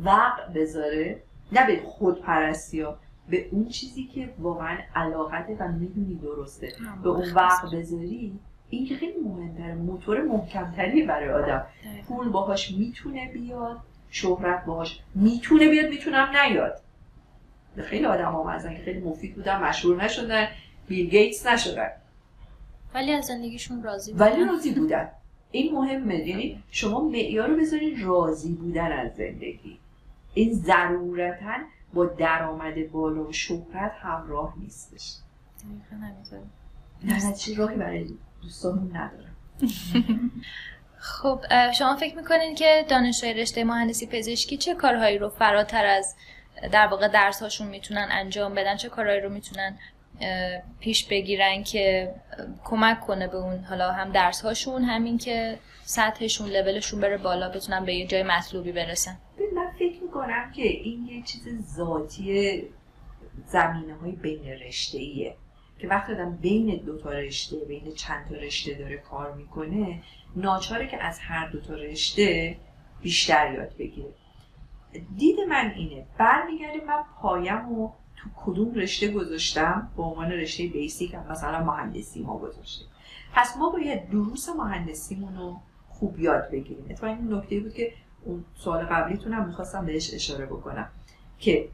وقت 0.05 0.53
بذاره 0.55 1.23
نه 1.53 1.67
به 1.67 1.83
خودپرستی 1.85 2.81
ها 2.81 2.99
به 3.29 3.49
اون 3.53 3.69
چیزی 3.69 4.05
که 4.05 4.35
واقعا 4.39 4.79
علاقته 4.95 5.57
و 5.61 5.69
می‌دونی 5.69 6.15
درسته. 6.15 6.73
به 7.03 7.09
اون 7.09 7.33
وقت 7.33 7.75
بذاری. 7.75 8.39
این 8.71 8.87
که 8.87 8.97
خیلی 8.97 9.19
مهمتره. 9.19 9.75
موتور 9.75 10.23
محکمتری 10.23 11.03
برای 11.03 11.31
آدم. 11.31 11.67
پول 12.09 12.29
باهاش 12.29 12.71
می‌تونه 12.71 13.31
بیاد 13.33 13.77
شهرت 14.11 14.65
باهاش 14.65 15.01
می‌تونه 15.15 15.69
بیاد 15.69 15.91
می‌تونم 15.91 16.29
نیاد. 16.37 16.81
خیلی 17.83 18.05
آدم 18.05 18.51
هستن 18.51 18.75
که 18.77 18.83
خیلی 18.83 19.01
مفید 19.01 19.35
بودن 19.35 19.63
مشهور 19.63 20.05
نشدن. 20.05 20.49
بیل 20.89 21.11
گیتس 21.11 21.47
نشدن. 21.47 21.91
ولی 22.95 23.13
از 23.13 23.25
زندگیشون 23.25 23.83
راضی 23.83 24.13
ولی 24.13 24.37
بودن. 24.37 24.49
راضی 24.49 24.71
بودن. 24.71 25.09
این 25.51 25.75
مهمه. 25.75 26.29
یعنی 26.29 26.63
شما 26.71 27.01
معیار 27.01 27.49
رو 27.49 27.57
بذارید 27.57 28.05
راضی 28.05 28.53
بودن 28.53 28.93
از 28.93 29.15
زندگی. 29.17 29.79
این 30.35 30.53
ضرورتا 30.53 31.55
با 31.95 32.07
درآمد 32.07 32.91
بالا 32.93 33.25
و 33.25 33.33
شهرت 33.33 33.93
همراه 34.03 34.55
نیستش. 34.61 35.17
نه 37.05 37.35
چی 37.35 37.55
راهی 37.55 37.77
برای 37.77 38.07
دوستانمون 38.43 38.97
ندارم. 38.97 39.37
خب 41.03 41.41
شما 41.73 41.97
فکر 41.97 42.17
می‌کنین 42.17 42.55
که 42.55 42.87
دانشجوی 42.89 43.35
رشته 43.35 43.65
مهندسی 43.65 44.07
پزشکی 44.07 44.57
چه 44.57 44.75
کارهایی 44.75 45.19
رو 45.19 45.29
فراتر 45.29 45.87
از 45.87 46.17
در 46.73 46.87
واقع 46.87 47.09
درس 47.09 47.43
هاشون 47.43 47.67
می‌تونن 47.67 48.09
انجام 48.11 48.55
بدن 48.55 48.77
چه 48.77 48.89
کارهایی 48.89 49.21
رو 49.21 49.29
می‌تونن 49.29 49.79
پیش 50.81 51.09
بگیرن 51.09 51.63
که 51.63 52.15
کمک 52.65 53.01
کنه 53.01 53.27
به 53.29 53.37
اون 53.37 53.65
حالا 53.65 53.93
هم 53.93 54.13
درس 54.13 54.41
هاشون 54.41 54.83
همین 54.83 55.19
که 55.19 55.59
سطحشون 55.83 56.49
لولشون 56.49 57.01
بره 57.01 57.19
بالا 57.19 57.49
بتونن 57.49 57.85
به 57.85 57.95
یه 57.95 58.07
جای 58.07 58.23
مطلوبی 58.23 58.73
برسن. 58.73 59.19
من 59.57 59.71
فکر 59.79 60.03
می‌کنم 60.03 60.53
که 60.53 60.63
این 60.63 61.07
یه 61.07 61.23
چیز 61.23 61.75
ذاتی 61.77 62.63
زمینه 63.47 63.95
های 63.95 64.13
بین 64.13 64.45
رشته 64.45 64.99
ایه 64.99 65.37
که 65.79 65.89
وقتی 65.89 66.13
آدم 66.13 66.37
بین 66.37 66.77
دو 66.77 66.99
تا 66.99 67.11
رشته 67.11 67.57
بین 67.57 67.95
چند 67.95 68.29
تا 68.29 68.35
رشته 68.35 68.75
داره 68.75 68.97
کار 68.97 69.33
می‌کنه 69.33 70.03
ناچاره 70.37 70.87
که 70.87 71.03
از 71.03 71.19
هر 71.19 71.49
دو 71.49 71.61
تا 71.61 71.75
رشته 71.75 72.57
بیشتر 73.03 73.53
یاد 73.53 73.77
بگیره. 73.79 74.09
دید 75.17 75.41
من 75.49 75.73
اینه. 75.77 76.07
برمیگرده 76.19 76.85
من 76.87 77.03
پایم 77.21 77.73
و 77.73 77.91
تو 78.17 78.29
کدوم 78.37 78.75
رشته 78.75 79.13
گذاشتم؟ 79.13 79.91
به 79.97 80.03
عنوان 80.03 80.31
رشته 80.31 80.67
بیسیک 80.67 81.15
هم 81.15 81.27
مثلا 81.31 81.65
مهندسی 81.65 82.23
ما 82.23 82.39
گذاشتیم. 82.39 82.87
پس 83.35 83.57
ما 83.57 83.71
باید 83.71 84.11
دروس 84.11 84.49
مهندسیمون 84.49 85.37
رو 85.37 85.57
خوب 85.89 86.21
یاد 86.21 86.51
بگیریم. 86.51 86.87
اتفاقا 86.91 87.13
این 87.13 87.35
نکته 87.35 87.61
بود 87.61 87.75
که 87.75 87.93
اون 88.25 88.45
سوال 88.55 88.85
قبلیتون 88.85 89.33
هم 89.33 89.47
می‌خواستم 89.47 89.87
بهش 89.87 90.15
اشاره 90.15 90.47
بکنم. 90.47 90.89
که 91.39 91.69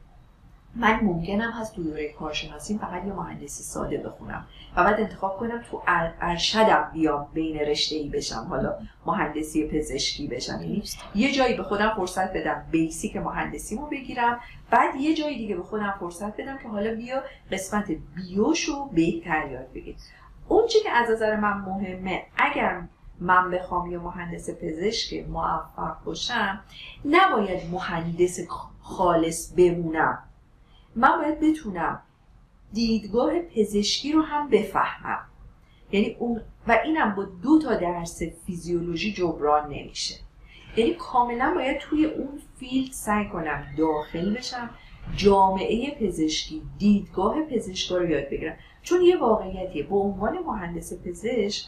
من 0.75 0.99
ممکنم 1.03 1.51
هست 1.51 1.75
تو 1.75 1.83
دوره 1.83 2.13
کارشناسی 2.13 2.77
فقط 2.77 3.05
یه 3.05 3.13
مهندسی 3.13 3.63
ساده 3.63 3.97
بخونم. 3.97 4.47
و 4.75 4.83
بعد 4.83 4.99
انتخاب 4.99 5.37
کنم 5.37 5.61
تو 5.71 5.81
ارشدم 6.21 6.89
بیام 6.93 7.27
بین 7.33 7.59
رشته 7.59 7.95
ای 7.95 8.09
بشم. 8.09 8.47
حالا 8.49 8.75
مهندسی 9.05 9.67
پزشکی 9.67 10.27
بشم. 10.27 10.61
یعنی 10.61 10.83
یه 11.15 11.31
جایی 11.31 11.57
به 11.57 11.63
خودم 11.63 11.93
فرصت 11.95 12.33
بدم 12.33 12.65
بیسیک 12.71 13.17
مهندسیمو 13.17 13.85
بگیرم. 13.85 14.39
بعد 14.69 14.95
یه 14.95 15.15
جایی 15.15 15.37
دیگه 15.37 15.55
به 15.55 15.63
خودم 15.63 15.95
فرصت 15.99 16.41
بدم 16.41 16.57
که 16.57 16.67
حالا 16.69 16.95
بیا 16.95 17.23
قسمت 17.51 17.91
بیوشو 18.15 18.85
بهتر 18.85 19.51
یاد 19.51 19.71
بگیر. 19.73 19.95
اون 20.47 20.67
چی 20.67 20.79
که 20.83 20.91
از 20.91 21.09
نظر 21.09 21.35
من 21.35 21.57
مهمه 21.57 22.23
اگر 22.37 22.81
من 23.19 23.51
بخوام 23.51 23.91
یه 23.91 23.97
مهندس 23.97 24.49
پزشک 24.49 25.27
موفق 25.29 26.03
باشم 26.05 26.59
نباید 27.05 27.71
مهندس 27.71 28.39
خالص 28.79 29.53
بمونم. 29.53 30.26
من 30.97 31.17
باید 31.17 31.39
بتونم 31.39 32.01
دیدگاه 32.73 33.39
پزشکی 33.39 34.11
رو 34.11 34.21
هم 34.21 34.49
بفهمم. 34.49 35.19
یعنی 35.91 36.15
اون 36.19 36.41
و 36.67 36.79
اینم 36.85 37.15
با 37.15 37.23
دو 37.23 37.59
تا 37.59 37.75
درس 37.75 38.21
فیزیولوژی 38.45 39.13
جبران 39.13 39.69
نمیشه. 39.69 40.15
یعنی 40.77 40.93
کاملا 40.93 41.53
باید 41.55 41.77
توی 41.77 42.05
اون 42.05 42.41
فیلد 42.59 42.91
سعی 42.91 43.29
کنم 43.29 43.65
داخل 43.77 44.33
بشم 44.33 44.69
جامعه 45.15 45.95
پزشکی 45.95 46.61
دیدگاه 46.77 47.41
پزشکا 47.41 47.97
رو 47.97 48.09
یاد 48.09 48.29
بگیرم. 48.29 48.57
چون 48.81 49.01
یه 49.01 49.17
واقعیتیه 49.17 49.83
به 49.83 49.95
عنوان 49.95 50.39
مهندس 50.39 50.93
پزشک 51.03 51.65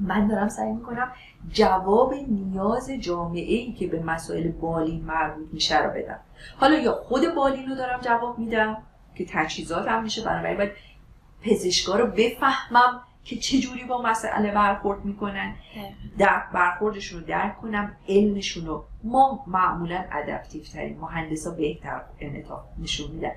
من 0.00 0.28
دارم 0.28 0.48
سعی 0.48 0.72
می‌کنم 0.72 1.12
جواب 1.52 2.14
نیاز 2.14 2.90
جامعه 2.90 3.54
ای 3.54 3.72
که 3.72 3.86
به 3.86 4.02
مسائل 4.02 4.48
بالین 4.48 5.04
مربوط 5.04 5.48
میشه 5.52 5.82
رو 5.82 5.90
بدم. 5.90 6.20
حالا 6.56 6.78
یا 6.78 6.94
خود 6.94 7.34
بالین 7.34 7.68
رو 7.68 7.74
دارم 7.74 8.00
جواب 8.00 8.38
میدم 8.38 8.76
که 9.14 9.26
تجهیزات 9.28 9.88
هم 9.88 10.02
میشه 10.02 10.24
بنابراین 10.24 10.56
باید 10.56 10.72
پزشکا 11.42 11.96
رو 11.96 12.06
بفهمم 12.06 13.00
که 13.28 13.36
چجوری 13.36 13.84
با 13.84 14.02
مسئله 14.02 14.52
برخورد 14.52 15.04
می‌کنن. 15.04 15.54
در 16.18 16.42
برخوردشون 16.54 17.20
رو 17.20 17.26
درک 17.26 17.60
کنم 17.60 17.96
علمشون 18.08 18.66
رو. 18.66 18.84
ما 19.04 19.44
معمولا 19.46 20.04
ادپتیو 20.12 20.62
ترین 20.62 20.98
مهندسا 21.00 21.50
بهتر 21.50 22.00
انعطاف 22.20 22.64
نشون 22.78 23.10
میدن. 23.10 23.32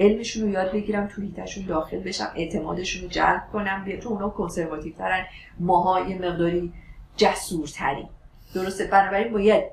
علمشون 0.00 0.42
رو 0.42 0.48
یاد 0.48 0.72
بگیرم 0.72 1.06
تو 1.06 1.22
هیتشون 1.22 1.64
داخل 1.64 1.98
بشم 1.98 2.32
اعتمادشون 2.34 3.02
رو 3.02 3.08
جلب 3.08 3.42
کنم 3.52 3.84
بیا 3.84 4.00
تو 4.00 4.08
اونا 4.08 4.28
کنسرواتیو 4.28 4.94
ترن 4.94 5.24
ماها 5.60 6.00
یه 6.00 6.18
مقداری 6.18 6.72
جسورتری 7.16 8.08
درسته؟ 8.54 8.86
بنابراین 8.86 9.32
باید 9.32 9.64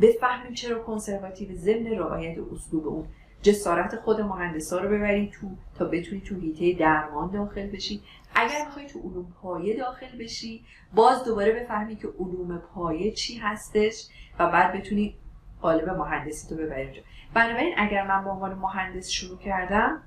بفهمیم 0.00 0.54
چرا 0.54 0.78
کنسرواتیو 0.78 1.48
ضمن 1.54 1.86
رعایت 1.86 2.38
اسلوب 2.54 2.86
اون 2.86 3.06
جسارت 3.42 3.96
خود 3.96 4.20
مهندسا 4.20 4.80
رو 4.80 4.88
ببرید 4.88 5.30
تو 5.30 5.50
تا 5.78 5.84
بتونی 5.84 6.20
تو 6.20 6.34
هیته 6.34 6.78
درمان 6.78 7.30
داخل 7.30 7.66
بشی. 7.66 8.02
اگر 8.34 8.64
می‌خوای 8.66 8.86
تو 8.86 9.00
علوم 9.00 9.32
پایه 9.42 9.76
داخل 9.76 10.18
بشی 10.20 10.64
باز 10.94 11.24
دوباره 11.24 11.52
بفهمی 11.52 11.96
که 11.96 12.08
علوم 12.18 12.58
پایه 12.58 13.12
چی 13.12 13.38
هستش 13.38 14.06
و 14.38 14.50
بعد 14.50 14.72
بتونی 14.72 15.14
قالب 15.62 15.88
مهندسی 15.88 16.48
تو 16.48 16.62
ببری 16.62 16.84
اونجا. 16.84 17.02
بنابراین 17.34 17.74
اگر 17.76 18.06
من 18.06 18.24
به 18.24 18.30
عنوان 18.30 18.54
مهندس 18.54 19.08
شروع 19.08 19.38
کردم 19.38 20.02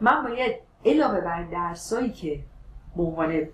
من 0.00 0.22
باید 0.22 0.56
علاوه 0.84 1.20
بر 1.20 1.42
درسایی 1.42 2.10
که 2.10 2.40
به 2.96 3.02
عنوان 3.02 3.48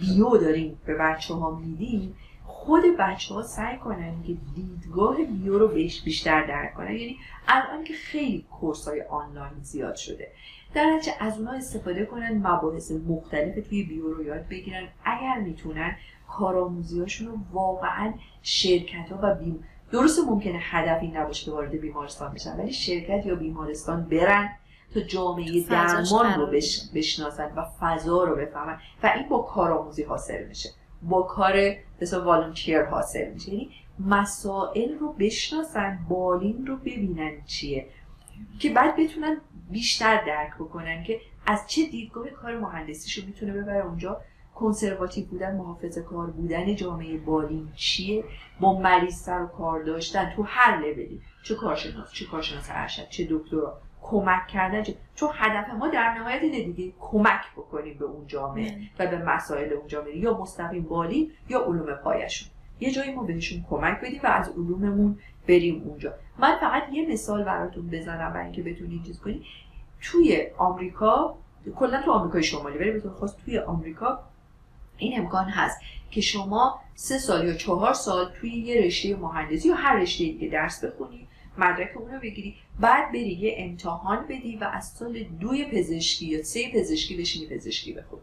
بیو 0.00 0.36
داریم 0.36 0.80
به 0.86 0.94
بچه 0.94 1.34
ها 1.34 1.50
میدیم 1.50 2.16
خود 2.64 2.82
بچه 2.98 3.34
ها 3.34 3.42
سعی 3.42 3.78
کنن 3.78 4.22
که 4.22 4.36
دیدگاه 4.54 5.16
بیو 5.24 5.58
رو 5.58 5.68
بهش 5.68 6.02
بیشتر 6.02 6.46
درک 6.46 6.74
کنن. 6.74 6.92
یعنی 6.92 7.18
الان 7.48 7.84
که 7.84 7.94
خیلی 7.94 8.46
کورس 8.50 8.88
های 8.88 9.02
آنلاین 9.02 9.62
زیاد 9.62 9.96
شده. 9.96 10.28
در 10.74 10.84
نتیجه 10.84 11.16
از 11.20 11.38
اونها 11.38 11.54
استفاده 11.54 12.04
کنن 12.06 12.46
مباحث 12.46 12.92
مختلف 13.08 13.68
توی 13.68 13.82
بیو 13.82 14.12
رو 14.12 14.24
یاد 14.24 14.48
بگیرن. 14.48 14.88
اگر 15.04 15.38
می‌تونن 15.38 15.96
کارآموزیاشون 16.28 17.26
رو 17.28 17.38
واقعا 17.52 18.14
شرکت 18.42 19.12
ها 19.12 19.18
و 19.22 19.34
بیم 19.34 19.64
درست 19.92 20.28
ممکنه 20.28 20.58
هدف 20.62 21.02
این 21.02 21.16
نباشه 21.16 21.44
که 21.44 21.50
وارد 21.50 21.80
بیمارستان 21.80 22.34
بشن 22.34 22.56
ولی 22.56 22.72
شرکت 22.72 23.26
یا 23.26 23.34
بیمارستان 23.34 24.04
برن 24.04 24.48
تا 24.94 25.00
جامعه 25.00 25.64
درمان 25.70 26.34
رو 26.34 26.46
بشناسن 26.94 27.52
و 27.56 27.64
فضا 27.80 28.24
رو 28.24 28.36
بفهمن. 28.36 28.78
و 29.02 29.12
این 29.16 29.28
با 29.28 29.38
کارآموزی 29.38 30.02
حاصل 30.02 30.46
میشه. 30.46 30.68
با 31.02 31.22
کار 31.22 31.54
مثلا 32.02 32.24
والنتیر 32.24 32.84
حاصل 32.84 33.30
میشه. 33.32 33.52
یعنی 33.52 33.70
مسائل 33.98 34.98
رو 34.98 35.12
بشناسن 35.12 35.98
بالین 36.08 36.66
رو 36.66 36.76
ببینن 36.76 37.44
چیه. 37.46 37.86
که 38.58 38.70
بعد 38.70 38.96
بتونن 38.96 39.36
بیشتر 39.70 40.24
درک 40.24 40.54
بکنن 40.54 41.04
که 41.04 41.20
از 41.46 41.66
چه 41.66 41.86
دیدگاه 41.86 42.30
کار 42.30 42.58
مهندسیشو 42.58 43.26
می‌تونه 43.26 43.52
ببره. 43.52 43.86
اونجا 43.86 44.20
کنسرواتیو 44.54 45.26
بودن 45.26 45.56
محافظ 45.56 45.98
کار 45.98 46.26
بودن 46.26 46.74
جامعه 46.74 47.18
بالین 47.18 47.68
چیه؟ 47.76 48.24
با 48.60 48.80
مریض 48.80 49.14
سر 49.14 49.42
و 49.42 49.46
کار 49.46 49.82
داشتن 49.82 50.32
تو 50.36 50.42
هر 50.42 50.80
لولی. 50.80 51.20
چه 51.42 51.54
کارشناس 51.54 52.12
چه 52.12 52.24
کارشناس 52.24 52.68
ارشد 52.70 53.08
چه 53.08 53.26
دکترا. 53.30 53.80
کمک 54.10 54.46
کردن. 54.46 54.84
چون 55.14 55.28
هدف 55.34 55.70
ما 55.70 55.88
در 55.88 56.14
نهایت 56.14 56.42
اینه 56.42 56.62
دیگه 56.62 56.92
کمک 57.00 57.40
بکنیم 57.56 57.98
به 57.98 58.04
اون 58.04 58.26
جامعه 58.26 58.78
و 58.98 59.06
به 59.06 59.18
مسائل 59.18 59.72
اون 59.72 59.88
جامعه. 59.88 60.16
یا 60.16 60.38
مستقیم 60.38 60.82
بالین 60.82 61.30
یا 61.48 61.64
علوم 61.64 61.94
پایشون. 61.94 62.48
یه 62.80 62.90
جایی 62.90 63.14
ما 63.14 63.22
بهشون 63.22 63.64
کمک 63.70 64.00
بدیم 64.00 64.20
و 64.22 64.26
از 64.26 64.48
علوممون 64.48 65.18
بریم 65.48 65.82
اونجا. 65.86 66.14
من 66.38 66.58
فقط 66.60 66.82
یه 66.92 67.08
مثال 67.08 67.44
براتون 67.44 67.86
بزنم 67.86 68.32
برای 68.32 68.44
اینکه 68.44 68.62
بتونید 68.62 69.02
چیز 69.04 69.20
کنید 69.20 69.42
توی 70.02 70.46
آمریکا 70.58 71.34
کلا 71.76 72.02
تو 72.02 72.12
آمریکای 72.12 72.42
شمالی 72.42 72.78
ولی 72.78 72.90
بهتون 72.90 73.12
خواست 73.12 73.44
توی 73.44 73.58
آمریکا 73.58 74.18
این 74.96 75.20
امکان 75.20 75.44
هست 75.44 75.80
که 76.10 76.20
شما 76.20 76.80
سه 76.94 77.18
سال 77.18 77.46
یا 77.46 77.54
چهار 77.54 77.92
سال 77.92 78.30
توی 78.40 78.50
یه 78.50 78.86
رشته 78.86 79.16
مهندسی 79.16 79.68
یا 79.68 79.74
هر 79.74 79.96
رشته 79.96 80.24
دیگه 80.24 80.48
درس 80.48 80.84
بخونی. 80.84 81.26
مدرک 81.60 81.96
اون 81.96 82.12
رو 82.12 82.20
بگیری. 82.20 82.54
بعد 82.80 83.08
بری 83.08 83.32
یه 83.32 83.54
امتحان 83.58 84.26
بدی 84.28 84.56
و 84.56 84.64
از 84.64 84.84
سال 84.88 85.22
دوی 85.22 85.64
پزشکی 85.64 86.26
یا 86.26 86.42
سه 86.42 86.60
پزشکی 86.74 87.16
بشینی 87.16 87.46
پزشکی 87.46 87.92
بخونی. 87.92 88.22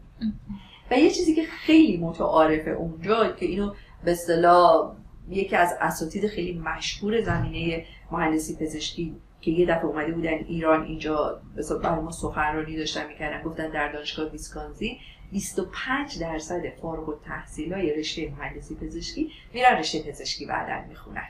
و 0.90 0.98
یه 0.98 1.10
چیزی 1.10 1.34
که 1.34 1.42
خیلی 1.42 1.96
متعارفه 1.96 2.70
اونجا 2.70 3.32
که 3.32 3.46
اینو 3.46 3.74
به 4.04 4.10
اصطلاح 4.10 4.96
یکی 5.30 5.56
از 5.56 5.74
اساتید 5.80 6.26
خیلی 6.26 6.58
مشهور 6.58 7.20
زمینه 7.20 7.84
مهندسی 8.10 8.56
پزشکی 8.56 9.16
که 9.40 9.50
یه 9.50 9.66
دفعه 9.66 9.84
اومده 9.84 10.12
بودن 10.12 10.34
ایران 10.48 10.84
اینجا 10.84 11.40
برای 11.82 12.00
ما 12.00 12.10
سخنرانی 12.10 12.76
داشتن 12.76 13.06
می‌کردن 13.06 13.42
گفتن 13.42 13.70
در 13.70 13.92
دانشگاه 13.92 14.30
ویسکانزین. 14.30 14.96
25 15.32 16.18
درصد 16.18 16.68
فارغ 16.82 17.08
التحصیلای 17.08 17.94
رشته 17.94 18.32
مهندسی 18.38 18.74
پزشکی 18.74 19.30
میرن 19.52 19.76
رشته 19.76 20.02
پزشکی 20.02 20.46
بعدا 20.46 20.88
می‌خونن. 20.88 21.28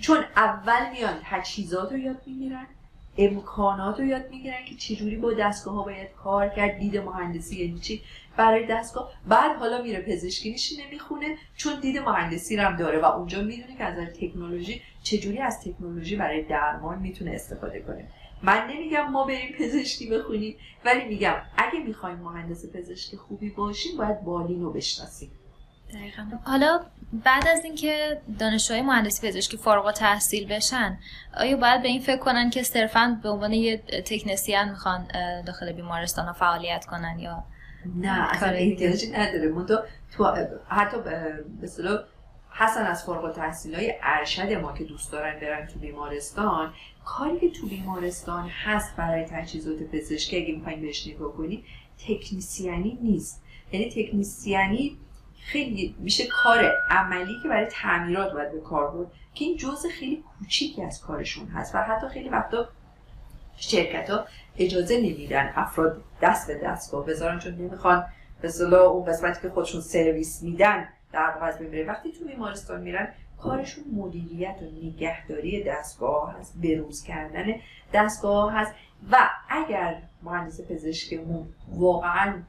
چون 0.00 0.18
اول 0.36 0.90
میان 0.92 1.20
تجهیزات 1.24 1.92
رو 1.92 1.98
یاد 1.98 2.22
می‌گیرن 2.26 2.66
امکانات 3.18 4.00
رو 4.00 4.06
یاد 4.06 4.30
می‌گیرن 4.30 4.64
که 4.64 4.74
چجوری 4.74 5.16
با 5.16 5.32
دستگاه 5.34 5.74
ها 5.74 5.82
باید 5.82 6.08
کار 6.12 6.48
کرد 6.48 6.78
دید 6.78 6.96
مهندسی 6.96 7.64
یعنی 7.64 7.78
چی؟ 7.78 8.02
برای 8.36 8.66
دستگاه. 8.66 9.12
بعد 9.28 9.56
حالا 9.56 9.82
میره 9.82 10.00
پزشکی 10.00 10.50
میشینه 10.50 10.90
می‌خونه 10.90 11.36
چون 11.56 11.80
دید 11.80 11.98
مهندسی 11.98 12.56
رو 12.56 12.62
هم 12.62 12.76
داره 12.76 12.98
و 12.98 13.04
اونجا 13.04 13.42
می‌دونه 13.42 13.76
که 13.76 13.84
از 13.84 14.08
تکنولوژی 14.20 14.82
چجوری 15.02 15.38
از 15.38 15.60
تکنولوژی 15.60 16.16
برای 16.16 16.42
درمان 16.42 16.98
می‌تونه 16.98 17.30
استفاده 17.30 17.80
کنه. 17.80 18.08
من 18.42 18.66
نمیگم 18.70 19.10
ما 19.10 19.24
بریم 19.24 19.54
پزشکی 19.58 20.10
بخونیم 20.10 20.56
ولی 20.84 21.04
میگم 21.04 21.34
اگه 21.56 21.78
می‌خوایم 21.86 22.18
مهندس 22.18 22.72
پزشکی 22.74 23.16
خوبی 23.16 23.50
باشیم 23.50 23.96
باید 23.96 24.20
بالین 24.20 24.62
رو 24.62 24.72
بشناسیم. 24.72 25.30
حالا 26.44 26.80
بعد 27.24 27.48
از 27.48 27.64
اینکه 27.64 28.20
دانشجوهای 28.38 28.82
مهندسی 28.82 29.28
پزشکی 29.28 29.56
فارغ 29.56 29.92
تحصیل 29.92 30.48
بشن 30.48 30.98
آیا 31.36 31.56
باید 31.56 31.82
به 31.82 31.88
این 31.88 32.00
فکر 32.00 32.16
کنن 32.16 32.50
که 32.50 32.62
صرفا 32.62 33.20
به 33.22 33.28
عنوان 33.28 33.52
یه 33.52 33.76
تکنسیان 34.04 34.68
می‌خوان 34.68 35.08
داخل 35.46 35.72
بیمارستان 35.72 36.32
فعالیت 36.32 36.84
کنن 36.84 37.18
یا 37.18 37.44
نه 37.96 38.30
اصلا 38.30 38.48
احتیاجی 38.48 39.10
نداره. 39.10 39.48
من 39.48 39.66
تو 40.16 40.24
حتی 40.68 40.96
مثلا 41.62 41.98
حسن 42.58 42.86
از 42.86 43.04
فارغ 43.04 43.34
تحصیل 43.34 43.74
های 43.74 43.94
ارشد 44.02 44.52
ما 44.52 44.72
که 44.72 44.84
دوست 44.84 45.12
دارن 45.12 45.40
برن 45.40 45.66
تو 45.66 45.78
بیمارستان 45.78 46.72
کاری 47.04 47.40
که 47.40 47.50
تو 47.50 47.66
بیمارستان 47.66 48.48
هست 48.48 48.96
برای 48.96 49.24
تجهیزات 49.24 49.82
پزشکی 49.82 50.36
اگه 50.36 50.54
می‌خوایم 50.54 50.80
بهش 50.80 51.06
نگاه 51.06 51.32
کنی 51.32 51.64
تکنیسیانی 51.98 52.98
نیست. 53.02 53.42
یعنی 53.72 53.90
تکنیسیانی 53.90 54.98
خیلی 55.38 55.94
میشه 55.98 56.26
کار 56.26 56.72
عملی 56.90 57.34
که 57.42 57.48
برای 57.48 57.66
تعمیرات 57.70 58.32
باید 58.32 58.52
به 58.52 58.60
کار 58.60 58.90
بود 58.90 59.12
که 59.34 59.44
این 59.44 59.56
جزء 59.56 59.88
خیلی 59.88 60.24
کوچیکی 60.38 60.82
از 60.82 61.00
کارشون 61.00 61.48
هست 61.48 61.74
و 61.74 61.78
حتی 61.78 62.08
خیلی 62.08 62.28
وقتا 62.28 62.68
شرکت 63.56 64.10
ها 64.10 64.24
اجازه 64.58 64.96
نمیدن 64.96 65.52
افراد 65.56 66.02
دست 66.22 66.46
به 66.46 66.60
دستگاه 66.64 67.06
بذارن 67.06 67.38
چون 67.38 67.54
نمی‌خوان 67.54 68.04
به 68.40 68.74
اون 68.74 69.04
قسمتی 69.04 69.42
که 69.42 69.48
خودشون 69.48 69.80
سرویس 69.80 70.42
میدن 70.42 70.88
در 71.16 71.30
واقع 71.30 71.46
از 71.46 71.60
وقتی 71.88 72.12
تو 72.12 72.24
بیمارستان 72.24 72.80
میرن 72.80 73.08
کارشون 73.38 73.84
مدیریت 73.92 74.56
و 74.62 74.64
نگهداری 74.64 75.64
دستگاه 75.64 76.34
هست 76.38 76.60
بروز 76.62 77.02
کردن 77.02 77.44
دستگاه 77.94 78.52
هست. 78.52 78.74
و 79.12 79.16
اگر 79.48 80.02
مهندس 80.22 80.60
پزشکمون 80.70 81.46
واقعا 81.68 82.42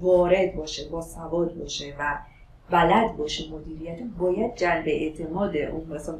وارد 0.00 0.54
باشه 0.54 0.88
با 0.88 1.00
سواد 1.00 1.54
باشه 1.54 1.94
و 1.98 2.18
بلد 2.70 3.16
باشه 3.16 3.52
مدیریت 3.52 3.98
باید 4.18 4.54
جلب 4.56 4.84
اعتماد 4.86 5.56
اون 5.56 5.96
مثلا 5.96 6.18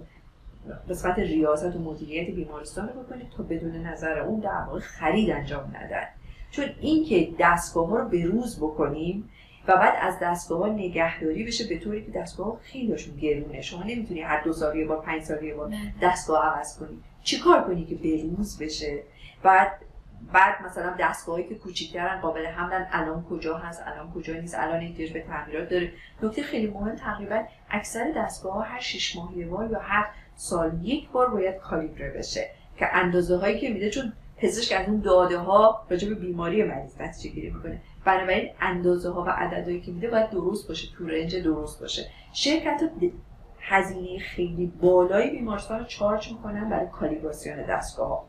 قسمت 0.90 1.18
ریاست 1.18 1.76
و 1.76 1.78
مدیریت 1.78 2.34
بیمارستان 2.34 2.88
رو 2.88 3.02
بکنید 3.02 3.30
تا 3.36 3.42
بدون 3.42 3.76
نظر 3.76 4.18
اون 4.18 4.40
در 4.40 4.64
واقع 4.66 4.80
خرید 4.80 5.30
انجام 5.30 5.76
ندن. 5.76 6.04
چون 6.50 6.64
اینکه 6.80 7.34
دستگاه 7.38 7.88
ها 7.88 7.96
رو 7.96 8.08
به 8.08 8.24
روز 8.24 8.60
بکنیم 8.60 9.30
و 9.68 9.76
بعد 9.76 9.94
از 10.00 10.18
دستگاه 10.22 10.70
نگهداری 10.70 11.44
بشه 11.44 11.68
به 11.68 11.78
طوری 11.78 12.04
که 12.04 12.10
دستگاه 12.10 12.58
خیلیشون 12.62 13.16
گرونه. 13.16 13.60
شما 13.60 13.82
نمی‌تونی 13.82 14.20
هر 14.20 14.42
دو 14.42 14.52
سال 14.52 14.76
یه 14.76 14.86
بار 14.86 15.02
پنج 15.02 15.22
سال 15.22 15.44
یه 15.44 15.54
بار 15.54 15.72
دستگاه 16.02 16.44
عوض 16.46 16.78
کنی. 16.78 16.98
چیکار 17.22 17.64
کنی 17.64 17.84
که 17.84 17.94
به 17.94 18.22
روز 18.36 18.58
بشه؟ 18.58 19.02
بعد 19.42 19.72
بعد 20.32 20.54
مثلا 20.66 20.94
دستگاهی 21.00 21.44
که 21.44 21.54
کوچیکترن 21.54 22.20
قابل 22.20 22.46
حملن 22.46 22.86
الان 22.92 23.24
کجا 23.24 23.58
هست 23.58 23.82
الان 23.86 24.12
کجا 24.12 24.34
نیست 24.34 24.54
الان 24.58 24.80
احتیاج 24.80 25.12
به 25.12 25.20
تعمیرات 25.20 25.68
داره. 25.68 25.92
نکته 26.22 26.42
خیلی 26.42 26.66
مهم 26.66 26.96
تقریبا 26.96 27.42
اکثر 27.70 28.12
دستگاه 28.16 28.54
ها 28.54 28.60
هر 28.60 28.80
شش 28.80 29.16
ماه 29.16 29.44
بار 29.50 29.70
یا 29.70 29.78
هر 29.78 30.06
سال 30.36 30.78
یک 30.82 31.08
بار 31.08 31.30
باید 31.30 31.56
کالیبره 31.56 32.10
بشه. 32.10 32.50
که 32.76 32.96
اندازه 32.96 33.36
هایی 33.36 33.60
که 33.60 33.68
میده 33.68 33.90
چون 33.90 34.12
پزشک 34.36 34.80
از 34.80 34.88
اون 34.88 35.00
داده 35.00 35.38
ها 35.38 35.86
راجع 35.90 36.08
به 36.08 36.14
بیماری 36.14 36.62
مریض 36.62 37.00
نتیجه 37.00 37.34
گیری 37.34 37.50
می‌کنه. 37.50 37.80
بنابراین 38.04 38.50
اندازه 38.60 39.10
ها 39.10 39.24
و 39.24 39.28
عددهایی 39.28 39.80
که 39.80 39.92
میده 39.92 40.10
باید 40.10 40.30
درست 40.30 40.68
باشه 40.68 40.88
تو 40.96 41.06
رنج 41.06 41.36
درست 41.36 41.80
باشه. 41.80 42.06
شرکت 42.32 42.80
هزینه 43.60 44.18
خیلی 44.18 44.66
بالایی 44.66 45.30
بیمارستان 45.30 45.78
رو 45.78 45.84
چارج 45.84 46.32
می‌کنن 46.32 46.68
برای 46.68 46.86
کالیبراسیون 46.86 47.62
دستگاه 47.62 48.08
ها 48.08 48.26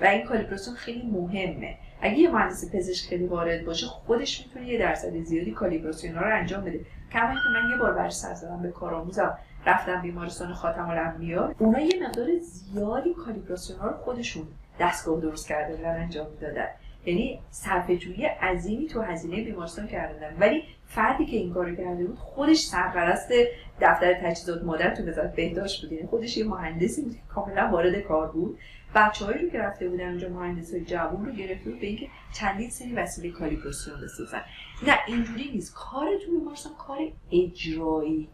و 0.00 0.04
این 0.04 0.26
کالیبراسیون 0.26 0.76
خیلی 0.76 1.02
مهمه. 1.02 1.76
اگه 2.00 2.18
یه 2.18 2.30
مهندس 2.30 2.74
پزشک 2.74 3.08
خیلی 3.08 3.26
وارد 3.26 3.64
باشه 3.64 3.86
خودش 3.86 4.46
می‌تونه 4.46 4.68
یه 4.68 4.78
درصد 4.78 5.16
زیادی 5.22 5.50
کالیبراسیون 5.50 6.14
ها 6.14 6.20
رو 6.20 6.36
انجام 6.38 6.64
بده. 6.64 6.80
کما 7.12 7.34
که 7.34 7.48
من 7.54 7.70
یه 7.70 7.76
بار 7.78 7.92
برش 7.92 8.12
سر 8.12 8.56
به 8.62 8.70
کارآموزم 8.70 9.38
رفتم 9.66 10.02
بیمارستان 10.02 10.52
خاتم 10.52 10.90
الانبیا. 10.90 11.54
اونا 11.58 11.80
یه 11.80 12.08
مقدار 12.08 12.26
زیادی 12.38 13.14
کالیبراسیون 13.14 13.78
ها 13.78 13.88
رو 13.88 13.96
خودشون 13.96 14.42
دستگاه 14.80 15.20
درست 15.20 15.48
کرده 15.48 15.76
بودن 15.76 16.00
انجام 16.00 16.26
می‌دادن 16.30 16.66
یعنی 17.06 17.40
صرفه 17.50 17.96
جویی 17.96 18.24
عظیمی 18.24 18.86
تو 18.86 19.00
هزینه 19.00 19.44
بیمارستان 19.44 19.86
کردن 19.86 20.36
ولی 20.40 20.62
فردی 20.86 21.26
که 21.26 21.36
این 21.36 21.54
کارو 21.54 21.76
کرده 21.76 22.04
بود 22.04 22.18
خودش 22.18 22.58
سرپرست 22.58 23.32
دفتر 23.80 24.14
تجهیزات 24.14 24.64
مادر 24.64 24.94
تو 24.94 25.08
وزارت 25.08 25.36
بهداشت 25.36 25.82
بود. 25.82 25.92
یعنی 25.92 26.06
خودش 26.06 26.36
یه 26.36 26.44
مهندسی 26.44 27.02
بود 27.02 27.16
کاملا 27.28 27.68
وارد 27.72 28.00
کار 28.00 28.28
بود. 28.28 28.58
بچه‌هایی 28.94 29.38
رو 29.38 29.50
که 29.50 29.58
رفته 29.58 29.88
بودن 29.88 30.08
اونجا 30.08 30.28
مهندس 30.28 30.72
های 30.72 30.84
جوون 30.84 31.26
رو 31.26 31.32
گرفته 31.32 31.70
بود 31.70 31.80
به 31.80 31.86
اینکه 31.86 32.08
چندین 32.32 32.70
سری 32.70 32.92
وسیله 32.92 33.30
کالیبراسیون 33.30 34.00
بسازن. 34.00 34.42
نه 34.86 34.98
اینجوری 35.06 35.50
نیست. 35.50 35.74
کار 35.74 36.06
تو 36.26 36.30
بیمارستان 36.30 36.72
کار 36.78 36.98
اجرایی 37.32 38.28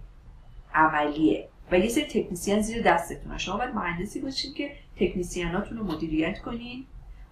عملیه. 0.75 1.49
و 1.71 1.79
یه 1.79 1.89
سری 1.89 2.05
تکنیسیان 2.05 2.61
زیر 2.61 2.83
دستتون 2.83 3.39
شما 3.39 3.57
باید 3.57 3.75
مهندسی 3.75 4.21
باشین 4.21 4.55
که 4.55 4.73
تکنیسیاناتون 4.97 5.79
رو 5.79 5.85
مدیریت 5.85 6.39
کنین. 6.39 6.87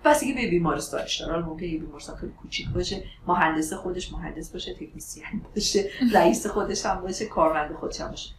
بستگی 0.05 0.33
به 0.33 0.51
بیمارستانش 0.51 1.21
داره. 1.21 1.43
ممکنه 1.43 1.69
یه 1.69 1.81
بیمارستان 1.81 2.17
خیلی 2.17 2.33
کوچیک 2.33 2.69
باشه 2.69 3.05
مهندس 3.27 3.73
خودش 3.73 4.13
مهندس 4.13 4.53
باشه 4.53 4.75
تکنیسیان 4.75 5.41
باشه 5.55 5.91
رئیس 6.13 6.47
خودش 6.47 6.87
هم 6.87 7.01
باشه 7.01 7.27
کارمند 7.27 7.73
خودش 7.73 8.01
هم 8.01 8.11
باشه. 8.11 8.35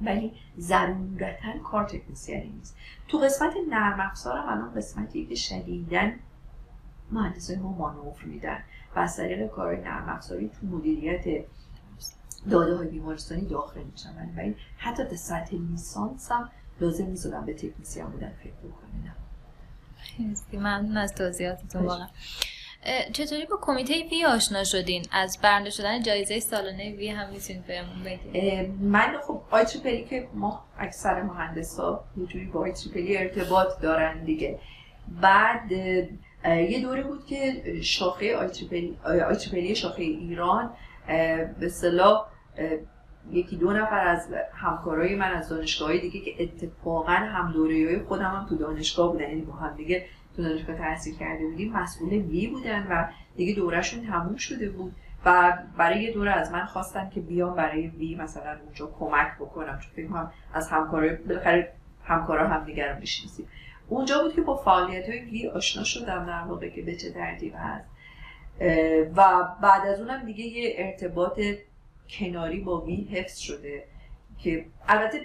ولی 0.00 0.32
ضرورتا 0.58 1.58
کار 1.64 1.84
تکنیسیانی 1.84 2.48
نیست. 2.48 2.76
تو 3.08 3.18
قسمت 3.18 3.54
نرم 3.70 4.00
افزار 4.00 4.38
هم 4.38 4.48
الان 4.48 4.74
قسمتی 4.74 5.26
که 5.26 5.34
شدیدن 5.34 6.18
مهندسای 7.10 7.56
ما 7.56 7.72
مانور 7.72 8.22
میدن 8.24 8.58
و 8.96 8.98
از 8.98 9.16
طریق 9.16 9.50
کار 9.50 9.76
نرم 9.76 10.08
افزاری 10.08 10.48
تو 10.48 10.66
مدیریت 10.66 11.24
داده 12.50 12.76
های 12.76 12.88
بیمارستانی 12.88 13.46
داخل 13.46 13.82
میشن. 13.82 14.34
ولی 14.36 14.56
حتی 14.76 15.04
در 15.04 15.16
سطح 15.16 15.56
لیسانس 15.56 16.32
هم 16.32 16.50
لازم 16.80 17.06
نیست 17.06 17.26
به 17.46 17.54
تکنیسیان 17.54 18.10
بودن 18.10 18.32
فکر 18.42 18.52
بکنید 20.20 20.38
ممنون 20.52 20.96
از 20.96 21.14
توضیحاتتون 21.14 21.82
واقعا 21.82 22.06
چطوری 23.12 23.46
با 23.46 23.58
کمیته 23.62 23.94
وی 24.10 24.24
آشنا 24.24 24.64
شدین؟ 24.64 25.04
از 25.12 25.38
برنده 25.42 25.70
شدن 25.70 26.02
جایزه 26.02 26.40
سالانه 26.40 26.96
وی 26.96 27.08
هم 27.08 27.30
می‌تونید 27.30 27.66
بهمون 27.66 28.04
بگید. 28.04 28.70
من 28.80 29.16
خب 29.26 29.42
IEEE 29.50 30.04
که 30.04 30.28
ما 30.34 30.64
اکثر 30.78 31.22
مهندس 31.22 31.78
ها 31.78 32.04
یه 32.34 32.50
با 32.52 32.60
IEEE 32.60 33.16
ارتباط 33.16 33.80
دارن 33.80 34.24
دیگه. 34.24 34.58
بعد 35.20 35.72
یه 36.44 36.80
دوره 36.82 37.02
بود 37.02 37.26
که 37.26 37.62
شاخه 37.82 38.36
آی 38.36 38.48
تریپلی, 39.34 39.74
شاخه 39.74 40.02
ایران 40.02 40.72
به 41.60 41.68
اصطلاح 41.68 42.26
یکی 43.30 43.56
دو 43.56 43.72
نفر 43.72 44.06
از 44.06 44.28
همکارای 44.54 45.16
من 45.16 45.30
از 45.30 45.48
دانشگاه 45.48 45.98
دیگه 45.98 46.20
که 46.20 46.42
اتفاقا 46.42 47.12
هم 47.12 47.52
دوره 47.52 47.74
های 47.74 47.98
خودم 47.98 48.24
هم 48.24 48.46
تو 48.48 48.56
دانشگاه 48.56 49.12
بودن 49.12 49.28
یعنی 49.28 49.40
با 49.40 49.52
هم 49.52 49.76
دیگه 49.76 50.06
تو 50.36 50.42
دانشگاه 50.42 50.76
تحصیل 50.76 51.16
کرده 51.16 51.46
بودیم 51.46 51.72
مسئول 51.72 52.12
وی 52.12 52.46
بودن 52.46 52.86
و 52.90 53.08
دیگه 53.36 53.54
دورهشون 53.54 54.06
تموم 54.06 54.36
شده 54.36 54.68
بود 54.68 54.94
و 55.24 55.58
برای 55.76 56.02
یه 56.02 56.12
دوره 56.12 56.32
از 56.32 56.52
من 56.52 56.64
خواستن 56.64 57.10
که 57.10 57.20
بیام 57.20 57.54
برای 57.54 57.88
وی 57.88 58.14
مثلا 58.14 58.58
اونجا 58.64 58.90
کمک 58.98 59.36
بکنم 59.40 59.78
چون 59.78 59.92
فکر 59.96 60.06
کنم 60.08 60.32
از 60.54 60.68
همکارای 60.68 61.16
بالاخره 61.16 61.72
همکارا 62.04 62.48
هم 62.48 62.64
دیگر 62.64 62.92
رو 62.92 63.00
می‌شناسیم. 63.00 63.48
اونجا 63.88 64.22
بود 64.22 64.34
که 64.34 64.40
با 64.40 64.56
فعالیت 64.56 65.08
های 65.08 65.20
وی 65.20 65.48
آشنا 65.48 65.84
شدم 65.84 66.26
در 66.26 66.42
واقع 66.48 66.68
که 66.68 66.82
به 66.82 66.96
چه 66.96 67.10
دردی 67.10 67.48
هست. 67.48 67.90
و 69.16 69.48
بعد 69.62 69.86
از 69.86 70.00
اونم 70.00 70.24
دیگه 70.24 70.44
یه 70.44 70.74
ارتباط 70.78 71.40
کناری 72.18 72.60
با 72.60 72.80
وی 72.80 73.08
حفظ 73.12 73.38
شده 73.38 73.84
که 74.38 74.66
البته 74.88 75.20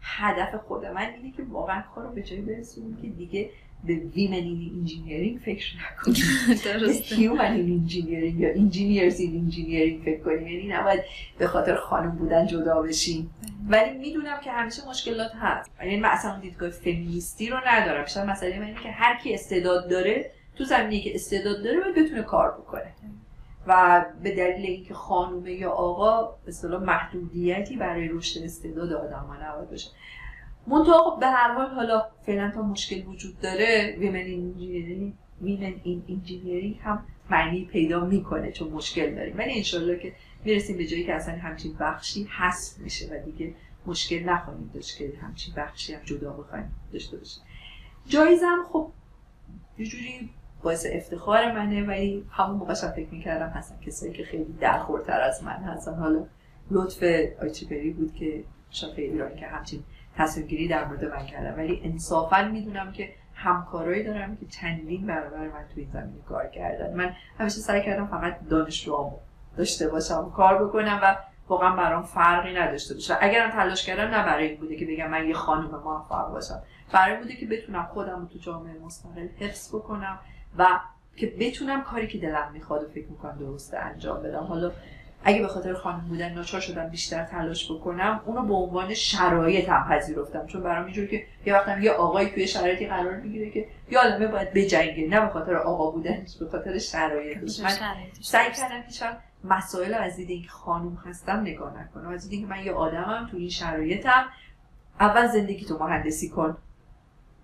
هدف 0.00 0.54
خود 0.54 0.86
من 0.86 1.10
اینه 1.16 1.36
که 1.36 1.42
واقعا 1.42 1.82
کار 1.94 2.04
رو 2.04 2.12
به 2.12 2.22
جایی 2.22 2.42
برسونیم 2.42 2.96
که 3.02 3.08
دیگه 3.08 3.50
به 3.84 3.94
ویمن 3.94 4.36
engineering 4.78 5.38
فکر 5.38 5.76
نکنیم. 5.76 6.24
درسته. 6.64 7.16
human 7.16 7.44
engineering 7.44 8.40
یا 8.40 8.48
engineers 8.54 9.20
in 9.20 9.36
engineering 9.36 10.02
فکر 10.02 10.22
کنیم. 10.22 10.46
یعنی 10.46 10.68
نباید 10.68 11.00
به 11.38 11.46
خاطر 11.46 11.74
خانم 11.74 12.10
بودن 12.10 12.46
جدا 12.46 12.82
بشیم. 12.82 13.34
ولی 13.68 13.98
می‌دونم 13.98 14.40
که 14.44 14.52
همیشه 14.52 14.88
مشکلات 14.88 15.30
هست. 15.34 15.70
یعنی 15.80 15.96
من 15.96 16.08
اصلا 16.08 16.38
دیدگاه 16.38 16.70
فمینیستی 16.70 17.48
رو 17.48 17.56
ندارم. 17.66 18.04
بیشتر 18.04 18.24
مسئله 18.24 18.58
من 18.58 18.66
اینه 18.66 18.82
که 18.82 18.90
هر 18.90 19.18
کی 19.22 19.34
استعداد 19.34 19.90
داره 19.90 20.30
تو 20.56 20.64
زمینی 20.64 21.00
که 21.00 21.14
استعداد 21.14 21.64
داره 21.64 21.80
باید 21.80 21.94
بتونه 21.94 22.22
کار 22.22 22.50
بکنه. 22.50 22.94
و 23.66 24.04
به 24.22 24.36
دلیل 24.36 24.66
اینکه 24.66 24.94
خانومه 24.94 25.52
یا 25.52 25.70
آقا 25.70 26.36
به 26.44 26.78
محدودیتی 26.78 27.76
برای 27.76 28.08
رشد 28.08 28.42
استعداد 28.42 28.92
آدم 28.92 29.26
ها 29.28 29.50
نباید 29.50 29.70
باشه. 29.70 29.90
منطقه 30.66 31.20
به 31.20 31.26
هر 31.26 31.54
حال 31.54 31.66
حالا 31.66 32.06
فعلا 32.26 32.50
تا 32.50 32.62
مشکل 32.62 33.06
وجود 33.06 33.40
داره 33.40 33.96
ویمن 33.98 35.74
انجینیرینگ 36.08 36.78
هم 36.82 37.06
معنی 37.30 37.64
پیدا 37.64 38.04
می‌کنه 38.04 38.52
چون 38.52 38.68
مشکل 38.68 39.14
داریم. 39.14 39.38
ولی 39.38 39.56
انشالله 39.56 39.98
که 39.98 40.12
می‌رسیم 40.44 40.76
به 40.76 40.86
جایی 40.86 41.04
که 41.04 41.14
اصلا 41.14 41.34
همچین 41.34 41.76
بخشی 41.80 42.26
هست 42.30 42.80
میشه 42.80 43.08
و 43.14 43.24
دیگه 43.24 43.54
مشکل 43.86 44.24
نخواهیم 44.24 44.70
داشت 44.74 44.98
که 44.98 45.12
همچین 45.22 45.54
بخشی 45.54 45.94
هم 45.94 46.00
جدا 46.04 46.32
بخوایم 46.32 46.72
داشته 46.92 47.16
باشیم. 47.16 47.42
جایزم 48.08 48.66
خب 48.72 48.90
یه 49.78 49.86
جوری 49.86 50.30
باعث 50.62 50.86
افتخار 50.92 51.52
منه 51.52 51.86
ولی 51.86 52.26
همون 52.30 52.56
موقع 52.56 52.74
فکر 52.74 53.10
می‌کردم 53.10 53.48
هستن 53.48 53.80
کسایی 53.86 54.12
که 54.12 54.24
خیلی 54.24 54.52
درخورتر 54.60 55.20
از 55.20 55.44
من 55.44 55.56
هستن. 55.56 55.94
حالا 55.94 56.26
لطف 56.70 57.02
آیچیپری 57.42 57.90
بود 57.90 58.14
که 58.14 58.44
شاید 58.70 58.98
ایران 58.98 59.36
که 59.36 59.46
همچین 59.46 59.82
تصمیم 60.16 60.46
گیری 60.46 60.68
در 60.68 60.84
مورد 60.84 61.04
من 61.04 61.26
کردم. 61.26 61.58
ولی 61.58 61.80
انصافا 61.84 62.42
می‌دونم 62.52 62.92
که 62.92 63.10
همکارایی 63.34 64.04
دارم 64.04 64.36
که 64.36 64.46
چندین 64.46 65.06
برابر 65.06 65.48
من 65.48 65.64
توی 65.74 65.82
این 65.82 65.92
زمینه 65.92 66.22
کار 66.28 66.46
کردن. 66.46 66.94
من 66.94 67.12
همیشه 67.38 67.56
سعی 67.56 67.82
کردم 67.82 68.06
فقط 68.06 68.40
دانشجوامو 68.48 69.16
داشته 69.56 69.88
باشم 69.88 70.32
کار 70.36 70.64
بکنم 70.64 71.00
و 71.02 71.16
واقعا 71.48 71.76
برام 71.76 72.02
فرقی 72.02 72.54
نداشته 72.54 72.94
باشه. 72.94 73.16
اگرم 73.20 73.50
تلاش 73.50 73.86
کردم 73.86 74.02
نه 74.02 74.24
برای 74.24 74.48
این 74.48 74.60
بوده 74.60 74.76
که 74.76 74.86
بگم 74.86 75.10
من 75.10 75.28
یه 75.28 75.34
خانم 75.34 75.70
موفق 75.84 76.30
باشم. 76.30 76.62
برای 76.92 77.16
بوده 77.16 77.36
که 77.36 77.46
بتونم 77.46 77.82
خودم 77.82 78.20
رو 78.20 78.26
تو 78.26 78.38
جامعه 78.38 78.78
مستقل 78.78 79.28
حفظ 79.38 79.74
بکنم. 79.74 80.18
و 80.58 80.80
که 81.16 81.34
بتونم 81.40 81.82
کاری 81.82 82.06
که 82.06 82.18
دلم 82.18 82.50
می‌خواد 82.52 82.84
و 82.84 82.88
فکر 82.88 83.06
می‌کنم 83.08 83.38
درسته 83.38 83.78
انجام 83.78 84.22
بدم. 84.22 84.44
حالا 84.44 84.72
اگه 85.24 85.42
به 85.42 85.48
خاطر 85.48 85.74
خانم 85.74 86.00
بودن 86.00 86.34
ناچار 86.34 86.60
شدم 86.60 86.88
بیشتر 86.88 87.24
تلاش 87.24 87.72
بکنم 87.72 88.20
اونو 88.26 88.42
به 88.46 88.54
عنوان 88.54 88.94
شرایطم 88.94 89.86
پذیرفتم. 89.88 90.46
چون 90.46 90.62
برام 90.62 90.84
اینجوری 90.84 91.08
که 91.08 91.26
یه 91.46 91.54
وقتم 91.54 91.82
یه 91.82 91.90
آقایی 91.90 92.30
توی 92.30 92.46
شرایطی 92.46 92.86
قرار 92.86 93.16
می‌گیره 93.16 93.50
که 93.50 93.68
یه 93.90 93.98
آدمه 93.98 94.26
باید 94.26 94.52
بجنگه 94.54 95.08
نه 95.08 95.20
به 95.20 95.28
خاطر 95.28 95.56
آقا 95.56 95.90
بودن 95.90 96.26
به 96.40 96.48
خاطر 96.48 96.78
شرایطش 96.78 97.60
من 97.60 97.70
سعی 98.22 98.52
کردم 98.52 98.82
هیچ 98.86 99.02
مسائل 99.44 99.94
از 99.94 100.16
دید 100.16 100.30
اینکه 100.30 100.48
خانم 100.48 100.98
هستم 101.06 101.40
نگاه 101.40 101.82
نکنم. 101.82 102.08
از 102.08 102.22
دید 102.22 102.32
اینکه 102.32 102.54
من 102.54 102.64
یه 102.64 102.72
آدمم 102.72 103.28
توی 103.30 103.40
این 103.40 103.50
شرایطم 103.50 104.24
اول 105.00 105.26
زندگی 105.26 105.64
تو 105.64 105.78
مهندسی 105.78 106.28
کن. 106.28 106.56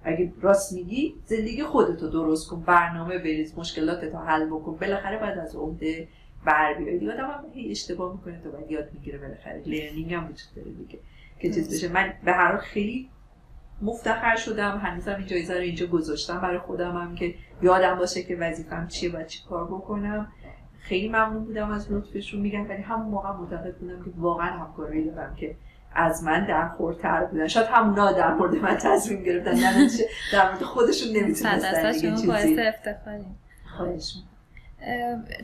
اگه 0.05 0.32
راست 0.40 0.72
میگی 0.72 1.14
زندگی 1.24 1.62
خودتو 1.62 2.09
درست 2.09 2.51
کن 2.51 2.61
برنامه 2.61 3.18
بریز 3.18 3.59
مشکلاتتو 3.59 4.18
حل 4.18 4.47
بکن 4.47 4.76
بالاخره 4.76 5.18
بعد 5.18 5.38
از 5.38 5.57
عهده 5.57 6.09
بر 6.44 6.74
بیای. 6.74 7.11
آدم 7.11 7.24
هم 7.24 7.44
هی 7.55 7.70
اشتباه 7.70 8.12
می‌کنه 8.12 8.40
تا 8.44 8.51
بعد 8.51 8.70
یاد 8.70 8.88
می‌گیره 8.92 9.18
بالاخره. 9.18 9.62
لرنینگ 9.66 10.14
هم 10.14 10.24
وجود 10.24 10.49
داره 10.57 10.70
دیگه 10.70 10.99
که 11.40 11.51
چیز 11.51 11.74
بشه. 11.74 11.92
من 11.92 12.12
به 12.24 12.32
هر 12.32 12.53
حال 12.53 12.61
خیلی 12.61 13.11
مفتخر 13.82 14.36
شدم 14.36 14.78
هنوزم 14.78 15.14
این 15.14 15.26
جایزه 15.26 15.55
رو 15.55 15.61
اینجا 15.61 15.86
گذاشتم 15.86 16.40
برای 16.40 16.59
خودم 16.59 16.97
هم 16.97 17.14
که 17.14 17.34
یادم 17.62 17.99
باشه 17.99 18.22
که 18.22 18.36
وظیفم 18.36 18.86
چیه 18.86 19.12
و 19.12 19.24
چی 19.24 19.38
کار 19.49 19.64
بکنم. 19.64 20.32
خیلی 20.78 21.09
ممنون 21.09 21.44
بودم 21.44 21.70
از 21.70 21.92
لطفشون. 21.92 22.40
میگم 22.40 22.68
ولی 22.68 22.82
همون 22.82 23.07
موقع 23.07 23.32
معتقد 23.32 23.76
بودم 23.76 24.05
که 24.05 24.11
واقعا 24.16 24.47
همکاری 24.47 25.05
دارم 25.05 25.34
که 25.34 25.57
از 25.97 26.24
من 26.24 26.47
در 26.47 26.68
خورتر 26.68 27.24
بودن. 27.24 27.49
شاید 27.49 27.66
همونا 27.66 28.12
در 28.12 28.34
مورد 28.34 28.55
من 28.55 28.76
تصمیم 28.76 29.22
گرفتن 29.22 29.55
نه 29.55 29.90
در 30.32 30.51
مورد 30.51 30.62
خودشون 30.62 31.16
نمی‌تونستن 31.16 31.92
چیزی. 31.92 32.26
خواهش 33.76 34.14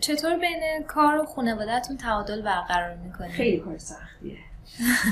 چطور 0.01 0.39
بین 0.39 0.83
کار 0.87 1.19
و 1.19 1.25
خانوادهتون 1.25 1.97
تعادل 1.97 2.43
برقرار 2.43 2.95
می‌کنید؟ 2.95 3.31
خیلی 3.31 3.57
کار 3.57 3.79
سختیه. 3.79 4.37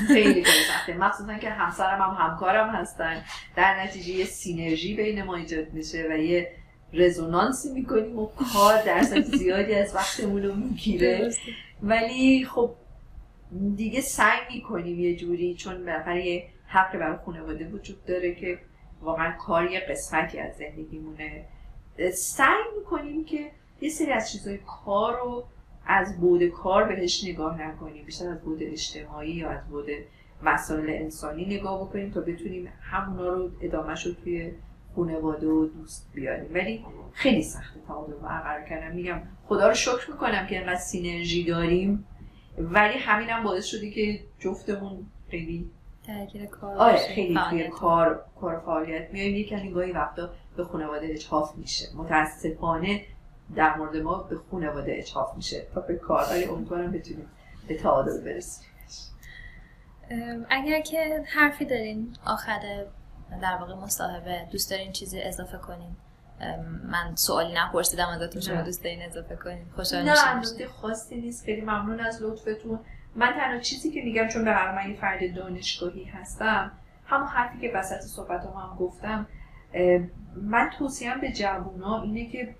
خیلی 0.07 0.41
کار 0.41 0.53
سختیه. 0.73 0.97
مخصوصا 0.97 1.33
که 1.33 1.49
همسرم 1.49 2.01
هم 2.01 2.29
همکارم 2.29 2.69
هستن. 2.69 3.21
در 3.55 3.83
نتیجه 3.83 4.09
یه 4.09 4.25
سینرژی 4.25 4.95
بین 4.95 5.23
ما 5.23 5.35
ایجاد 5.35 5.73
میشه 5.73 6.07
و 6.11 6.17
یه 6.17 6.51
رزونانسی 6.93 7.71
می‌کنیم 7.71 8.19
و 8.19 8.25
کار 8.53 8.81
درصد 8.81 9.21
زیادی 9.21 9.75
از 9.75 9.95
وقتمون 9.95 10.43
رو 10.43 10.55
می‌گیره. 10.55 11.31
ولی 11.83 12.45
خب 12.45 12.71
دیگه 13.75 14.01
سعی 14.01 14.39
می‌کنیم 14.55 14.99
یه 14.99 15.15
جوری 15.15 15.55
چون 15.55 15.85
بالاخره 15.85 16.25
یه 16.25 16.47
حق 16.67 16.97
برای 16.97 17.17
خانواده 17.25 17.67
وجود 17.67 18.05
داره 18.05 18.35
که 18.35 18.59
واقعا 19.01 19.31
کار 19.31 19.71
یه 19.71 19.79
قسمتی 19.79 20.39
از 20.39 20.55
زندگیمونه. 20.55 21.45
سعی 22.13 22.63
می‌کنیم 22.77 23.25
که 23.25 23.51
یه 23.81 23.89
سری 23.89 24.11
از 24.11 24.31
چیزهای 24.31 24.59
کار 24.85 25.19
رو 25.19 25.43
از 25.85 26.19
بود 26.19 26.43
کار 26.43 26.83
بهش 26.83 27.23
نگاه 27.23 27.61
نکنیم 27.61 28.05
بیشتر 28.05 28.29
از 28.29 28.41
بود 28.41 28.63
اجتماعی 28.63 29.31
یا 29.31 29.49
از 29.49 29.67
بود 29.69 29.85
مسائل 30.43 30.89
انسانی 30.89 31.45
نگاه 31.45 31.81
بکنیم 31.81 32.11
تا 32.11 32.21
بتونیم 32.21 32.67
همونا 32.81 33.29
رو 33.29 33.49
ادامهش 33.61 34.05
رو 34.05 34.13
توی 34.13 34.51
خانواده 34.95 35.47
و 35.47 35.65
دوست 35.65 36.11
بیاریم. 36.13 36.53
ولی 36.53 36.85
خیلی 37.13 37.43
سخته 37.43 37.79
تعادل 37.87 38.13
برقرار 38.13 38.63
کردم 38.69 38.95
میگم. 38.95 39.21
خدا 39.45 39.67
رو 39.67 39.73
شکر 39.73 40.11
می‌کنم 40.11 40.47
که 40.47 40.57
اینقدر 40.57 40.79
سینرژی 40.79 41.43
داریم. 41.43 42.05
ولی 42.65 42.97
همینم 42.97 43.29
هم 43.29 43.43
باعث 43.43 43.65
شده 43.65 43.89
که 43.89 44.19
جفتمون 44.39 45.05
خیلی 45.29 45.71
درگیر 46.07 46.45
کار 46.45 46.77
آره 46.77 46.97
خیلی 46.97 47.39
توی 47.49 47.67
کار 47.67 48.25
کار 48.41 48.59
فعالیت 48.59 49.09
میایم 49.11 49.35
یکم 49.35 49.69
گاهی 49.69 49.91
وقتا 49.91 50.29
به 50.57 50.63
خانواده 50.63 51.07
اجحاف 51.07 51.55
میشه. 51.55 51.85
متاسفانه 51.95 53.05
در 53.55 53.77
مورد 53.77 53.97
ما 53.97 54.17
به 54.17 54.37
خانواده 54.51 54.97
اجحاف 54.97 55.35
میشه 55.35 55.67
تا 55.73 55.81
به 55.81 55.95
کار. 55.95 56.25
ولی 56.31 56.43
امیدوارم 56.43 56.91
بتونیم 56.91 57.27
به 57.67 57.77
تعادل 57.77 58.21
برسیم. 58.21 58.67
اگر 60.49 60.81
که 60.81 61.23
حرفی 61.27 61.65
دارین 61.65 62.15
آخر 62.25 62.85
در 63.41 63.57
واقع 63.57 63.73
مصاحبه 63.73 64.47
دوست 64.51 64.71
دارین 64.71 64.91
چیزی 64.91 65.21
اضافه 65.21 65.57
کنین. 65.57 65.95
من 66.83 67.15
سوالی 67.15 67.53
نپرسیدم 67.53 68.07
ازتون 68.07 68.41
شما 68.41 68.61
دوست 68.61 68.83
دارین 68.83 69.01
اضافه 69.01 69.35
کنین. 69.35 69.65
خوشحال 69.75 70.03
نه 70.03 70.35
نکته 70.39 70.67
خاصی 70.67 71.21
نیست 71.21 71.45
خیلی 71.45 71.61
ممنون 71.61 71.99
از 71.99 72.21
لطفتون. 72.21 72.79
من 73.15 73.33
تنها 73.33 73.59
چیزی 73.59 73.91
که 73.91 74.01
میگم 74.01 74.27
چون 74.27 74.45
به 74.45 74.51
هر 74.51 74.75
من 74.75 74.89
یه 74.89 74.95
فرد 74.95 75.35
دانشگاهی 75.35 76.03
هستم 76.03 76.71
همون 77.05 77.27
حرفی 77.27 77.59
که 77.59 77.71
وسط 77.75 77.99
صحبت 77.99 78.41
هم, 78.41 78.53
هم 78.53 78.75
گفتم 78.79 79.27
من 80.35 80.69
توصیم 80.77 81.21
به 81.21 81.31
جوونا 81.31 82.01
اینه 82.01 82.29
که 82.29 82.55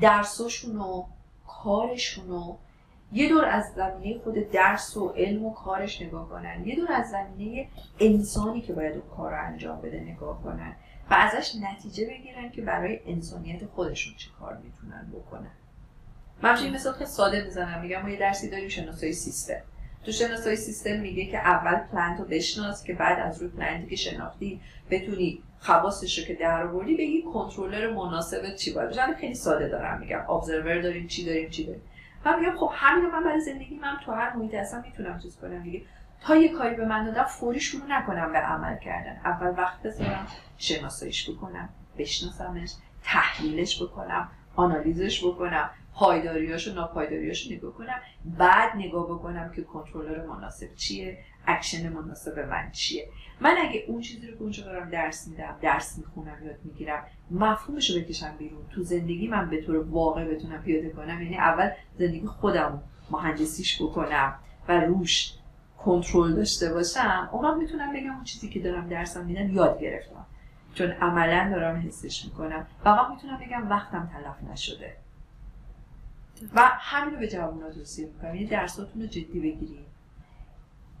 درساشون 0.00 0.76
و 0.76 1.04
کارشون 1.46 2.30
و 2.30 2.56
یه 3.12 3.28
دور 3.28 3.44
از 3.44 3.64
زمینه 3.76 4.18
خود 4.18 4.34
درس 4.34 4.96
و 4.96 5.08
علم 5.08 5.44
و 5.44 5.54
کارش 5.54 6.02
نگاه 6.02 6.28
کنن. 6.28 6.66
یه 6.66 6.76
دور 6.76 6.92
از 6.92 7.10
زمینه 7.10 7.68
انسانی 8.00 8.60
که 8.60 8.72
باید 8.72 8.92
اون 8.92 9.16
کار 9.16 9.30
رو 9.30 9.46
انجام 9.46 9.80
بده 9.80 10.00
نگاه 10.00 10.42
کنن. 10.42 10.76
و 11.12 11.14
ازش 11.14 11.52
نتیجه 11.62 12.06
بگیرن 12.06 12.50
که 12.50 12.62
برای 12.62 13.00
انسانیت 13.06 13.66
خودشون 13.66 14.14
چه 14.16 14.30
کار 14.40 14.56
می‌تونن 14.56 15.12
بکنن. 15.12 15.50
من 16.42 16.56
این 16.56 16.74
مثال 16.74 16.92
خیلی 16.92 17.10
ساده 17.10 17.44
می‌زنم 17.44 17.80
میگم 17.80 18.02
ما 18.02 18.10
یه 18.10 18.18
درسی 18.18 18.50
داریم 18.50 18.68
شناسایی 18.68 19.12
سیستم. 19.12 19.60
تو 20.04 20.12
شناسایی 20.12 20.56
سیستم 20.56 21.00
میگه 21.00 21.26
که 21.26 21.38
اول 21.38 21.74
پلنت 21.74 22.20
رو 22.20 22.24
بشناس 22.24 22.84
که 22.84 22.92
بعد 22.92 23.18
از 23.20 23.42
روی 23.42 23.50
پلنتی 23.50 23.90
که 23.90 23.96
شناختی 23.96 24.60
بتونی 24.90 25.42
خواستش 25.58 26.18
رو 26.18 26.24
که 26.24 26.34
در 26.34 26.66
آوردی 26.66 26.94
بگی 26.94 27.22
کنترلر 27.22 27.92
مناسب 27.94 28.54
چی 28.54 28.72
باید 28.72 28.88
بشه 28.88 29.14
خیلی 29.14 29.34
ساده 29.34 29.68
دارم 29.68 30.00
میگم 30.00 30.30
ابزرور 30.30 30.80
داریم 30.80 31.06
چی 31.06 31.24
داریم 31.24 31.50
چی 31.50 31.66
داریم. 31.66 31.82
و 32.24 32.36
میگم 32.36 32.56
خب 32.56 32.70
همین 32.74 33.10
من 33.10 33.24
برای 33.24 33.40
زندگی 33.40 33.74
من 33.74 33.96
تو 34.04 34.12
هر 34.12 34.36
محیط 34.36 34.54
هستم 34.54 34.82
می‌تونم 34.86 35.18
چیز 35.18 35.36
کنم. 35.36 35.62
دیگه 35.62 35.82
تا 36.24 36.36
یه 36.36 36.52
کاری 36.52 36.76
به 36.76 36.84
من 36.86 37.04
دادم 37.04 37.24
فوری 37.24 37.60
شروع 37.60 37.86
نکنم 37.88 38.32
به 38.32 38.38
عمل 38.38 38.78
کردن. 38.78 39.20
اول 39.24 39.54
وقت 39.58 39.82
بذارم 39.82 40.26
شناساییش 40.58 41.30
بکنم 41.30 41.68
بشناسمش 41.98 42.70
تحلیلش 43.04 43.82
بکنم 43.82 44.28
آنالیزش 44.56 45.24
بکنم 45.24 45.70
پایداریاش 45.94 46.68
و 46.68 46.74
ناپایداریاش 46.74 47.50
نگاه 47.50 47.72
کنم. 47.72 48.00
بعد 48.24 48.76
نگاه 48.76 49.06
بکنم 49.06 49.52
که 49.56 49.62
کنترلر 49.62 50.26
مناسب 50.26 50.74
چیه 50.74 51.18
اکشن 51.46 51.92
مناسب 51.92 52.38
من 52.38 52.70
چیه. 52.70 53.08
من 53.40 53.56
اگه 53.58 53.84
اون 53.88 54.00
چیزی 54.00 54.26
رو 54.26 54.36
اونجا 54.40 54.64
دارم 54.64 54.90
درس 54.90 55.28
میدم 55.28 55.56
درس 55.62 55.98
می‌خونم 55.98 56.46
یاد 56.46 56.56
می‌گیرم 56.64 57.06
مفهومش 57.30 57.90
رو 57.90 58.00
بکشم 58.00 58.36
بیرون. 58.38 58.66
تو 58.74 58.82
زندگی 58.82 59.28
من 59.28 59.50
به 59.50 59.62
طور 59.62 59.76
واقع 59.76 60.24
بتونم 60.24 60.62
پیاده 60.62 60.90
کنم 60.90 61.22
یعنی 61.22 61.38
اول 61.38 61.70
زندگی 61.98 62.26
خودم 62.26 62.82
مهندسیش 63.10 63.82
بکنم 63.82 64.34
و 64.68 64.80
روش 64.80 65.34
کنترل 65.84 66.34
داشته 66.34 66.72
باشم 66.72 67.28
اون 67.32 67.58
می‌تونم 67.58 67.92
بگم 67.92 68.14
اون 68.14 68.24
چیزی 68.24 68.48
که 68.48 68.60
دارم 68.60 68.88
درسم 68.88 69.24
میدم 69.24 69.50
یاد 69.50 69.80
گرفتم. 69.80 70.26
چون 70.74 70.90
عملا 70.90 71.50
دارم 71.50 71.86
حسش 71.86 72.24
می‌کنم. 72.24 72.66
و 72.84 73.08
می‌تونم 73.10 73.38
بگم 73.38 73.70
وقتم 73.70 74.10
تلف 74.12 74.50
نشده. 74.52 74.96
و 76.54 76.60
همین 76.64 77.14
رو 77.14 77.20
به 77.20 77.28
جوان 77.28 77.72
توصیه 77.72 78.06
می‌کنم. 78.06 78.34
یعنی 78.34 78.46
درساتون 78.46 79.02
رو 79.02 79.08
جدی 79.08 79.40
بگیرید 79.40 79.86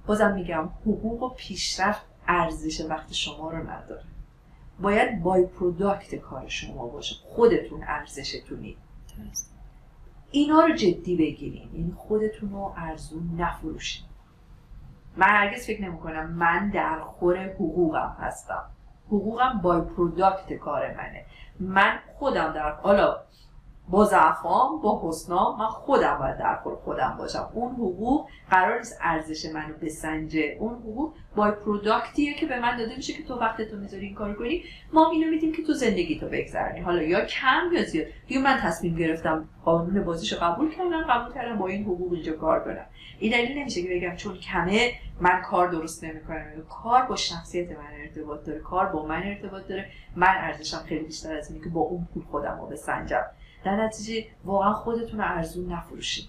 بازم 0.06 0.34
میگم 0.34 0.64
حقوق 0.64 1.22
و 1.22 1.28
پیشرفت 1.28 2.02
ارزش 2.28 2.80
وقت 2.80 3.12
شما 3.12 3.50
رو 3.50 3.70
نداره. 3.70 4.04
باید 4.80 5.22
بای 5.22 5.46
پروداکت 5.46 6.14
کار 6.14 6.48
شما 6.48 6.86
باشه. 6.86 7.14
خودتون 7.24 7.82
ارزشتونید 7.82 8.76
اینا 10.30 10.60
رو 10.60 10.74
جدی 10.74 11.16
بگیرین. 11.16 11.70
یعنی 11.74 11.92
خودتون 11.96 12.50
رو 12.50 12.74
ارزون 12.76 13.30
نفروشین. 13.38 14.04
من 15.16 15.26
هرگز 15.26 15.66
فکر 15.66 15.82
نمی 15.82 15.98
کنم 15.98 16.30
من 16.30 16.70
در 16.70 17.00
خور 17.00 17.38
حقوقم 17.38 18.16
هستم. 18.20 18.62
حقوقم 19.06 19.60
by-product 19.62 20.52
کار 20.52 20.94
منه. 20.94 21.24
من 21.60 21.98
خودم 22.18 22.52
در 22.52 22.70
حالا 22.70 23.16
با 23.88 24.04
ضعفام 24.04 24.80
با 24.80 25.00
حسنام 25.04 25.58
من 25.58 25.66
خودم 25.66 26.18
باید 26.18 26.38
در 26.38 26.56
خور 26.56 26.74
خودم 26.76 27.16
باشم. 27.18 27.48
اون 27.52 27.72
حقوق 27.72 28.28
قرار 28.50 28.78
نیست 28.78 28.98
ارزش 29.00 29.46
منو 29.54 29.74
بسنجه. 29.82 30.56
اون 30.60 30.74
حقوق 30.74 31.14
by-product 31.36 31.50
یه 31.50 32.34
که 32.34 32.46
به 32.46 32.60
من 32.60 32.76
داده 32.76 32.96
میشه 32.96 33.12
که 33.12 33.22
تو 33.22 33.34
وقت 33.34 33.62
تو 33.62 33.76
می‌ذاری 33.76 34.06
این 34.06 34.14
کار 34.14 34.34
کنی. 34.34 34.64
ما 34.92 35.10
اینو 35.10 35.30
میدیم 35.30 35.52
که 35.52 35.62
تو 35.62 35.72
زندگی 35.72 36.20
تو 36.20 36.28
بگذرنی 36.28 36.80
حالا 36.80 37.02
یا 37.02 37.24
کم 37.24 37.72
یا 37.72 37.82
زیاد. 37.82 38.06
یا 38.28 38.40
من 38.40 38.56
تصمیم 38.56 38.96
گرفتم 38.96 39.48
قانون 39.64 40.04
بازیشو 40.04 40.36
قبول 40.36 40.74
کردم 40.74 41.02
قبول 41.02 41.34
کردم 41.34 41.58
با 41.58 41.66
این 41.66 41.82
حقوق 41.82 42.12
اینجا 42.12 42.32
کار 42.32 42.64
کنم. 42.64 42.86
این 43.18 43.32
دلیل 43.32 43.58
نمیشه 43.58 43.82
که 43.82 43.88
بگم 43.88 44.16
چون 44.16 44.34
کمه 44.34 44.92
من 45.20 45.42
کار 45.42 45.68
درست 45.68 46.04
نمی‌کنم. 46.04 46.44
کار 46.82 47.02
با 47.02 47.16
شخصیت 47.16 47.70
من 47.70 47.92
ارتباط 48.02 48.44
داره 48.44 48.58
کار 48.58 48.86
با 48.86 49.06
من 49.06 49.22
ارتباط 49.22 49.66
داره. 49.68 49.86
من 50.16 50.34
ارزشم 50.38 50.78
خیلی 50.78 51.04
بیشتر 51.04 51.36
از 51.36 51.50
اینه 51.50 51.64
که 51.64 51.70
با 51.70 51.80
اون 51.80 52.08
پول 52.14 52.22
خودم 52.22 52.58
رو 52.60 52.66
بسنجم. 52.66 53.24
در 53.64 53.84
نتیجه 53.84 54.26
واقعا 54.44 54.72
خودتون 54.72 55.20
رو 55.20 55.24
ارزون 55.26 55.72
نفروشید. 55.72 56.28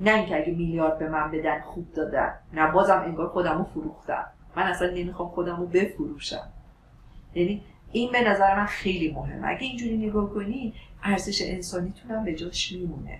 نه 0.00 0.14
اینکه 0.14 0.36
اگه 0.36 0.52
میلیارد 0.52 0.98
به 0.98 1.08
من 1.08 1.30
بدن 1.30 1.60
خوب 1.60 1.92
دادن. 1.92 2.34
نه 2.52 2.70
بازم 2.70 3.02
انگار 3.06 3.28
خودم 3.28 3.58
رو 3.58 3.64
فروختم. 3.64 4.26
من 4.56 4.62
اصلا 4.62 4.90
نمی‌خوام 4.90 5.28
خودم 5.28 5.56
رو 5.56 5.66
بفروشم. 5.66 6.48
یعنی 7.34 7.62
این 7.92 8.12
به 8.12 8.28
نظر 8.28 8.56
من 8.56 8.66
خیلی 8.66 9.12
مهمه. 9.12 9.48
اگه 9.48 9.62
اینجوری 9.62 9.96
نگاه 9.96 10.30
کنی 10.30 10.74
ارزش 11.02 11.42
انسانیتون 11.42 12.10
هم 12.10 12.24
به 12.24 12.34
جاش 12.34 12.72
میمونه. 12.72 13.18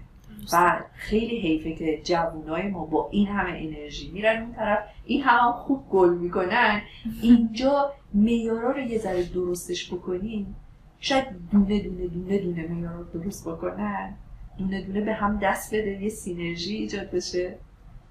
و 0.53 0.81
خیلی 0.95 1.41
حیفه 1.41 1.73
که 1.73 2.03
جوانای 2.05 2.69
ما 2.69 2.85
با 2.85 3.09
این 3.13 3.27
همه 3.27 3.51
انرژی 3.51 4.11
میرن 4.11 4.43
اون 4.43 4.55
طرف. 4.55 4.79
این 5.05 5.23
هم 5.23 5.53
خوب 5.53 5.89
گل 5.91 6.15
می‌کنن. 6.15 6.83
اینجا 7.23 7.93
میارا 8.13 8.71
رو 8.71 8.81
یه 8.81 8.99
ذره 8.99 9.23
درستش 9.23 9.93
بکنین 9.95 10.55
شاید 11.01 11.27
دونه 11.53 11.81
دونه 11.83 12.07
دونه 12.07 12.39
دونه 12.39 12.63
میارا 12.63 13.01
رو 13.01 13.21
درست 13.21 13.49
بکنن. 13.49 14.15
دونه 14.59 14.83
دونه 14.83 15.01
به 15.01 15.15
هم 15.15 15.39
دست 15.43 15.75
بده 15.75 16.03
یه 16.03 16.09
سینرژی 16.09 16.77
ایجاد 16.77 17.11
بشه 17.11 17.55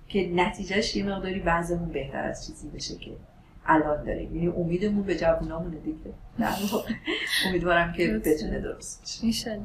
که 0.07 0.31
نتیجهش 0.35 0.95
یه 0.95 1.05
مقداری 1.05 1.39
وضعمون 1.39 1.89
بهتر 1.89 2.23
از 2.23 2.47
چیزی 2.47 2.69
بشه 2.69 2.95
که 2.95 3.11
الان 3.65 4.03
داریم. 4.03 4.35
یعنی 4.35 4.47
امیدمون 4.47 5.03
به 5.03 5.17
جوانامونه 5.17 5.77
دیگه. 5.79 6.13
امیدوارم 7.47 7.93
که 7.93 8.21
بتونه 8.25 8.59
درست 8.59 9.01
بشه. 9.25 9.59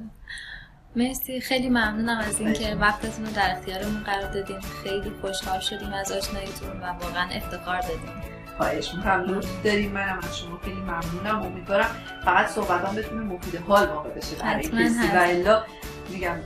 مرسی. 0.96 1.40
خیلی 1.40 1.68
ممنونم 1.68 2.18
از 2.18 2.40
اینکه 2.40 2.74
وقتتون 2.74 3.26
رو 3.26 3.32
در 3.32 3.50
اختیارمون 3.56 4.02
قرار 4.02 4.32
دادین. 4.32 4.60
خیلی 4.60 5.10
خوشحال 5.10 5.60
شدیم 5.60 5.92
از 5.92 6.12
آشناییتون 6.12 6.80
و 6.80 6.84
واقعا 6.84 7.28
افتخار 7.30 7.80
دادیم. 7.80 8.41
خواهش 8.62 8.94
می‌کنم. 8.94 9.24
لطف 9.28 9.62
داریم. 9.64 9.92
منم 9.92 10.18
از 10.22 10.38
شما 10.38 10.58
خیلی 10.64 10.80
ممنونم. 10.80 11.42
امیدوارم 11.42 11.90
فقط 12.24 12.46
صحبتان 12.46 12.94
بتونه 12.94 13.20
مفید 13.20 13.60
حال 13.68 13.86
واقع 13.86 14.10
بشه 14.10 14.36
برای 14.36 14.62
کسی 14.62 15.08
و 15.14 15.18
الا 15.18 15.62
میگم 16.10 16.36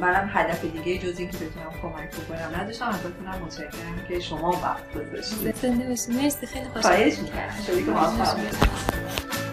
منم 0.00 0.30
هدف 0.32 0.64
دیگه 0.64 0.98
جز 0.98 1.18
اینکه 1.18 1.36
بتونم 1.36 1.72
کمک 1.82 2.10
بکنم 2.10 2.60
نداشتم. 2.60 2.88
ازتونم 2.88 3.42
متشکرم 3.44 4.06
که 4.08 4.20
شما 4.20 4.50
وقت 4.50 4.92
گذاشتید. 4.94 5.48
مرسی. 6.08 6.46
خیلی 6.46 6.64
خواهش 6.82 7.18
می‌کنم. 7.18 7.50
شما 7.66 9.51